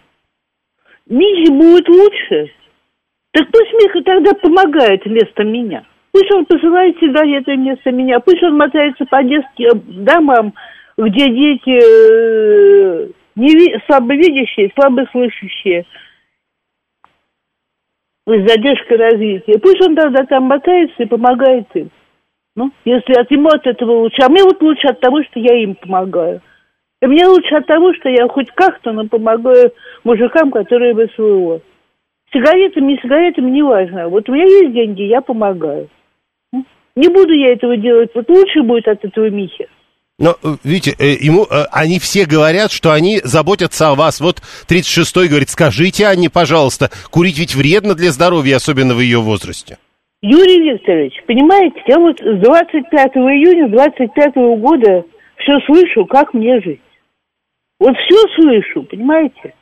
Михе 1.07 1.51
будет 1.53 1.87
лучше. 1.87 2.51
Так 3.33 3.45
пусть 3.51 3.71
Миха 3.73 4.01
тогда 4.03 4.33
помогает 4.33 5.05
вместо 5.05 5.43
меня. 5.43 5.83
Пусть 6.11 6.31
он 6.31 6.45
посылает 6.45 6.95
сигареты 6.99 7.53
вместо 7.53 7.91
меня. 7.91 8.19
Пусть 8.19 8.41
он 8.41 8.57
мотается 8.57 9.05
по 9.05 9.21
детским 9.21 10.03
домам, 10.03 10.55
где 10.97 11.25
дети 11.29 11.77
э, 11.77 13.09
неви- 13.37 13.79
слабовидящие, 13.85 14.71
слабослышащие, 14.73 15.85
с 18.33 18.49
задержкой 18.49 18.97
развития. 18.97 19.59
Пусть 19.59 19.81
он 19.81 19.95
тогда 19.95 20.25
там 20.25 20.43
мотается 20.43 21.03
и 21.03 21.05
помогает 21.05 21.67
им. 21.75 21.89
Ну, 22.55 22.71
если 22.85 23.13
от 23.13 23.29
ему 23.31 23.49
от 23.49 23.67
этого 23.67 23.91
лучше. 23.91 24.21
А 24.23 24.29
мне 24.29 24.43
вот 24.43 24.61
лучше 24.61 24.87
от 24.87 24.99
того, 24.99 25.23
что 25.23 25.39
я 25.39 25.61
им 25.61 25.75
помогаю. 25.75 26.41
И 27.01 27.07
мне 27.07 27.27
лучше 27.27 27.53
от 27.55 27.67
того, 27.67 27.93
что 27.93 28.09
я 28.09 28.27
хоть 28.27 28.49
как-то, 28.51 28.93
но 28.93 29.07
помогаю 29.07 29.73
мужикам, 30.03 30.51
которые 30.51 30.93
в 30.93 31.07
СВО. 31.15 31.61
Сигаретами, 32.31 32.93
не 32.93 32.97
сигаретами, 32.97 33.51
не 33.51 33.61
важно. 33.61 34.07
Вот 34.07 34.27
у 34.29 34.33
меня 34.33 34.45
есть 34.45 34.73
деньги, 34.73 35.03
я 35.03 35.21
помогаю. 35.21 35.89
М? 36.53 36.65
Не 36.95 37.09
буду 37.09 37.33
я 37.33 37.51
этого 37.51 37.77
делать. 37.77 38.11
Вот 38.15 38.29
лучше 38.29 38.63
будет 38.63 38.87
от 38.87 39.03
этого 39.03 39.29
Михи. 39.29 39.67
Но, 40.17 40.35
э, 40.41 40.55
видите, 40.63 40.95
э, 40.97 41.17
ему, 41.19 41.43
э, 41.43 41.65
они 41.71 41.99
все 41.99 42.25
говорят, 42.25 42.71
что 42.71 42.93
они 42.93 43.19
заботятся 43.23 43.89
о 43.89 43.95
вас. 43.95 44.21
Вот 44.21 44.41
36-й 44.67 45.27
говорит, 45.27 45.49
скажите 45.49 46.07
Анне, 46.07 46.29
пожалуйста, 46.29 46.89
курить 47.11 47.37
ведь 47.37 47.55
вредно 47.55 47.95
для 47.95 48.11
здоровья, 48.11 48.55
особенно 48.55 48.93
в 48.93 49.01
ее 49.01 49.19
возрасте. 49.19 49.77
Юрий 50.21 50.71
Викторович, 50.71 51.21
понимаете, 51.27 51.81
я 51.87 51.99
вот 51.99 52.19
с 52.19 52.39
25 52.41 53.11
июня 53.15 53.69
25 53.69 54.35
года 54.59 55.03
все 55.37 55.59
слышу, 55.65 56.05
как 56.05 56.33
мне 56.33 56.61
жить. 56.61 56.81
Вот 57.79 57.93
все 57.97 58.17
слышу, 58.35 58.83
понимаете? 58.83 59.53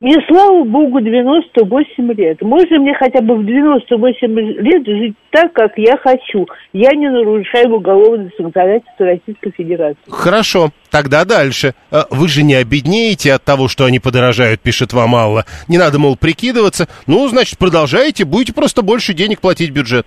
Мне, 0.00 0.16
слава 0.28 0.64
богу, 0.64 1.00
98 1.00 2.12
лет. 2.14 2.42
Можно 2.42 2.78
мне 2.80 2.94
хотя 2.94 3.22
бы 3.22 3.36
в 3.36 3.46
98 3.46 4.38
лет 4.60 4.86
жить 4.86 5.14
так, 5.30 5.52
как 5.52 5.72
я 5.76 5.96
хочу. 5.96 6.46
Я 6.72 6.90
не 6.90 7.08
нарушаю 7.08 7.72
уголовное 7.72 8.30
законодательство 8.36 9.06
Российской 9.06 9.52
Федерации. 9.52 10.00
Хорошо, 10.10 10.70
тогда 10.90 11.24
дальше. 11.24 11.74
Э, 11.92 12.02
Вы 12.10 12.28
же 12.28 12.42
не 12.42 12.54
обеднеете 12.54 13.32
от 13.32 13.44
того, 13.44 13.68
что 13.68 13.84
они 13.84 14.00
подорожают, 14.00 14.60
пишет 14.60 14.92
вам 14.92 15.14
Алла. 15.14 15.44
Не 15.68 15.78
надо, 15.78 16.00
мол, 16.00 16.16
прикидываться. 16.16 16.88
Ну, 17.06 17.26
значит, 17.28 17.58
продолжаете, 17.58 18.24
будете 18.24 18.52
просто 18.52 18.82
больше 18.82 19.14
денег 19.14 19.40
платить 19.40 19.70
в 19.70 19.74
бюджет. 19.74 20.06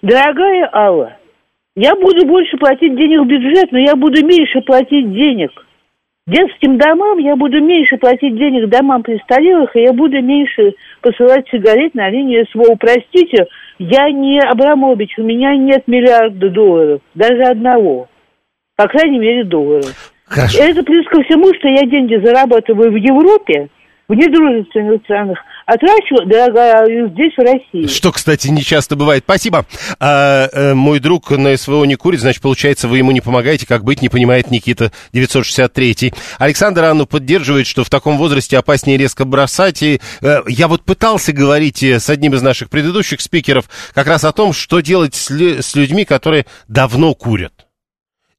Дорогая 0.00 0.68
Алла, 0.72 1.16
я 1.76 1.94
буду 1.94 2.26
больше 2.26 2.56
платить 2.56 2.96
денег 2.96 3.20
в 3.20 3.26
бюджет, 3.26 3.70
но 3.72 3.78
я 3.78 3.94
буду 3.94 4.24
меньше 4.24 4.62
платить 4.62 5.12
денег 5.12 5.63
детским 6.26 6.78
домам, 6.78 7.18
я 7.18 7.36
буду 7.36 7.62
меньше 7.62 7.96
платить 7.96 8.36
денег 8.36 8.68
домам 8.68 9.02
престарелых, 9.02 9.74
и 9.76 9.82
я 9.82 9.92
буду 9.92 10.20
меньше 10.22 10.74
посылать 11.00 11.46
сигарет 11.50 11.94
на 11.94 12.08
линию 12.08 12.46
СВО. 12.50 12.76
Простите, 12.78 13.46
я 13.78 14.10
не 14.10 14.40
Абрамович, 14.40 15.18
у 15.18 15.22
меня 15.22 15.56
нет 15.56 15.86
миллиарда 15.86 16.48
долларов, 16.50 17.00
даже 17.14 17.42
одного. 17.42 18.08
По 18.76 18.88
крайней 18.88 19.18
мере, 19.18 19.44
долларов. 19.44 20.12
Хорошо. 20.24 20.64
Это 20.64 20.82
плюс 20.82 21.06
ко 21.06 21.22
всему, 21.22 21.52
что 21.54 21.68
я 21.68 21.82
деньги 21.86 22.16
зарабатываю 22.16 22.90
в 22.90 22.96
Европе, 22.96 23.68
в 24.08 24.14
недружественных 24.14 25.02
странах, 25.02 25.38
а 25.66 25.76
трачу, 25.78 26.16
дорогая, 26.26 27.08
здесь, 27.10 27.32
в 27.36 27.40
России. 27.40 27.86
Что, 27.86 28.12
кстати, 28.12 28.48
не 28.48 28.62
часто 28.62 28.96
бывает. 28.96 29.24
Спасибо. 29.24 29.66
А, 29.98 30.48
э, 30.52 30.74
мой 30.74 31.00
друг 31.00 31.30
на 31.30 31.56
СВО 31.56 31.84
не 31.84 31.94
курит, 31.94 32.20
значит, 32.20 32.42
получается, 32.42 32.88
вы 32.88 32.98
ему 32.98 33.10
не 33.12 33.20
помогаете, 33.20 33.66
как 33.66 33.84
быть, 33.84 34.02
не 34.02 34.08
понимает 34.08 34.50
Никита 34.50 34.92
963. 35.12 36.12
Александр 36.38 36.84
Анну 36.84 37.06
поддерживает, 37.06 37.66
что 37.66 37.84
в 37.84 37.90
таком 37.90 38.18
возрасте 38.18 38.58
опаснее 38.58 38.98
резко 38.98 39.24
бросать. 39.24 39.82
И 39.82 40.00
э, 40.20 40.42
я 40.48 40.68
вот 40.68 40.82
пытался 40.84 41.32
говорить 41.32 41.82
э, 41.82 41.98
с 42.00 42.10
одним 42.10 42.34
из 42.34 42.42
наших 42.42 42.70
предыдущих 42.70 43.20
спикеров 43.20 43.68
как 43.94 44.06
раз 44.06 44.24
о 44.24 44.32
том, 44.32 44.52
что 44.52 44.80
делать 44.80 45.14
с, 45.14 45.30
лю- 45.30 45.62
с 45.62 45.74
людьми, 45.74 46.04
которые 46.04 46.46
давно 46.68 47.14
курят. 47.14 47.63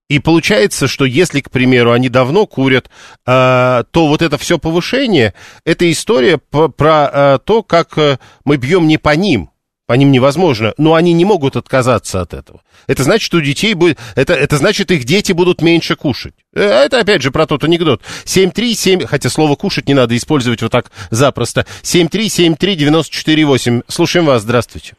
И 0.07 0.19
получается, 0.19 0.87
что 0.87 1.03
если, 1.05 1.41
к 1.41 1.49
примеру, 1.49 1.91
они 1.91 2.09
давно 2.09 2.45
курят, 2.45 2.91
э, 3.25 3.83
то 3.89 4.07
вот 4.07 4.21
это 4.21 4.37
все 4.37 4.59
повышение, 4.59 5.33
это 5.65 5.91
история 5.91 6.37
по- 6.37 6.69
про 6.69 7.09
э, 7.11 7.39
то, 7.43 7.63
как 7.63 7.97
э, 7.97 8.19
мы 8.43 8.57
бьем 8.57 8.85
не 8.87 8.99
по 8.99 9.15
ним, 9.15 9.49
по 9.87 9.93
ним 9.93 10.11
невозможно, 10.11 10.75
но 10.77 10.93
они 10.93 11.11
не 11.13 11.25
могут 11.25 11.55
отказаться 11.55 12.21
от 12.21 12.35
этого. 12.35 12.61
Это 12.85 13.01
значит, 13.03 13.25
что 13.25 13.37
у 13.37 13.41
детей 13.41 13.73
будет, 13.73 13.97
это, 14.15 14.35
это 14.35 14.57
значит, 14.57 14.91
их 14.91 15.05
дети 15.05 15.31
будут 15.31 15.63
меньше 15.63 15.95
кушать. 15.95 16.35
Э, 16.53 16.83
Это 16.85 16.99
опять 16.99 17.23
же 17.23 17.31
про 17.31 17.47
тот 17.47 17.63
анекдот. 17.63 18.03
737, 18.25 19.07
хотя 19.07 19.29
слово 19.29 19.55
кушать 19.55 19.87
не 19.87 19.95
надо 19.95 20.15
использовать 20.15 20.61
вот 20.61 20.71
так 20.71 20.91
запросто. 21.09 21.65
7373948. 21.81 23.81
Слушаем 23.87 24.27
вас, 24.27 24.43
здравствуйте. 24.43 24.93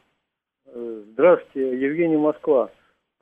Здравствуйте, 1.13 1.79
Евгений 1.81 2.17
Москва. 2.17 2.71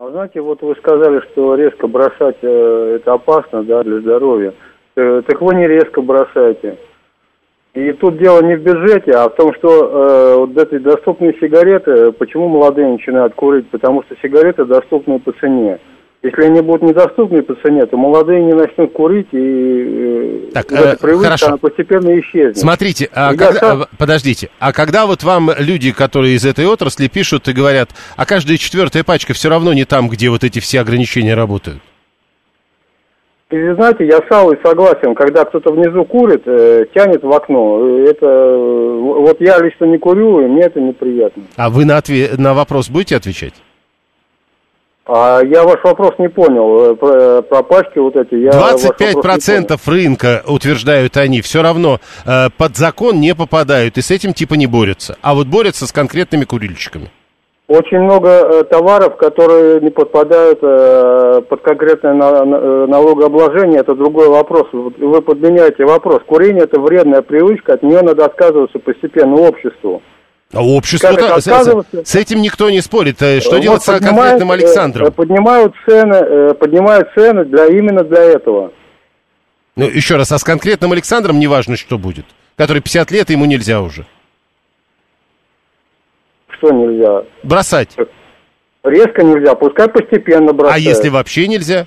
А 0.01 0.11
знаете, 0.11 0.40
вот 0.40 0.61
вы 0.61 0.74
сказали, 0.74 1.20
что 1.30 1.55
резко 1.55 1.86
бросать 1.86 2.38
э, 2.42 2.97
это 2.97 3.12
опасно, 3.12 3.62
да, 3.62 3.84
для 3.84 4.01
здоровья. 4.01 4.53
Э, 4.97 5.22
так 5.24 5.40
вы 5.40 5.55
не 5.55 5.68
резко 5.68 6.03
бросаете. 6.03 6.78
И 7.74 7.92
тут 7.92 8.18
дело 8.18 8.42
не 8.42 8.57
в 8.57 8.62
бюджете, 8.62 9.12
а 9.12 9.28
в 9.28 9.36
том, 9.36 9.55
что 9.55 9.68
э, 9.68 10.36
вот 10.38 10.59
эти 10.59 10.78
доступные 10.78 11.34
сигареты, 11.34 12.11
почему 12.11 12.49
молодые 12.49 12.88
начинают 12.88 13.36
курить? 13.36 13.70
Потому 13.70 14.03
что 14.03 14.16
сигареты 14.20 14.64
доступны 14.64 15.20
по 15.20 15.30
цене. 15.34 15.78
Если 16.25 16.43
они 16.43 16.62
будут 16.62 16.81
недоступны 16.83 17.43
по 17.43 17.55
цене, 17.57 17.85
то 17.85 17.99
молодые 17.99 18.43
не 18.43 18.55
начнут 18.55 18.93
курить, 18.95 19.29
и 19.33 20.47
э, 20.49 20.51
Так, 20.55 20.70
вот 20.70 20.81
эта 20.81 20.89
э, 20.95 20.97
привычка 20.97 21.25
хорошо. 21.27 21.47
она 21.49 21.57
постепенно 21.59 22.18
исчезнет. 22.18 22.57
Смотрите, 22.57 23.11
а 23.12 23.35
когда- 23.35 23.53
сам- 23.61 23.83
а, 23.83 23.89
подождите, 23.99 24.49
а 24.59 24.72
когда 24.72 25.05
вот 25.05 25.22
вам 25.22 25.51
люди, 25.59 25.93
которые 25.93 26.37
из 26.37 26.47
этой 26.47 26.64
отрасли 26.64 27.09
пишут 27.09 27.47
и 27.49 27.53
говорят, 27.53 27.91
а 28.16 28.25
каждая 28.25 28.57
четвертая 28.57 29.05
пачка 29.05 29.35
все 29.35 29.51
равно 29.51 29.75
не 29.75 29.85
там, 29.85 30.09
где 30.09 30.31
вот 30.31 30.45
эти 30.45 30.61
все 30.61 30.81
ограничения 30.81 31.35
работают? 31.35 31.83
И 33.51 33.57
знаете, 33.75 34.07
я 34.07 34.16
с 34.27 34.31
Аллой 34.31 34.59
согласен, 34.64 35.14
когда 35.14 35.45
кто-то 35.45 35.72
внизу 35.72 36.07
курит, 36.07 36.43
э, 36.47 36.87
тянет 36.95 37.22
в 37.22 37.31
окно, 37.31 37.81
э, 37.87 38.07
это, 38.09 38.25
э, 38.27 38.99
вот 38.99 39.39
я 39.43 39.59
лично 39.59 39.85
не 39.85 39.99
курю, 39.99 40.41
и 40.41 40.47
мне 40.49 40.62
это 40.62 40.81
неприятно. 40.81 41.43
А 41.57 41.68
вы 41.68 41.85
на, 41.85 41.99
отве- 41.99 42.31
на 42.39 42.55
вопрос 42.55 42.89
будете 42.89 43.14
отвечать? 43.16 43.53
А 45.07 45.43
я 45.45 45.65
ваш 45.65 45.85
вопрос 45.85 46.13
не 46.19 46.29
понял, 46.29 46.93
э, 46.93 46.95
про, 46.95 47.43
про 47.43 47.63
пачки 47.63 47.99
вот 47.99 48.17
эти. 48.17 48.37
Я 48.37 48.53
ваш 48.53 48.83
вопрос 48.85 49.15
не 49.15 49.21
25% 49.21 49.79
рынка, 49.87 50.43
утверждают 50.47 51.17
они, 51.19 51.43
все 51.43 51.63
равно 51.63 51.99
э, 52.25 52.49
под 52.57 52.77
закон 52.77 53.21
не 53.21 53.35
попадают 53.35 53.99
и 53.99 54.01
с 54.03 54.11
этим 54.11 54.33
типа 54.33 54.55
не 54.55 54.67
борются. 54.67 55.17
А 55.21 55.35
вот 55.35 55.47
борются 55.47 55.87
с 55.87 55.93
конкретными 55.93 56.45
курильщиками. 56.45 57.11
Очень 57.69 58.01
много 58.01 58.29
э, 58.29 58.65
товаров, 58.65 59.17
которые 59.17 59.81
не 59.81 59.91
подпадают 59.91 60.59
э, 60.63 61.43
под 61.51 61.61
конкретное 61.63 62.15
на- 62.15 62.45
на- 62.45 62.57
э, 62.57 62.87
налогообложение, 62.87 63.81
это 63.81 63.95
другой 63.95 64.29
вопрос. 64.29 64.69
Вы 64.73 65.21
подменяете 65.21 65.85
вопрос. 65.85 66.21
Курение 66.27 66.65
это 66.65 66.81
вредная 66.81 67.21
привычка, 67.23 67.75
от 67.75 67.83
нее 67.83 68.01
надо 68.03 68.25
отказываться 68.25 68.79
постепенно 68.79 69.37
обществу. 69.37 70.03
А 70.55 70.63
общество 70.65 71.13
Как 71.15 71.41
с, 71.41 72.09
с 72.11 72.15
этим 72.15 72.41
никто 72.41 72.71
не 72.71 72.81
спорит. 72.81 73.21
Э, 73.23 73.41
Что 73.41 73.53
Вот 73.53 73.61
делать 73.61 73.83
с 73.83 73.87
конкретным 73.87 74.51
э, 74.51 74.55
Александром? 74.55 75.13
Поднимают 75.13 75.75
цены, 75.87 76.15
э, 76.15 76.55
поднимают 76.55 77.09
цены 77.15 77.45
для 77.45 77.67
именно 77.67 78.05
для 78.05 78.23
этого. 78.23 78.73
Ну, 79.77 79.89
еще 79.89 80.17
раз, 80.17 80.31
а 80.31 80.39
с 80.39 80.45
конкретным 80.45 80.93
Александром 80.93 81.39
неважно, 81.41 81.77
что 81.77 81.99
будет. 81.99 82.27
Который 82.57 82.81
50 82.81 83.11
лет, 83.11 83.31
ему 83.31 83.45
нельзя 83.47 83.81
уже. 83.81 84.07
Что 86.49 86.71
нельзя? 86.71 87.25
Бросать. 87.43 87.97
Резко 88.85 89.23
нельзя, 89.23 89.55
пускай 89.55 89.89
постепенно 89.89 90.51
А 90.51 90.55
бросают. 90.55 90.85
если 90.85 91.09
вообще 91.09 91.49
нельзя? 91.49 91.87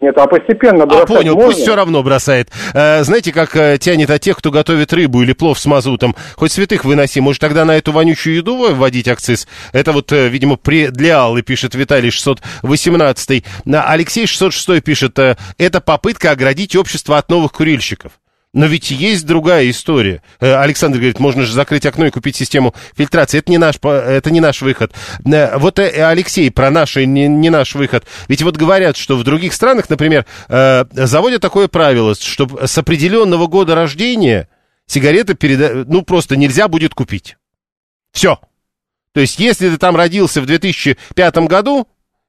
Нет, 0.00 0.16
а 0.16 0.26
постепенно 0.26 0.84
А, 0.84 0.86
бросать 0.86 1.08
понял, 1.08 1.34
можно? 1.34 1.48
пусть 1.50 1.62
все 1.62 1.74
равно 1.74 2.02
бросает. 2.04 2.50
Э, 2.72 3.02
знаете, 3.02 3.32
как 3.32 3.56
э, 3.56 3.78
тянет 3.78 4.10
от 4.10 4.20
тех, 4.20 4.36
кто 4.36 4.50
готовит 4.52 4.92
рыбу 4.92 5.22
или 5.22 5.32
плов 5.32 5.58
с 5.58 5.66
мазутом. 5.66 6.14
Хоть 6.36 6.52
святых 6.52 6.84
выноси, 6.84 7.20
может 7.20 7.40
тогда 7.40 7.64
на 7.64 7.76
эту 7.76 7.90
вонючую 7.90 8.36
еду 8.36 8.74
вводить 8.74 9.08
акциз? 9.08 9.48
Это 9.72 9.92
вот, 9.92 10.12
э, 10.12 10.28
видимо, 10.28 10.56
при, 10.56 10.88
для 10.88 11.20
Аллы 11.20 11.42
пишет 11.42 11.74
Виталий 11.74 12.10
618. 12.10 13.44
А 13.66 13.82
Алексей 13.92 14.26
606 14.26 14.84
пишет, 14.84 15.18
это 15.18 15.80
попытка 15.80 16.30
оградить 16.30 16.76
общество 16.76 17.18
от 17.18 17.28
новых 17.28 17.52
курильщиков. 17.52 18.12
Но 18.54 18.66
ведь 18.66 18.90
есть 18.90 19.26
другая 19.26 19.68
история. 19.68 20.22
Э, 20.40 20.54
Александр 20.54 20.98
говорит, 20.98 21.20
можно 21.20 21.42
же 21.42 21.52
закрыть 21.52 21.84
окно 21.84 22.06
и 22.06 22.10
купить 22.10 22.34
систему 22.34 22.74
фильтрации. 22.96 23.38
Это 23.38 23.50
не 23.50 23.58
наш, 23.58 23.76
это 23.76 24.30
не 24.30 24.40
наш 24.40 24.62
выход. 24.62 24.92
Э, 25.26 25.58
вот 25.58 25.78
э, 25.78 26.02
Алексей 26.04 26.50
про 26.50 26.70
наш 26.70 26.96
не, 26.96 27.28
не 27.28 27.50
наш 27.50 27.74
выход. 27.74 28.06
Ведь 28.26 28.42
вот 28.42 28.56
говорят, 28.56 28.96
что 28.96 29.16
в 29.18 29.24
других 29.24 29.52
странах, 29.52 29.90
например, 29.90 30.24
заводят 30.48 31.42
такое 31.42 31.68
правило, 31.68 32.14
что 32.14 32.66
с 32.66 32.78
определенного 32.78 33.46
года 33.46 33.74
рождения 33.74 34.48
сигареты 34.86 35.34
переда... 35.34 35.84
ну 35.86 36.02
просто 36.02 36.36
нельзя 36.36 36.68
будет 36.68 36.94
купить. 36.94 37.36
Все. 38.12 38.38
То 39.12 39.20
есть, 39.20 39.38
если 39.38 39.68
ты 39.68 39.78
там 39.78 39.96
родился 39.96 40.40
в 40.40 40.46
2005 40.46 41.36
году, 41.48 41.86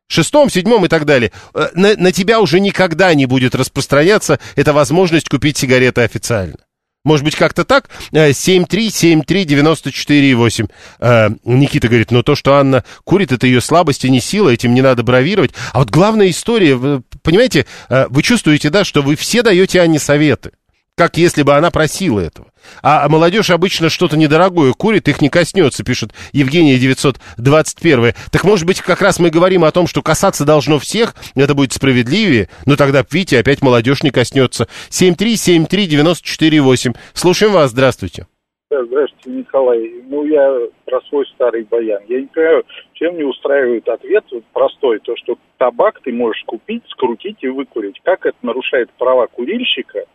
шестом, 0.10 0.50
седьмом 0.50 0.84
и 0.86 0.90
так 0.90 1.06
далее, 1.06 1.32
э, 1.54 1.70
на, 1.74 1.96
на 1.96 2.12
тебя 2.12 2.42
уже 2.42 2.60
никогда 2.60 3.14
не 3.14 3.26
будет 3.26 3.56
распространяться 3.56 4.42
эта 4.56 4.74
возможность 4.74 5.30
купить 5.30 5.56
сигареты 5.58 6.02
официально. 6.02 6.58
Может 7.06 7.24
быть, 7.24 7.38
как-то 7.38 7.64
так? 7.64 7.90
7373948. 8.12 10.70
Э, 11.00 11.00
э, 11.00 11.30
Никита 11.46 11.88
говорит, 11.88 12.12
ну 12.12 12.24
то, 12.24 12.36
что 12.36 12.56
Анна 12.56 12.84
курит, 13.06 13.32
это 13.32 13.48
ее 13.48 13.62
слабость 13.62 14.04
и 14.04 14.10
не 14.10 14.20
сила, 14.20 14.50
этим 14.50 14.74
не 14.74 14.82
надо 14.82 15.04
бравировать. 15.04 15.52
А 15.72 15.80
вот 15.80 15.90
главная 15.90 16.30
история, 16.30 17.02
понимаете, 17.22 17.66
вы 17.88 18.22
чувствуете, 18.22 18.70
да, 18.70 18.84
что 18.84 19.02
вы 19.02 19.16
все 19.16 19.44
даете 19.44 19.80
Анне 19.80 20.00
советы 20.00 20.52
как 21.00 21.16
если 21.16 21.44
бы 21.44 21.56
она 21.56 21.72
просила 21.72 22.20
этого. 22.20 22.48
А 22.82 23.08
молодежь 23.10 23.50
обычно 23.50 23.90
что-то 23.90 24.18
недорогое 24.18 24.74
курит, 24.74 25.08
их 25.08 25.22
не 25.22 25.30
коснется, 25.30 25.84
пишет 25.84 26.12
Евгения 26.32 26.78
921. 26.78 28.14
Так 28.32 28.44
может 28.44 28.66
быть, 28.66 28.82
как 28.82 29.02
раз 29.02 29.20
мы 29.20 29.30
говорим 29.30 29.64
о 29.64 29.72
том, 29.72 29.88
что 29.88 30.02
касаться 30.02 30.46
должно 30.46 30.80
всех, 30.80 31.14
это 31.36 31.54
будет 31.54 31.74
справедливее, 31.74 32.50
но 32.66 32.76
тогда, 32.76 33.06
видите, 33.10 33.40
опять 33.40 33.62
молодежь 33.62 34.04
не 34.04 34.12
коснется. 34.12 34.68
7373948. 34.90 36.96
Слушаем 37.14 37.54
вас, 37.54 37.72
здравствуйте. 37.72 38.28
Здравствуйте, 38.70 39.32
Николай. 39.32 39.92
Ну, 40.08 40.26
я 40.26 40.60
про 40.86 41.02
свой 41.10 41.26
старый 41.34 41.64
баян. 41.64 42.04
Я 42.08 42.22
не 42.22 42.28
понимаю, 42.28 42.64
чем 42.94 43.18
не 43.18 43.24
устраивает 43.24 43.90
ответ 43.90 44.24
простой, 44.54 45.00
то, 45.00 45.16
что 45.18 45.40
табак 45.58 46.00
ты 46.04 46.14
можешь 46.14 46.44
купить, 46.46 46.84
скрутить 46.90 47.38
и 47.42 47.48
выкурить. 47.48 48.00
Как 48.04 48.28
это 48.28 48.38
нарушает 48.44 48.92
права 48.92 49.26
курильщика– 49.28 50.06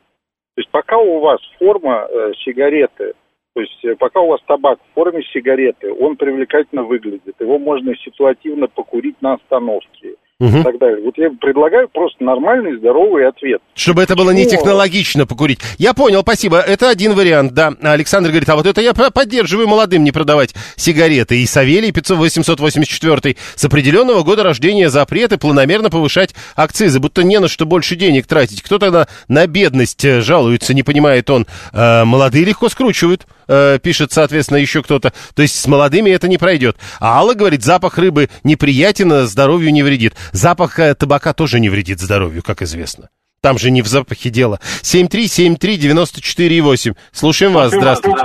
то 0.55 0.61
есть 0.61 0.71
пока 0.71 0.99
у 0.99 1.19
вас 1.21 1.41
форма 1.59 2.07
э, 2.09 2.33
сигареты, 2.45 3.15
то 3.55 3.61
есть 3.61 3.85
э, 3.85 3.97
пока 3.97 4.21
у 4.21 4.29
вас 4.29 4.41
табак 4.47 4.79
в 4.81 4.95
форме 4.95 5.23
сигареты, 5.33 5.93
он 5.93 6.17
привлекательно 6.17 6.85
выглядит. 6.85 7.35
Его 7.41 7.59
можно 7.59 7.95
ситуативно 7.97 8.69
покурить 8.69 9.21
на 9.21 9.35
остановке 9.35 10.15
угу. 10.41 10.59
и 10.59 10.63
так 10.63 10.79
далее. 10.79 11.03
Вот 11.05 11.17
я 11.17 11.31
предлагаю 11.31 11.89
просто 11.89 12.23
нормальный, 12.23 12.77
здоровый 12.79 13.29
ответ. 13.29 13.61
Чтобы 13.75 14.03
это 14.03 14.17
было 14.17 14.31
не 14.31 14.47
технологично 14.47 15.27
покурить. 15.27 15.61
Я 15.79 15.95
понял, 15.95 16.23
спасибо. 16.23 16.59
Это 16.59 16.89
один 16.89 17.15
вариант, 17.15 17.53
да. 17.53 17.73
Александр 17.83 18.31
говорит, 18.31 18.49
а 18.49 18.57
вот 18.57 18.67
это 18.67 18.81
я 18.81 18.93
поддерживаю 18.95 19.69
молодым 19.69 20.05
не 20.05 20.13
продавать 20.13 20.55
сигареты. 20.77 21.43
И 21.43 21.47
Савелий 21.47 21.93
884 21.93 23.37
с 23.55 23.65
определенного 23.65 24.23
года 24.23 24.43
рождения 24.43 24.89
запреты 24.89 25.39
планомерно 25.39 25.91
повышать 25.91 26.35
акцизы, 26.57 27.01
будто 27.01 27.23
не 27.23 27.39
на 27.39 27.49
что 27.49 27.67
больше 27.67 27.97
денег 27.97 28.27
тратить. 28.27 28.63
Кто-то 28.63 28.91
на, 28.91 29.09
на 29.29 29.47
бедность 29.47 30.05
э, 30.05 30.21
жалуется, 30.21 30.75
не 30.75 30.83
понимает 30.83 31.31
он. 31.31 31.47
Э, 31.73 32.05
молодые 32.05 32.45
легко 32.45 32.69
скручивают 32.69 33.27
э, 33.49 33.79
пишет, 33.83 34.13
соответственно, 34.13 34.59
еще 34.59 34.83
кто-то. 34.83 35.13
То 35.35 35.43
есть 35.43 35.61
с 35.61 35.67
молодыми 35.67 36.11
это 36.11 36.29
не 36.29 36.39
пройдет. 36.39 36.77
А 37.01 37.19
Алла 37.19 37.35
говорит, 37.35 37.63
запах 37.63 37.99
рыбы 37.99 38.29
неприятен, 38.43 39.13
а 39.13 39.27
здоровью 39.27 39.73
не 39.73 39.83
вредит. 39.83 40.15
Запах 40.33 40.79
э, 40.79 40.95
табака 40.95 41.33
тоже 41.33 41.61
не 41.61 41.69
вредит 41.69 42.01
здоровью, 42.01 42.43
как 42.43 42.63
известно. 42.63 43.11
Там 43.41 43.59
же 43.59 43.71
не 43.71 43.83
в 43.83 43.87
запахе 43.87 44.31
дело. 44.31 44.59
7373948. 44.83 46.97
Слушаем 47.13 47.53
вас. 47.53 47.73
Здравствуйте. 47.73 48.25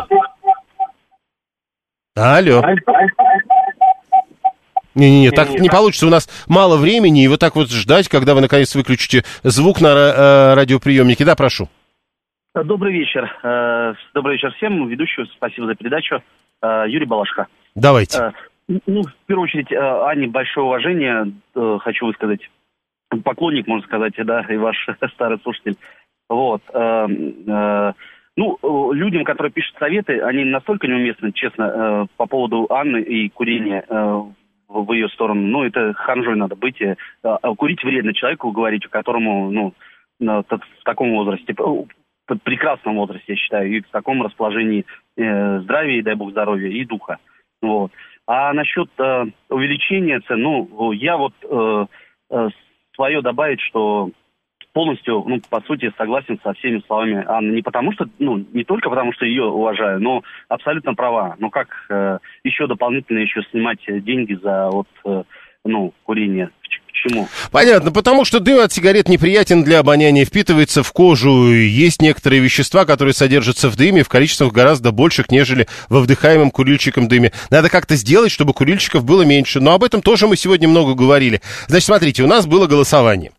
Алло. 2.16 2.64
Не-не-не, 4.96 5.32
так 5.32 5.50
не 5.50 5.70
получится. 5.70 6.08
У 6.08 6.10
нас 6.10 6.28
мало 6.48 6.78
времени, 6.78 7.24
и 7.24 7.28
вот 7.28 7.40
так 7.40 7.56
вот 7.56 7.70
ждать, 7.70 8.10
когда 8.10 8.34
вы 8.34 8.42
наконец 8.42 8.74
выключите 8.76 9.24
звук 9.44 9.82
на 9.82 9.88
э, 9.88 10.54
радиоприемнике. 10.56 11.26
Да, 11.26 11.36
прошу. 11.36 11.70
Добрый 12.56 12.94
вечер. 12.94 13.30
Э, 13.44 13.94
добрый 14.14 14.36
вечер 14.36 14.52
всем. 14.58 14.88
Ведущую 14.88 15.28
спасибо 15.28 15.68
за 15.68 15.76
передачу. 15.76 16.24
Э, 16.62 16.86
Юрий 16.88 17.06
Балашка. 17.06 17.48
Давайте. 17.76 18.34
Э, 18.70 18.80
ну, 18.86 19.04
в 19.04 19.26
первую 19.26 19.44
очередь, 19.46 19.72
Ане 19.74 20.28
большое 20.28 20.66
уважение 20.66 21.32
хочу 21.80 22.06
высказать. 22.06 22.50
Поклонник, 23.24 23.68
можно 23.68 23.86
сказать, 23.88 24.14
да, 24.18 24.42
и 24.42 24.58
ваш 24.58 24.78
старый 25.14 25.40
слушатель. 25.40 25.76
Вот. 26.30 26.62
Ну, 28.38 28.94
людям, 28.94 29.24
которые 29.26 29.52
пишут 29.52 29.76
советы, 29.80 30.22
они 30.22 30.46
настолько 30.46 30.88
неуместны, 30.88 31.32
честно, 31.34 32.08
по 32.18 32.28
поводу 32.28 32.68
Анны 32.70 33.02
и 33.02 33.28
курения 33.30 33.84
в 34.68 34.94
ее 34.94 35.10
сторону. 35.10 35.42
Ну, 35.42 35.64
это 35.64 35.94
ханжой 35.94 36.36
надо 36.36 36.56
быть. 36.56 36.80
Курить 37.58 37.84
вредно 37.84 38.14
человеку, 38.14 38.52
говорить, 38.52 38.86
которому, 38.88 39.50
ну, 39.50 39.74
в 40.20 40.60
таком 40.86 41.16
возрасте 41.16 41.56
в 42.36 42.40
прекрасном 42.44 42.96
возрасте, 42.96 43.34
я 43.34 43.36
считаю, 43.36 43.70
и 43.72 43.82
в 43.82 43.90
таком 43.90 44.22
расположении 44.22 44.86
э, 45.18 45.60
здравия, 45.62 46.04
дай 46.04 46.16
бог 46.16 46.32
здоровья, 46.32 46.70
и 46.70 46.86
духа. 46.86 47.18
Вот. 47.62 47.92
А 48.32 48.54
насчет 48.54 48.92
э, 49.00 49.26
увеличения 49.50 50.20
цен, 50.20 50.40
ну, 50.44 50.92
я 50.92 51.18
вот 51.18 51.34
э, 51.42 51.86
э, 52.30 52.50
свое 52.94 53.24
добавить, 53.24 53.60
что 53.60 54.12
полностью, 54.72 55.24
ну, 55.26 55.42
по 55.50 55.62
сути, 55.62 55.92
согласен 55.98 56.40
со 56.44 56.54
всеми 56.54 56.84
словами 56.86 57.26
Анны. 57.28 57.54
Не 57.56 57.64
потому 57.64 57.92
что, 57.92 58.08
ну, 58.20 58.46
не 58.54 58.64
только 58.64 58.92
потому 58.92 59.14
что 59.14 59.26
ее 59.26 59.46
уважаю, 59.46 60.00
но 60.00 60.22
абсолютно 60.48 60.94
права. 60.94 61.38
Но 61.40 61.50
как 61.50 61.70
э, 61.90 62.20
еще 62.44 62.68
дополнительно 62.68 63.18
еще 63.18 63.42
снимать 63.50 63.80
деньги 63.88 64.36
за 64.36 64.70
вот, 64.70 64.88
э, 65.06 65.24
ну, 65.66 65.92
курение 66.04 66.52
Почему? 66.92 67.30
Понятно, 67.52 67.92
потому 67.92 68.26
что 68.26 68.40
дым 68.40 68.60
от 68.60 68.74
сигарет 68.74 69.08
неприятен 69.08 69.64
для 69.64 69.80
обоняния, 69.80 70.26
впитывается 70.26 70.84
в 70.84 70.92
кожу. 70.92 71.52
Есть 71.52 72.02
некоторые 72.02 72.42
вещества, 72.42 72.86
которые 72.86 73.14
содержатся 73.14 73.70
в 73.70 73.76
дыме 73.76 74.04
в 74.04 74.10
количествах 74.10 74.52
гораздо 74.52 74.92
больших, 74.92 75.32
нежели 75.32 75.68
во 75.88 76.00
вдыхаемом 76.02 76.52
курильщиком 76.52 77.08
дыме. 77.08 77.32
Надо 77.50 77.70
как-то 77.70 77.96
сделать, 77.96 78.32
чтобы 78.32 78.54
курильщиков 78.54 79.04
было 79.04 79.22
меньше. 79.22 79.60
Но 79.60 79.74
об 79.74 79.84
этом 79.84 80.02
тоже 80.02 80.28
мы 80.28 80.36
сегодня 80.36 80.68
много 80.68 80.94
говорили. 80.94 81.42
Значит, 81.68 81.86
смотрите, 81.86 82.24
у 82.24 82.28
нас 82.28 82.46
было 82.46 82.68
голосование. 82.68 83.32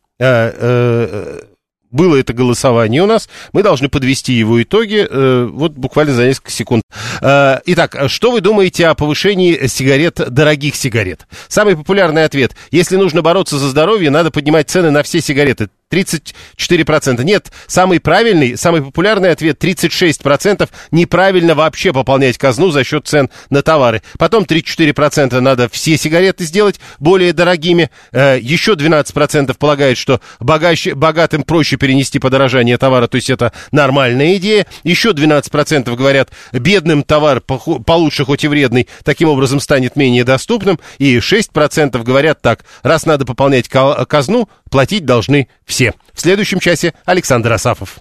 Было 1.90 2.16
это 2.16 2.32
голосование 2.32 3.02
у 3.02 3.06
нас, 3.06 3.28
мы 3.52 3.62
должны 3.62 3.88
подвести 3.88 4.32
его 4.32 4.62
итоги, 4.62 5.06
э, 5.08 5.48
вот 5.50 5.72
буквально 5.72 6.14
за 6.14 6.26
несколько 6.26 6.52
секунд. 6.52 6.82
Э, 7.20 7.58
итак, 7.66 7.96
что 8.06 8.30
вы 8.30 8.40
думаете 8.40 8.86
о 8.86 8.94
повышении 8.94 9.66
сигарет, 9.66 10.14
дорогих 10.14 10.76
сигарет? 10.76 11.26
Самый 11.48 11.76
популярный 11.76 12.24
ответ. 12.24 12.54
Если 12.70 12.96
нужно 12.96 13.22
бороться 13.22 13.58
за 13.58 13.68
здоровье, 13.68 14.10
надо 14.10 14.30
поднимать 14.30 14.70
цены 14.70 14.90
на 14.90 15.02
все 15.02 15.20
сигареты. 15.20 15.68
34%. 15.90 17.22
Нет, 17.24 17.50
самый 17.66 18.00
правильный, 18.00 18.56
самый 18.56 18.82
популярный 18.82 19.30
ответ 19.30 19.62
36% 19.62 20.68
неправильно 20.92 21.54
вообще 21.54 21.92
пополнять 21.92 22.38
казну 22.38 22.70
за 22.70 22.84
счет 22.84 23.06
цен 23.06 23.28
на 23.50 23.62
товары. 23.62 24.02
Потом 24.18 24.44
34% 24.44 25.38
надо 25.40 25.68
все 25.68 25.96
сигареты 25.96 26.44
сделать 26.44 26.80
более 26.98 27.32
дорогими. 27.32 27.90
Э, 28.12 28.38
еще 28.40 28.74
12% 28.74 29.56
полагает, 29.58 29.98
что 29.98 30.20
богаче, 30.38 30.94
богатым 30.94 31.42
проще 31.42 31.76
перенести 31.76 32.18
подорожание 32.18 32.78
товара, 32.78 33.08
то 33.08 33.16
есть 33.16 33.30
это 33.30 33.52
нормальная 33.72 34.36
идея. 34.36 34.66
Еще 34.84 35.10
12% 35.10 35.94
говорят, 35.96 36.30
бедным 36.52 37.02
товар 37.02 37.40
получше, 37.40 38.24
хоть 38.24 38.44
и 38.44 38.48
вредный, 38.48 38.88
таким 39.04 39.28
образом 39.28 39.58
станет 39.60 39.96
менее 39.96 40.24
доступным. 40.24 40.78
И 40.98 41.16
6% 41.16 42.02
говорят 42.04 42.40
так, 42.40 42.64
раз 42.82 43.06
надо 43.06 43.24
пополнять 43.24 43.68
казну, 43.68 44.48
платить 44.70 45.04
должны 45.04 45.48
все. 45.80 45.94
В 46.12 46.20
следующем 46.20 46.60
часе 46.60 46.92
Александр 47.06 47.54
Асафов. 47.54 48.00